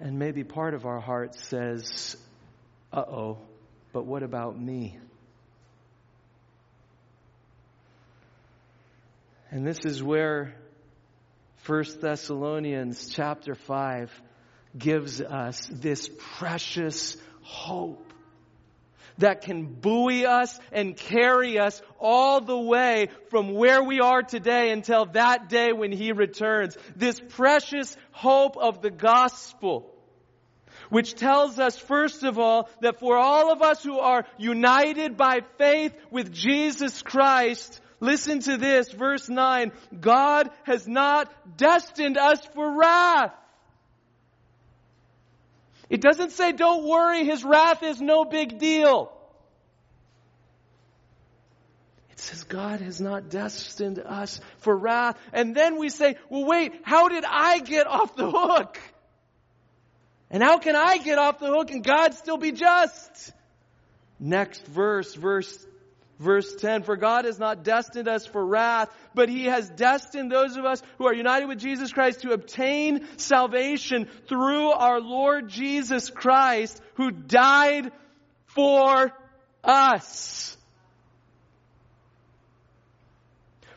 And 0.00 0.18
maybe 0.18 0.44
part 0.44 0.72
of 0.72 0.86
our 0.86 1.00
heart 1.00 1.34
says, 1.34 2.16
uh 2.92 3.04
oh, 3.06 3.38
but 3.92 4.06
what 4.06 4.22
about 4.22 4.58
me? 4.58 4.98
And 9.56 9.66
this 9.66 9.86
is 9.86 10.02
where 10.02 10.54
1 11.64 11.84
Thessalonians 12.02 13.08
chapter 13.08 13.54
5 13.54 14.12
gives 14.76 15.22
us 15.22 15.66
this 15.72 16.10
precious 16.36 17.16
hope 17.40 18.12
that 19.16 19.40
can 19.40 19.64
buoy 19.64 20.26
us 20.26 20.60
and 20.72 20.94
carry 20.94 21.58
us 21.58 21.80
all 21.98 22.42
the 22.42 22.58
way 22.58 23.08
from 23.30 23.54
where 23.54 23.82
we 23.82 24.00
are 24.00 24.20
today 24.20 24.72
until 24.72 25.06
that 25.12 25.48
day 25.48 25.72
when 25.72 25.90
He 25.90 26.12
returns. 26.12 26.76
This 26.94 27.18
precious 27.18 27.96
hope 28.12 28.58
of 28.58 28.82
the 28.82 28.90
gospel, 28.90 29.90
which 30.90 31.14
tells 31.14 31.58
us, 31.58 31.78
first 31.78 32.24
of 32.24 32.38
all, 32.38 32.68
that 32.82 33.00
for 33.00 33.16
all 33.16 33.50
of 33.50 33.62
us 33.62 33.82
who 33.82 34.00
are 34.00 34.26
united 34.36 35.16
by 35.16 35.40
faith 35.56 35.94
with 36.10 36.30
Jesus 36.30 37.00
Christ, 37.00 37.80
Listen 38.00 38.40
to 38.40 38.56
this, 38.56 38.90
verse 38.92 39.28
9. 39.28 39.72
God 40.00 40.50
has 40.64 40.86
not 40.86 41.32
destined 41.56 42.18
us 42.18 42.44
for 42.54 42.78
wrath. 42.78 43.32
It 45.88 46.00
doesn't 46.00 46.32
say, 46.32 46.52
don't 46.52 46.86
worry, 46.86 47.24
his 47.24 47.44
wrath 47.44 47.82
is 47.82 48.00
no 48.00 48.24
big 48.24 48.58
deal. 48.58 49.12
It 52.10 52.18
says 52.18 52.44
God 52.44 52.80
has 52.80 53.00
not 53.00 53.28
destined 53.28 53.98
us 53.98 54.40
for 54.58 54.76
wrath. 54.76 55.16
And 55.32 55.54
then 55.54 55.78
we 55.78 55.88
say, 55.88 56.16
well, 56.28 56.44
wait, 56.44 56.72
how 56.82 57.08
did 57.08 57.24
I 57.26 57.60
get 57.60 57.86
off 57.86 58.16
the 58.16 58.30
hook? 58.30 58.78
And 60.30 60.42
how 60.42 60.58
can 60.58 60.74
I 60.74 60.98
get 60.98 61.18
off 61.18 61.38
the 61.38 61.46
hook 61.46 61.70
and 61.70 61.84
God 61.84 62.14
still 62.14 62.36
be 62.36 62.52
just? 62.52 63.32
Next 64.18 64.66
verse, 64.66 65.14
verse 65.14 65.65
Verse 66.18 66.54
10, 66.56 66.82
for 66.84 66.96
God 66.96 67.26
has 67.26 67.38
not 67.38 67.62
destined 67.62 68.08
us 68.08 68.24
for 68.24 68.44
wrath, 68.44 68.88
but 69.14 69.28
He 69.28 69.44
has 69.44 69.68
destined 69.68 70.32
those 70.32 70.56
of 70.56 70.64
us 70.64 70.82
who 70.96 71.06
are 71.06 71.14
united 71.14 71.46
with 71.46 71.58
Jesus 71.58 71.92
Christ 71.92 72.22
to 72.22 72.32
obtain 72.32 73.06
salvation 73.18 74.08
through 74.26 74.70
our 74.70 74.98
Lord 74.98 75.48
Jesus 75.48 76.08
Christ, 76.08 76.80
who 76.94 77.10
died 77.10 77.92
for 78.46 79.12
us. 79.62 80.56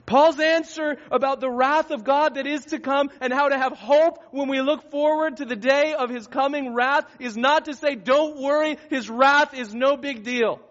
Paul's 0.05 0.39
answer 0.39 0.97
about 1.11 1.41
the 1.41 1.51
wrath 1.51 1.91
of 1.91 2.03
God 2.03 2.35
that 2.35 2.47
is 2.47 2.65
to 2.67 2.79
come 2.79 3.11
and 3.19 3.33
how 3.33 3.49
to 3.49 3.57
have 3.57 3.73
hope 3.73 4.17
when 4.31 4.47
we 4.47 4.61
look 4.61 4.89
forward 4.89 5.37
to 5.37 5.45
the 5.45 5.57
day 5.57 5.93
of 5.93 6.09
His 6.09 6.25
coming 6.25 6.73
wrath 6.73 7.05
is 7.19 7.35
not 7.35 7.65
to 7.65 7.75
say, 7.75 7.95
don't 7.95 8.41
worry, 8.41 8.77
His 8.89 9.09
wrath 9.09 9.53
is 9.53 9.73
no 9.73 9.97
big 9.97 10.23
deal. 10.23 10.61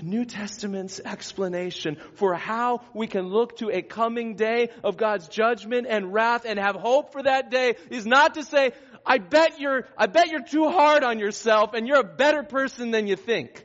The 0.00 0.06
New 0.06 0.24
Testament's 0.24 0.98
explanation 0.98 1.98
for 2.14 2.32
how 2.32 2.80
we 2.94 3.06
can 3.06 3.28
look 3.28 3.58
to 3.58 3.68
a 3.68 3.82
coming 3.82 4.34
day 4.34 4.70
of 4.82 4.96
God's 4.96 5.28
judgment 5.28 5.86
and 5.86 6.10
wrath 6.14 6.46
and 6.46 6.58
have 6.58 6.74
hope 6.74 7.12
for 7.12 7.22
that 7.22 7.50
day 7.50 7.74
is 7.90 8.06
not 8.06 8.36
to 8.36 8.42
say, 8.42 8.72
I 9.04 9.18
bet 9.18 9.60
you're, 9.60 9.86
I 9.98 10.06
bet 10.06 10.28
you're 10.28 10.42
too 10.42 10.70
hard 10.70 11.04
on 11.04 11.18
yourself 11.18 11.74
and 11.74 11.86
you're 11.86 12.00
a 12.00 12.14
better 12.16 12.42
person 12.42 12.92
than 12.92 13.08
you 13.08 13.16
think. 13.16 13.62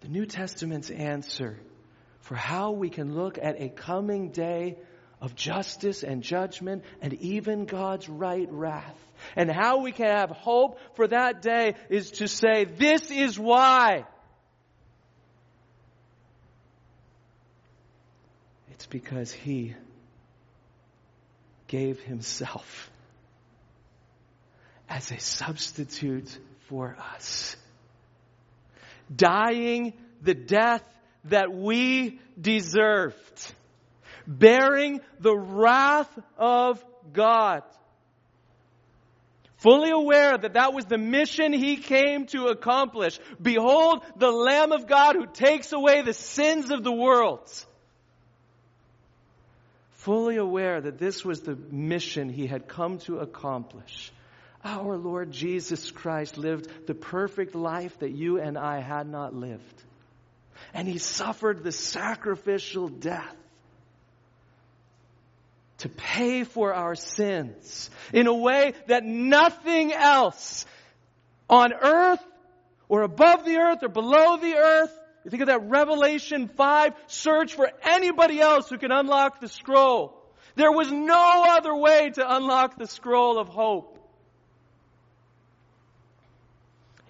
The 0.00 0.08
New 0.08 0.24
Testament's 0.24 0.88
answer 0.88 1.58
for 2.20 2.36
how 2.36 2.70
we 2.70 2.88
can 2.88 3.14
look 3.14 3.36
at 3.36 3.60
a 3.60 3.68
coming 3.68 4.30
day 4.30 4.78
of 5.20 5.34
justice 5.34 6.02
and 6.02 6.22
judgment 6.22 6.84
and 7.00 7.14
even 7.14 7.64
God's 7.64 8.08
right 8.08 8.48
wrath. 8.50 8.96
And 9.34 9.50
how 9.50 9.78
we 9.78 9.92
can 9.92 10.06
have 10.06 10.30
hope 10.30 10.78
for 10.94 11.08
that 11.08 11.42
day 11.42 11.74
is 11.88 12.12
to 12.12 12.28
say, 12.28 12.64
this 12.64 13.10
is 13.10 13.38
why. 13.38 14.04
It's 18.70 18.86
because 18.86 19.32
He 19.32 19.74
gave 21.66 22.00
Himself 22.00 22.90
as 24.88 25.10
a 25.10 25.18
substitute 25.18 26.38
for 26.68 26.96
us. 27.14 27.56
Dying 29.14 29.94
the 30.22 30.34
death 30.34 30.82
that 31.24 31.52
we 31.52 32.20
deserved 32.40 33.52
bearing 34.28 35.00
the 35.18 35.36
wrath 35.36 36.16
of 36.36 36.84
God. 37.12 37.62
Fully 39.56 39.90
aware 39.90 40.38
that 40.38 40.52
that 40.52 40.72
was 40.72 40.84
the 40.84 40.98
mission 40.98 41.52
he 41.52 41.78
came 41.78 42.26
to 42.26 42.46
accomplish. 42.46 43.18
Behold 43.42 44.04
the 44.16 44.30
Lamb 44.30 44.70
of 44.70 44.86
God 44.86 45.16
who 45.16 45.26
takes 45.26 45.72
away 45.72 46.02
the 46.02 46.12
sins 46.12 46.70
of 46.70 46.84
the 46.84 46.92
world. 46.92 47.50
Fully 49.92 50.36
aware 50.36 50.80
that 50.80 50.98
this 50.98 51.24
was 51.24 51.40
the 51.40 51.56
mission 51.56 52.28
he 52.28 52.46
had 52.46 52.68
come 52.68 52.98
to 52.98 53.18
accomplish. 53.18 54.12
Our 54.64 54.96
Lord 54.96 55.32
Jesus 55.32 55.90
Christ 55.90 56.38
lived 56.38 56.86
the 56.86 56.94
perfect 56.94 57.56
life 57.56 57.98
that 57.98 58.12
you 58.12 58.40
and 58.40 58.56
I 58.56 58.80
had 58.80 59.08
not 59.08 59.34
lived. 59.34 59.82
And 60.72 60.86
he 60.86 60.98
suffered 60.98 61.64
the 61.64 61.72
sacrificial 61.72 62.88
death 62.88 63.34
to 65.78 65.88
pay 65.88 66.44
for 66.44 66.74
our 66.74 66.94
sins 66.94 67.90
in 68.12 68.26
a 68.26 68.34
way 68.34 68.74
that 68.86 69.04
nothing 69.04 69.92
else 69.92 70.66
on 71.48 71.72
earth 71.72 72.22
or 72.88 73.02
above 73.02 73.44
the 73.44 73.56
earth 73.56 73.82
or 73.82 73.88
below 73.88 74.36
the 74.36 74.54
earth 74.54 74.98
You 75.28 75.30
think 75.30 75.42
of 75.42 75.48
that 75.48 75.68
Revelation 75.68 76.48
5 76.48 76.94
search 77.06 77.54
for 77.54 77.70
anybody 77.82 78.40
else 78.40 78.70
who 78.70 78.78
can 78.78 78.90
unlock 78.90 79.40
the 79.40 79.48
scroll. 79.48 80.14
There 80.54 80.72
was 80.72 80.90
no 80.90 81.44
other 81.46 81.74
way 81.74 82.08
to 82.14 82.36
unlock 82.36 82.78
the 82.78 82.86
scroll 82.86 83.38
of 83.38 83.48
hope. 83.48 83.98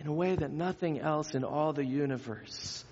In 0.00 0.08
a 0.08 0.12
way 0.12 0.34
that 0.34 0.50
nothing 0.50 0.98
else 0.98 1.34
in 1.36 1.44
all 1.44 1.72
the 1.72 1.84
universe 1.84 2.84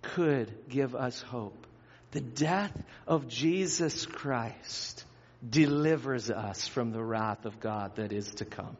could 0.00 0.52
give 0.68 0.94
us 0.94 1.20
hope. 1.20 1.66
The 2.12 2.20
death 2.20 2.76
of 3.06 3.26
Jesus 3.26 4.04
Christ 4.04 5.04
delivers 5.48 6.30
us 6.30 6.68
from 6.68 6.92
the 6.92 7.02
wrath 7.02 7.46
of 7.46 7.58
God 7.58 7.96
that 7.96 8.12
is 8.12 8.30
to 8.36 8.44
come. 8.44 8.76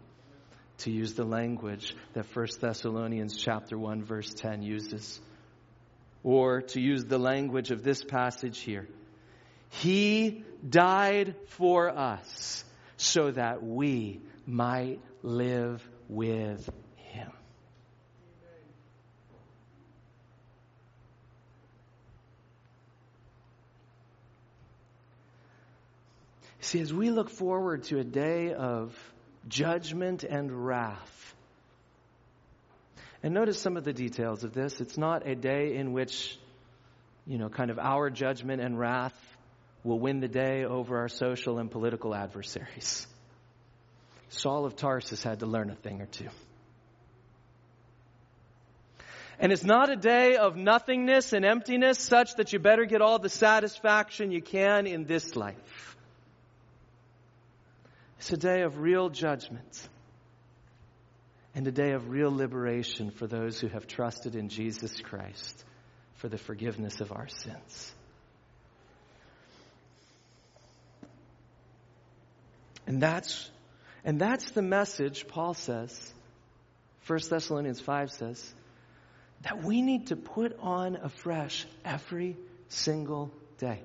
To 0.78 0.91
use 0.91 1.14
the 1.14 1.24
language 1.24 1.97
that 2.12 2.26
1 2.35 2.47
Thessalonians 2.61 3.37
chapter 3.37 3.78
1 3.78 4.05
verse 4.05 4.33
10 4.35 4.62
uses. 4.62 5.18
Or 6.22 6.61
to 6.61 6.80
use 6.80 7.05
the 7.05 7.18
language 7.18 7.70
of 7.70 7.83
this 7.83 8.05
passage 8.05 8.61
here. 8.61 8.87
He 9.70 10.45
died 10.68 11.35
for 11.49 11.89
us 11.89 12.64
so 12.99 13.30
that 13.30 13.62
we 13.62 14.20
might 14.47 15.01
live 15.22 15.83
with 16.09 16.68
him. 16.97 17.33
See, 26.63 26.81
as 26.81 26.95
we 26.95 27.11
look 27.11 27.29
forward 27.29 27.83
to 27.85 27.99
a 27.99 28.05
day 28.05 28.55
of 28.55 28.97
judgment 29.49 30.23
and 30.23 30.65
wrath, 30.65 31.35
and 33.25 33.35
notice 33.35 33.59
some 33.59 33.77
of 33.77 33.83
the 33.83 33.93
details 33.93 34.45
of 34.45 34.53
this. 34.53 34.81
It's 34.81 34.97
not 34.97 35.27
a 35.27 35.35
day 35.35 35.75
in 35.75 35.93
which, 35.93 36.39
you 37.27 37.37
know, 37.37 37.49
kind 37.49 37.71
of 37.71 37.81
our 37.81 38.11
judgment 38.11 38.63
and 38.63 38.79
wrath 38.79 39.15
will 39.83 39.99
win 39.99 40.21
the 40.21 40.29
day 40.29 40.65
over 40.65 40.99
our 40.99 41.09
social 41.09 41.59
and 41.59 41.69
political 41.69 42.15
adversaries. 42.15 43.09
Saul 44.29 44.65
of 44.65 44.77
Tarsus 44.77 45.23
had 45.23 45.41
to 45.41 45.47
learn 45.47 45.69
a 45.69 45.75
thing 45.75 46.01
or 46.01 46.07
two. 46.07 46.29
And 49.41 49.53
it's 49.53 49.65
not 49.65 49.91
a 49.91 49.97
day 49.97 50.37
of 50.37 50.57
nothingness 50.57 51.33
and 51.33 51.45
emptiness 51.45 51.99
such 51.99 52.37
that 52.37 52.53
you 52.53 52.61
better 52.61 52.85
get 52.85 53.03
all 53.03 53.19
the 53.19 53.29
satisfaction 53.29 54.31
you 54.31 54.41
can 54.41 54.87
in 54.87 55.05
this 55.05 55.35
life. 55.35 55.91
It's 58.23 58.31
a 58.31 58.37
day 58.37 58.62
of 58.62 58.79
real 58.79 59.09
judgment 59.09 59.89
and 61.57 61.66
a 61.66 61.73
day 61.73 61.91
of 61.91 62.09
real 62.09 62.31
liberation 62.33 63.11
for 63.11 63.27
those 63.27 63.59
who 63.59 63.66
have 63.66 63.89
trusted 63.89 64.37
in 64.37 64.49
Jesus 64.49 65.01
Christ 65.01 65.64
for 66.18 66.29
the 66.29 66.39
forgiveness 66.39 67.01
of 67.01 67.11
our 67.11 67.27
sins. 67.27 67.93
And 72.87 73.03
that's, 73.03 73.51
and 74.05 74.20
that's 74.20 74.53
the 74.53 74.62
message, 74.62 75.27
Paul 75.27 75.55
says, 75.55 76.14
1 77.09 77.18
Thessalonians 77.29 77.81
5 77.81 78.12
says, 78.12 78.55
that 79.41 79.64
we 79.64 79.83
need 79.83 80.07
to 80.07 80.16
put 80.16 80.57
on 80.61 80.95
afresh 80.95 81.66
every 81.85 82.37
single 82.68 83.33
day. 83.59 83.81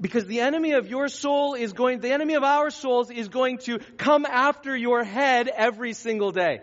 Because 0.00 0.26
the 0.26 0.40
enemy 0.40 0.72
of 0.72 0.88
your 0.88 1.08
soul 1.08 1.54
is 1.54 1.72
going, 1.72 2.00
the 2.00 2.12
enemy 2.12 2.34
of 2.34 2.42
our 2.42 2.70
souls 2.70 3.10
is 3.10 3.28
going 3.28 3.58
to 3.58 3.78
come 3.96 4.26
after 4.26 4.76
your 4.76 5.04
head 5.04 5.48
every 5.48 5.94
single 5.94 6.32
day. 6.32 6.60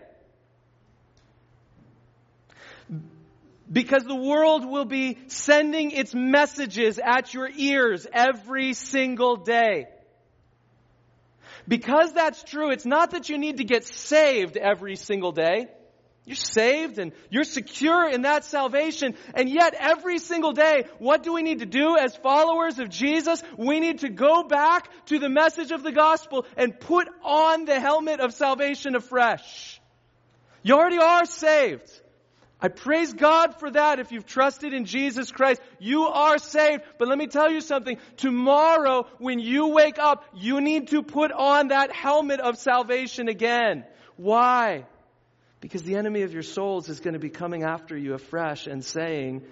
Because 3.70 4.04
the 4.04 4.14
world 4.14 4.64
will 4.64 4.84
be 4.84 5.18
sending 5.26 5.90
its 5.90 6.14
messages 6.14 7.00
at 7.02 7.34
your 7.34 7.48
ears 7.48 8.06
every 8.12 8.72
single 8.72 9.36
day. 9.36 9.88
Because 11.66 12.12
that's 12.12 12.44
true, 12.44 12.70
it's 12.70 12.84
not 12.84 13.12
that 13.12 13.30
you 13.30 13.38
need 13.38 13.56
to 13.56 13.64
get 13.64 13.84
saved 13.84 14.56
every 14.56 14.96
single 14.96 15.32
day. 15.32 15.68
You're 16.26 16.36
saved 16.36 16.98
and 16.98 17.12
you're 17.28 17.44
secure 17.44 18.08
in 18.08 18.22
that 18.22 18.44
salvation. 18.44 19.14
And 19.34 19.48
yet 19.48 19.74
every 19.78 20.18
single 20.18 20.52
day, 20.52 20.84
what 20.98 21.22
do 21.22 21.34
we 21.34 21.42
need 21.42 21.58
to 21.58 21.66
do 21.66 21.98
as 21.98 22.16
followers 22.16 22.78
of 22.78 22.88
Jesus? 22.88 23.42
We 23.58 23.78
need 23.78 23.98
to 23.98 24.08
go 24.08 24.42
back 24.42 24.88
to 25.06 25.18
the 25.18 25.28
message 25.28 25.70
of 25.70 25.82
the 25.82 25.92
gospel 25.92 26.46
and 26.56 26.80
put 26.80 27.08
on 27.22 27.66
the 27.66 27.78
helmet 27.78 28.20
of 28.20 28.32
salvation 28.32 28.96
afresh. 28.96 29.80
You 30.62 30.74
already 30.74 30.98
are 30.98 31.26
saved. 31.26 31.90
I 32.58 32.68
praise 32.68 33.12
God 33.12 33.60
for 33.60 33.70
that. 33.70 33.98
If 33.98 34.10
you've 34.10 34.24
trusted 34.24 34.72
in 34.72 34.86
Jesus 34.86 35.30
Christ, 35.30 35.60
you 35.78 36.04
are 36.04 36.38
saved. 36.38 36.84
But 36.98 37.08
let 37.08 37.18
me 37.18 37.26
tell 37.26 37.50
you 37.50 37.60
something. 37.60 37.98
Tomorrow, 38.16 39.06
when 39.18 39.40
you 39.40 39.68
wake 39.68 39.98
up, 39.98 40.24
you 40.34 40.62
need 40.62 40.88
to 40.88 41.02
put 41.02 41.32
on 41.32 41.68
that 41.68 41.92
helmet 41.92 42.40
of 42.40 42.56
salvation 42.56 43.28
again. 43.28 43.84
Why? 44.16 44.86
Because 45.64 45.82
the 45.82 45.96
enemy 45.96 46.20
of 46.20 46.34
your 46.34 46.42
souls 46.42 46.90
is 46.90 47.00
going 47.00 47.14
to 47.14 47.18
be 47.18 47.30
coming 47.30 47.62
after 47.62 47.96
you 47.96 48.12
afresh 48.12 48.66
and 48.66 48.84
saying, 48.84 49.46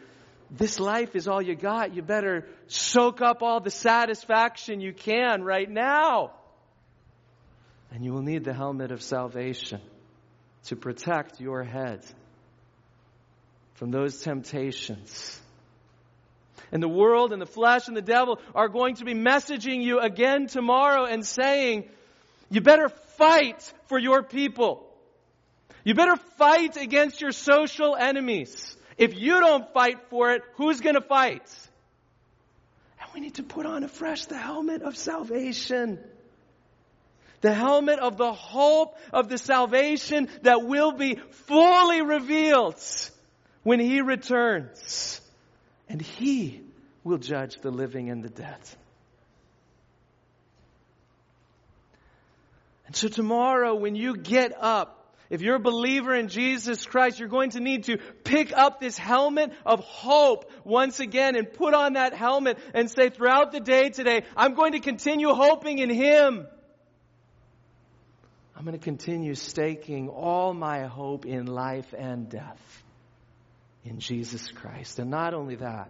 this 0.50 0.78
life 0.78 1.16
is 1.16 1.26
all 1.26 1.40
you 1.40 1.54
got. 1.54 1.94
You 1.94 2.02
better 2.02 2.46
soak 2.66 3.22
up 3.22 3.42
all 3.42 3.60
the 3.60 3.70
satisfaction 3.70 4.82
you 4.82 4.92
can 4.92 5.42
right 5.42 5.70
now. 5.70 6.32
And 7.90 8.04
you 8.04 8.12
will 8.12 8.20
need 8.20 8.44
the 8.44 8.52
helmet 8.52 8.92
of 8.92 9.00
salvation 9.00 9.80
to 10.64 10.76
protect 10.76 11.40
your 11.40 11.64
head 11.64 12.04
from 13.76 13.90
those 13.90 14.20
temptations. 14.20 15.40
And 16.70 16.82
the 16.82 16.90
world 16.90 17.32
and 17.32 17.40
the 17.40 17.46
flesh 17.46 17.88
and 17.88 17.96
the 17.96 18.02
devil 18.02 18.38
are 18.54 18.68
going 18.68 18.96
to 18.96 19.06
be 19.06 19.14
messaging 19.14 19.82
you 19.82 19.98
again 19.98 20.46
tomorrow 20.46 21.06
and 21.06 21.24
saying, 21.24 21.88
you 22.50 22.60
better 22.60 22.90
fight 23.16 23.72
for 23.86 23.98
your 23.98 24.22
people. 24.22 24.91
You 25.84 25.94
better 25.94 26.16
fight 26.16 26.76
against 26.76 27.20
your 27.20 27.32
social 27.32 27.96
enemies. 27.96 28.76
If 28.96 29.18
you 29.18 29.40
don't 29.40 29.72
fight 29.72 29.98
for 30.10 30.32
it, 30.32 30.42
who's 30.54 30.80
going 30.80 30.94
to 30.94 31.00
fight? 31.00 31.42
And 33.00 33.10
we 33.14 33.20
need 33.20 33.34
to 33.34 33.42
put 33.42 33.66
on 33.66 33.82
afresh 33.82 34.26
the 34.26 34.36
helmet 34.36 34.82
of 34.82 34.96
salvation. 34.96 35.98
The 37.40 37.52
helmet 37.52 37.98
of 37.98 38.16
the 38.16 38.32
hope 38.32 38.96
of 39.12 39.28
the 39.28 39.38
salvation 39.38 40.28
that 40.42 40.64
will 40.64 40.92
be 40.92 41.16
fully 41.46 42.00
revealed 42.00 42.80
when 43.64 43.80
He 43.80 44.00
returns. 44.00 45.20
And 45.88 46.00
He 46.00 46.60
will 47.02 47.18
judge 47.18 47.60
the 47.60 47.72
living 47.72 48.10
and 48.10 48.22
the 48.22 48.28
dead. 48.28 48.60
And 52.86 52.94
so 52.94 53.08
tomorrow 53.08 53.74
when 53.74 53.96
you 53.96 54.16
get 54.16 54.52
up, 54.56 55.01
if 55.32 55.40
you're 55.40 55.56
a 55.56 55.58
believer 55.58 56.14
in 56.14 56.28
Jesus 56.28 56.84
Christ, 56.84 57.18
you're 57.18 57.26
going 57.26 57.52
to 57.52 57.60
need 57.60 57.84
to 57.84 57.96
pick 58.22 58.52
up 58.52 58.80
this 58.80 58.98
helmet 58.98 59.50
of 59.64 59.80
hope 59.80 60.50
once 60.62 61.00
again 61.00 61.36
and 61.36 61.50
put 61.50 61.72
on 61.72 61.94
that 61.94 62.12
helmet 62.12 62.58
and 62.74 62.90
say 62.90 63.08
throughout 63.08 63.50
the 63.50 63.58
day 63.58 63.88
today, 63.88 64.24
I'm 64.36 64.52
going 64.52 64.72
to 64.72 64.80
continue 64.80 65.32
hoping 65.32 65.78
in 65.78 65.88
Him. 65.88 66.46
I'm 68.54 68.64
going 68.66 68.78
to 68.78 68.84
continue 68.84 69.34
staking 69.34 70.10
all 70.10 70.52
my 70.52 70.82
hope 70.82 71.24
in 71.24 71.46
life 71.46 71.94
and 71.96 72.28
death 72.28 72.82
in 73.86 74.00
Jesus 74.00 74.50
Christ. 74.50 74.98
And 74.98 75.10
not 75.10 75.32
only 75.32 75.54
that, 75.54 75.88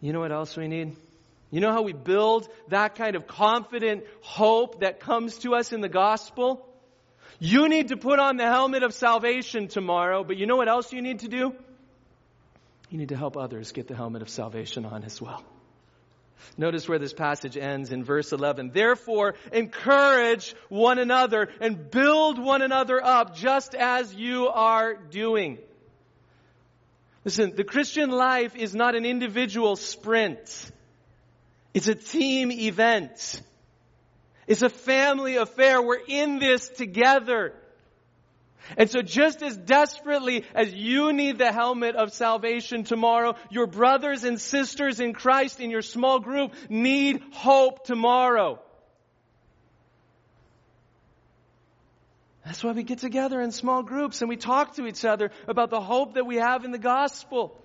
you 0.00 0.12
know 0.12 0.18
what 0.18 0.32
else 0.32 0.56
we 0.56 0.66
need? 0.66 0.96
You 1.52 1.60
know 1.60 1.70
how 1.70 1.82
we 1.82 1.92
build 1.92 2.48
that 2.70 2.96
kind 2.96 3.14
of 3.14 3.28
confident 3.28 4.02
hope 4.20 4.80
that 4.80 4.98
comes 4.98 5.38
to 5.38 5.54
us 5.54 5.72
in 5.72 5.80
the 5.80 5.88
gospel? 5.88 6.66
You 7.40 7.70
need 7.70 7.88
to 7.88 7.96
put 7.96 8.18
on 8.18 8.36
the 8.36 8.44
helmet 8.44 8.82
of 8.82 8.92
salvation 8.92 9.68
tomorrow, 9.68 10.22
but 10.22 10.36
you 10.36 10.46
know 10.46 10.56
what 10.56 10.68
else 10.68 10.92
you 10.92 11.00
need 11.00 11.20
to 11.20 11.28
do? 11.28 11.54
You 12.90 12.98
need 12.98 13.08
to 13.08 13.16
help 13.16 13.36
others 13.36 13.72
get 13.72 13.88
the 13.88 13.96
helmet 13.96 14.20
of 14.20 14.28
salvation 14.28 14.84
on 14.84 15.04
as 15.04 15.22
well. 15.22 15.42
Notice 16.58 16.86
where 16.86 16.98
this 16.98 17.14
passage 17.14 17.56
ends 17.56 17.92
in 17.92 18.04
verse 18.04 18.32
11. 18.32 18.72
Therefore, 18.74 19.36
encourage 19.52 20.54
one 20.68 20.98
another 20.98 21.48
and 21.60 21.90
build 21.90 22.38
one 22.38 22.60
another 22.60 23.02
up 23.02 23.36
just 23.36 23.74
as 23.74 24.14
you 24.14 24.48
are 24.48 24.94
doing. 24.94 25.58
Listen, 27.24 27.54
the 27.54 27.64
Christian 27.64 28.10
life 28.10 28.54
is 28.54 28.74
not 28.74 28.94
an 28.94 29.06
individual 29.06 29.76
sprint. 29.76 30.70
It's 31.72 31.88
a 31.88 31.94
team 31.94 32.50
event. 32.50 33.40
It's 34.50 34.62
a 34.62 34.68
family 34.68 35.36
affair. 35.36 35.80
We're 35.80 36.00
in 36.08 36.40
this 36.40 36.68
together. 36.70 37.52
And 38.76 38.90
so 38.90 39.00
just 39.00 39.42
as 39.42 39.56
desperately 39.56 40.44
as 40.56 40.74
you 40.74 41.12
need 41.12 41.38
the 41.38 41.52
helmet 41.52 41.94
of 41.94 42.12
salvation 42.12 42.82
tomorrow, 42.82 43.36
your 43.48 43.68
brothers 43.68 44.24
and 44.24 44.40
sisters 44.40 44.98
in 44.98 45.12
Christ 45.12 45.60
in 45.60 45.70
your 45.70 45.82
small 45.82 46.18
group 46.18 46.52
need 46.68 47.22
hope 47.32 47.84
tomorrow. 47.84 48.58
That's 52.44 52.64
why 52.64 52.72
we 52.72 52.82
get 52.82 52.98
together 52.98 53.40
in 53.40 53.52
small 53.52 53.84
groups 53.84 54.20
and 54.20 54.28
we 54.28 54.36
talk 54.36 54.74
to 54.74 54.86
each 54.88 55.04
other 55.04 55.30
about 55.46 55.70
the 55.70 55.80
hope 55.80 56.14
that 56.14 56.26
we 56.26 56.38
have 56.38 56.64
in 56.64 56.72
the 56.72 56.78
gospel. 56.78 57.56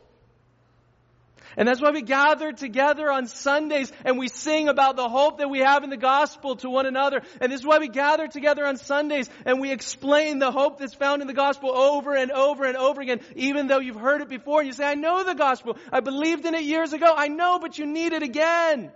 And 1.58 1.68
that's 1.68 1.82
why 1.82 1.91
we 1.91 2.01
gather 2.01 2.51
together 2.51 3.12
on 3.12 3.28
Sundays 3.28 3.91
and 4.03 4.18
we 4.18 4.28
sing 4.28 4.68
about 4.68 4.95
the 4.95 5.08
hope 5.08 5.38
that 5.38 5.49
we 5.49 5.60
have 5.60 5.84
in 5.84 5.89
the 5.89 5.97
gospel 5.97 6.56
to 6.58 6.70
one 6.70 6.86
another. 6.86 7.22
And 7.39 7.51
this 7.51 7.62
is 7.62 7.66
why 7.66 7.80
we 7.80 7.88
gather 7.88 8.28
together 8.28 8.66
on 8.66 8.78
Sundays 8.78 9.30
and 9.45 9.62
we 9.62 9.72
explain 9.72 10.39
the 10.39 10.51
hope 10.51 10.80
that's 10.80 10.93
found 10.93 11.22
in 11.22 11.28
the 11.28 11.34
gospel 11.34 11.72
over 11.72 12.16
and 12.16 12.32
over 12.32 12.66
and 12.66 12.78
over 12.78 13.01
again, 13.01 13.22
even 13.36 13.68
though 13.68 13.80
you've 13.80 13.95
heard 13.95 14.22
it 14.22 14.30
before. 14.30 14.60
And 14.60 14.68
you 14.68 14.74
say, 14.74 14.86
I 14.86 14.95
know 14.95 15.24
the 15.24 15.36
gospel. 15.36 15.78
I 15.91 16.01
believed 16.01 16.45
in 16.45 16.56
it 16.56 16.64
years 16.64 16.93
ago. 16.93 17.14
I 17.16 17.28
know, 17.28 17.60
but 17.60 17.78
you 17.78 17.86
need 17.86 18.14
it 18.14 18.24
again. 18.24 18.91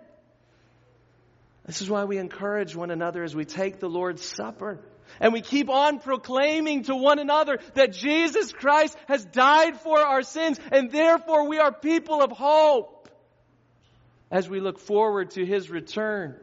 This 1.70 1.84
is 1.84 1.90
why 1.90 2.06
we 2.06 2.18
encourage 2.18 2.76
one 2.76 2.90
another 2.90 3.22
as 3.22 3.36
we 3.36 3.46
take 3.46 3.80
the 3.80 3.88
Lord's 3.88 4.24
Supper. 4.24 4.80
And 5.20 5.34
we 5.34 5.42
keep 5.42 5.70
on 5.70 6.00
proclaiming 6.00 6.86
to 6.86 6.96
one 6.96 7.20
another 7.20 7.60
that 7.76 7.94
Jesus 7.94 8.52
Christ 8.52 8.98
has 9.08 9.24
died 9.24 9.80
for 9.80 10.00
our 10.00 10.24
sins 10.24 10.60
and 10.72 10.92
therefore 10.92 11.48
we 11.48 11.60
are 11.60 11.72
people 11.72 12.24
of 12.24 12.32
hope 12.32 13.08
as 14.32 14.50
we 14.50 14.60
look 14.60 14.80
forward 14.80 15.30
to 15.32 15.46
His 15.46 15.70
return. 15.70 16.38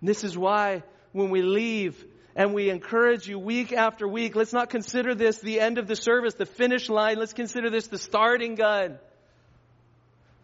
This 0.00 0.22
is 0.22 0.38
why 0.38 0.84
when 1.10 1.30
we 1.30 1.42
leave 1.42 2.04
and 2.36 2.54
we 2.54 2.70
encourage 2.70 3.26
you 3.26 3.40
week 3.40 3.72
after 3.72 4.06
week, 4.06 4.36
let's 4.36 4.52
not 4.52 4.70
consider 4.70 5.16
this 5.16 5.40
the 5.40 5.58
end 5.58 5.78
of 5.78 5.88
the 5.88 5.96
service, 5.96 6.34
the 6.34 6.46
finish 6.46 6.88
line. 6.88 7.18
Let's 7.18 7.32
consider 7.32 7.70
this 7.70 7.88
the 7.88 7.98
starting 7.98 8.54
gun. 8.54 9.00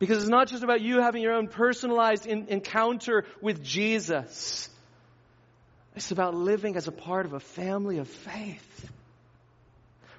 Because 0.05 0.19
it's 0.19 0.31
not 0.31 0.49
just 0.49 0.63
about 0.63 0.83
you 0.83 1.01
having 1.01 1.23
your 1.23 1.33
own 1.33 1.49
personalized 1.49 2.27
in- 2.27 2.49
encounter 2.49 3.25
with 3.41 3.65
Jesus. 3.65 4.69
It's 5.97 6.11
about 6.11 6.35
living 6.35 6.77
as 6.77 6.89
a 6.89 6.93
part 6.93 7.25
of 7.25 7.33
a 7.33 7.41
family 7.41 7.97
of 7.97 8.07
faith. 8.07 8.91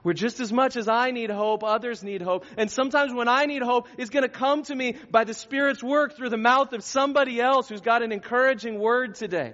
Where 0.02 0.16
just 0.16 0.40
as 0.40 0.52
much 0.52 0.76
as 0.76 0.88
I 0.88 1.12
need 1.12 1.30
hope, 1.30 1.64
others 1.64 2.02
need 2.02 2.24
hope. 2.24 2.46
And 2.58 2.72
sometimes 2.72 3.14
when 3.14 3.28
I 3.28 3.46
need 3.46 3.62
hope, 3.62 3.88
it's 4.00 4.10
going 4.10 4.24
to 4.24 4.30
come 4.30 4.64
to 4.64 4.76
me 4.76 4.96
by 5.12 5.24
the 5.24 5.36
Spirit's 5.36 5.84
work 5.84 6.18
through 6.18 6.30
the 6.30 6.36
mouth 6.52 6.74
of 6.74 6.84
somebody 6.84 7.40
else 7.40 7.70
who's 7.70 7.82
got 7.82 8.02
an 8.02 8.12
encouraging 8.12 8.80
word 8.80 9.14
today. 9.14 9.54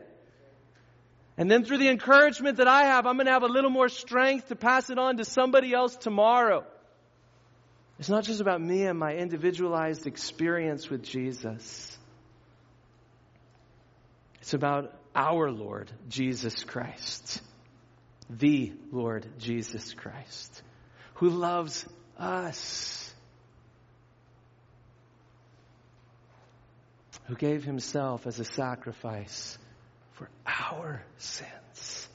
And 1.35 1.51
then 1.51 1.65
through 1.65 1.79
the 1.79 1.89
encouragement 1.89 2.55
that 2.55 2.69
I 2.69 2.85
have, 2.85 3.05
I'm 3.05 3.17
going 3.17 3.25
to 3.25 3.33
have 3.33 3.43
a 3.43 3.47
little 3.47 3.69
more 3.69 3.89
strength 3.89 4.47
to 4.47 4.55
pass 4.55 4.89
it 4.89 4.97
on 4.97 5.17
to 5.17 5.25
somebody 5.25 5.73
else 5.73 5.97
tomorrow. 5.97 6.63
It's 8.01 8.09
not 8.09 8.23
just 8.23 8.41
about 8.41 8.59
me 8.59 8.87
and 8.87 8.97
my 8.97 9.13
individualized 9.13 10.07
experience 10.07 10.89
with 10.89 11.03
Jesus. 11.03 11.95
It's 14.41 14.55
about 14.55 14.91
our 15.15 15.51
Lord 15.51 15.91
Jesus 16.09 16.63
Christ, 16.63 17.43
the 18.27 18.73
Lord 18.91 19.27
Jesus 19.37 19.93
Christ, 19.93 20.63
who 21.13 21.29
loves 21.29 21.85
us, 22.17 23.13
who 27.25 27.35
gave 27.35 27.63
himself 27.63 28.25
as 28.25 28.39
a 28.39 28.45
sacrifice 28.45 29.59
for 30.13 30.27
our 30.47 31.03
sins, 31.19 32.07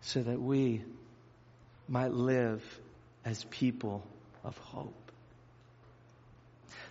so 0.00 0.20
that 0.24 0.40
we 0.40 0.82
might 1.86 2.10
live 2.10 2.64
as 3.24 3.44
people 3.44 4.02
of 4.44 4.56
hope. 4.58 5.12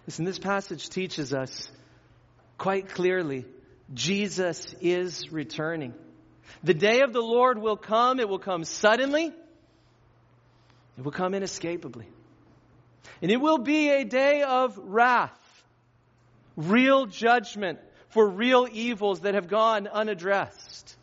Listen, 0.08 0.26
this 0.26 0.40
passage 0.40 0.90
teaches 0.90 1.34
us 1.34 1.72
quite 2.58 2.90
clearly 2.90 3.46
Jesus 3.94 4.74
is 4.82 5.32
returning. 5.32 5.94
The 6.64 6.74
day 6.74 7.02
of 7.02 7.14
the 7.14 7.22
Lord 7.22 7.58
will 7.58 7.78
come. 7.78 8.20
It 8.20 8.30
will 8.30 8.40
come 8.40 8.64
suddenly. 8.64 9.26
It 10.98 11.04
will 11.04 11.12
come 11.12 11.34
inescapably. 11.34 12.08
And 13.22 13.32
it 13.32 13.38
will 13.38 13.58
be 13.58 13.90
a 13.90 14.04
day 14.04 14.44
of 14.44 14.78
wrath, 14.78 15.64
real 16.56 17.06
judgment 17.06 17.80
for 18.10 18.28
real 18.28 18.68
evils 18.72 19.22
that 19.22 19.36
have 19.36 19.48
gone 19.48 19.88
unaddressed. 19.88 20.96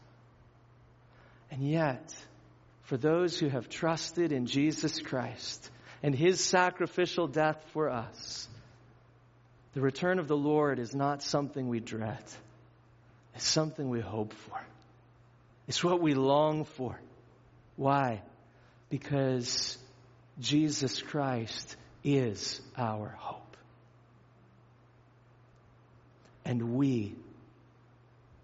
And 1.50 1.68
yet, 1.68 2.14
for 2.88 2.96
those 2.96 3.38
who 3.38 3.50
have 3.50 3.68
trusted 3.68 4.32
in 4.32 4.46
Jesus 4.46 4.98
Christ 4.98 5.70
and 6.02 6.14
his 6.14 6.42
sacrificial 6.42 7.26
death 7.26 7.62
for 7.74 7.90
us, 7.90 8.48
the 9.74 9.82
return 9.82 10.18
of 10.18 10.26
the 10.26 10.36
Lord 10.36 10.78
is 10.78 10.94
not 10.94 11.22
something 11.22 11.68
we 11.68 11.80
dread. 11.80 12.24
It's 13.34 13.46
something 13.46 13.90
we 13.90 14.00
hope 14.00 14.32
for. 14.32 14.58
It's 15.66 15.84
what 15.84 16.00
we 16.00 16.14
long 16.14 16.64
for. 16.64 16.98
Why? 17.76 18.22
Because 18.88 19.76
Jesus 20.40 21.02
Christ 21.02 21.76
is 22.02 22.58
our 22.74 23.14
hope. 23.18 23.58
And 26.46 26.72
we, 26.72 27.14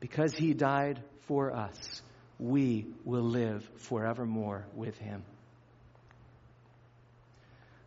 because 0.01 0.35
He 0.35 0.53
died 0.53 1.01
for 1.29 1.51
us, 1.51 2.03
we 2.39 2.87
will 3.05 3.23
live 3.23 3.69
forevermore 3.77 4.67
with 4.75 4.99
Him. 4.99 5.23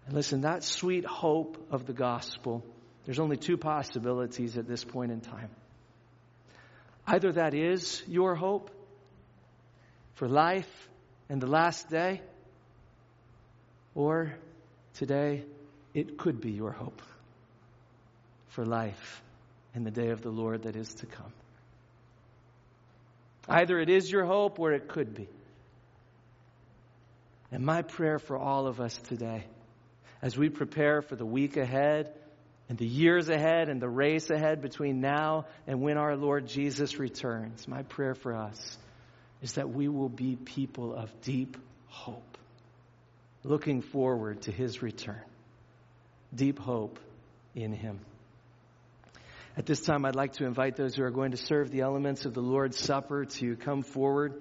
And 0.05 0.15
listen, 0.15 0.41
that 0.41 0.63
sweet 0.63 1.05
hope 1.05 1.67
of 1.69 1.85
the 1.85 1.93
gospel, 1.93 2.63
there's 3.05 3.19
only 3.19 3.37
two 3.37 3.57
possibilities 3.57 4.57
at 4.57 4.67
this 4.67 4.83
point 4.83 5.11
in 5.11 5.19
time. 5.19 5.49
Either 7.05 7.31
that 7.33 7.53
is 7.53 8.01
your 8.07 8.35
hope 8.35 8.71
for 10.15 10.27
life 10.27 10.89
and 11.29 11.41
the 11.41 11.47
last 11.47 11.89
day, 11.89 12.21
or 13.95 14.33
today 14.95 15.43
it 15.93 16.17
could 16.17 16.39
be 16.39 16.51
your 16.51 16.71
hope 16.71 17.01
for 18.49 18.65
life 18.65 19.21
and 19.73 19.85
the 19.85 19.91
day 19.91 20.09
of 20.09 20.21
the 20.21 20.29
Lord 20.29 20.63
that 20.63 20.75
is 20.75 20.93
to 20.95 21.05
come. 21.05 21.33
Either 23.47 23.79
it 23.79 23.89
is 23.89 24.11
your 24.11 24.25
hope 24.25 24.59
or 24.59 24.73
it 24.73 24.87
could 24.87 25.13
be. 25.13 25.27
And 27.51 27.65
my 27.65 27.81
prayer 27.81 28.19
for 28.19 28.37
all 28.37 28.67
of 28.67 28.81
us 28.81 28.97
today, 29.07 29.45
as 30.21 30.37
we 30.37 30.49
prepare 30.49 31.01
for 31.01 31.15
the 31.15 31.25
week 31.25 31.55
ahead, 31.55 32.13
and 32.69 32.77
the 32.77 32.85
years 32.85 33.29
ahead 33.29 33.69
and 33.69 33.81
the 33.81 33.89
race 33.89 34.29
ahead 34.29 34.61
between 34.61 34.99
now 34.99 35.45
and 35.65 35.81
when 35.81 35.97
our 35.97 36.15
Lord 36.17 36.47
Jesus 36.47 36.99
returns, 36.99 37.67
my 37.67 37.83
prayer 37.83 38.13
for 38.13 38.35
us 38.35 38.77
is 39.41 39.53
that 39.53 39.69
we 39.69 39.87
will 39.87 40.09
be 40.09 40.35
people 40.35 40.93
of 40.93 41.09
deep 41.21 41.55
hope, 41.87 42.37
looking 43.43 43.81
forward 43.81 44.41
to 44.41 44.51
his 44.51 44.81
return. 44.81 45.21
Deep 46.35 46.59
hope 46.59 46.99
in 47.55 47.71
him. 47.71 47.99
At 49.58 49.66
this 49.66 49.82
time, 49.82 50.05
I'd 50.05 50.16
like 50.16 50.34
to 50.34 50.45
invite 50.45 50.76
those 50.76 50.95
who 50.95 51.03
are 51.03 51.10
going 51.10 51.32
to 51.32 51.38
serve 51.38 51.72
the 51.72 51.82
elements 51.82 52.26
of 52.26 52.36
the 52.36 52.41
Lord's 52.41 52.78
Supper 52.78 53.26
to 53.26 53.55
come 53.55 53.82
forward. 53.82 54.39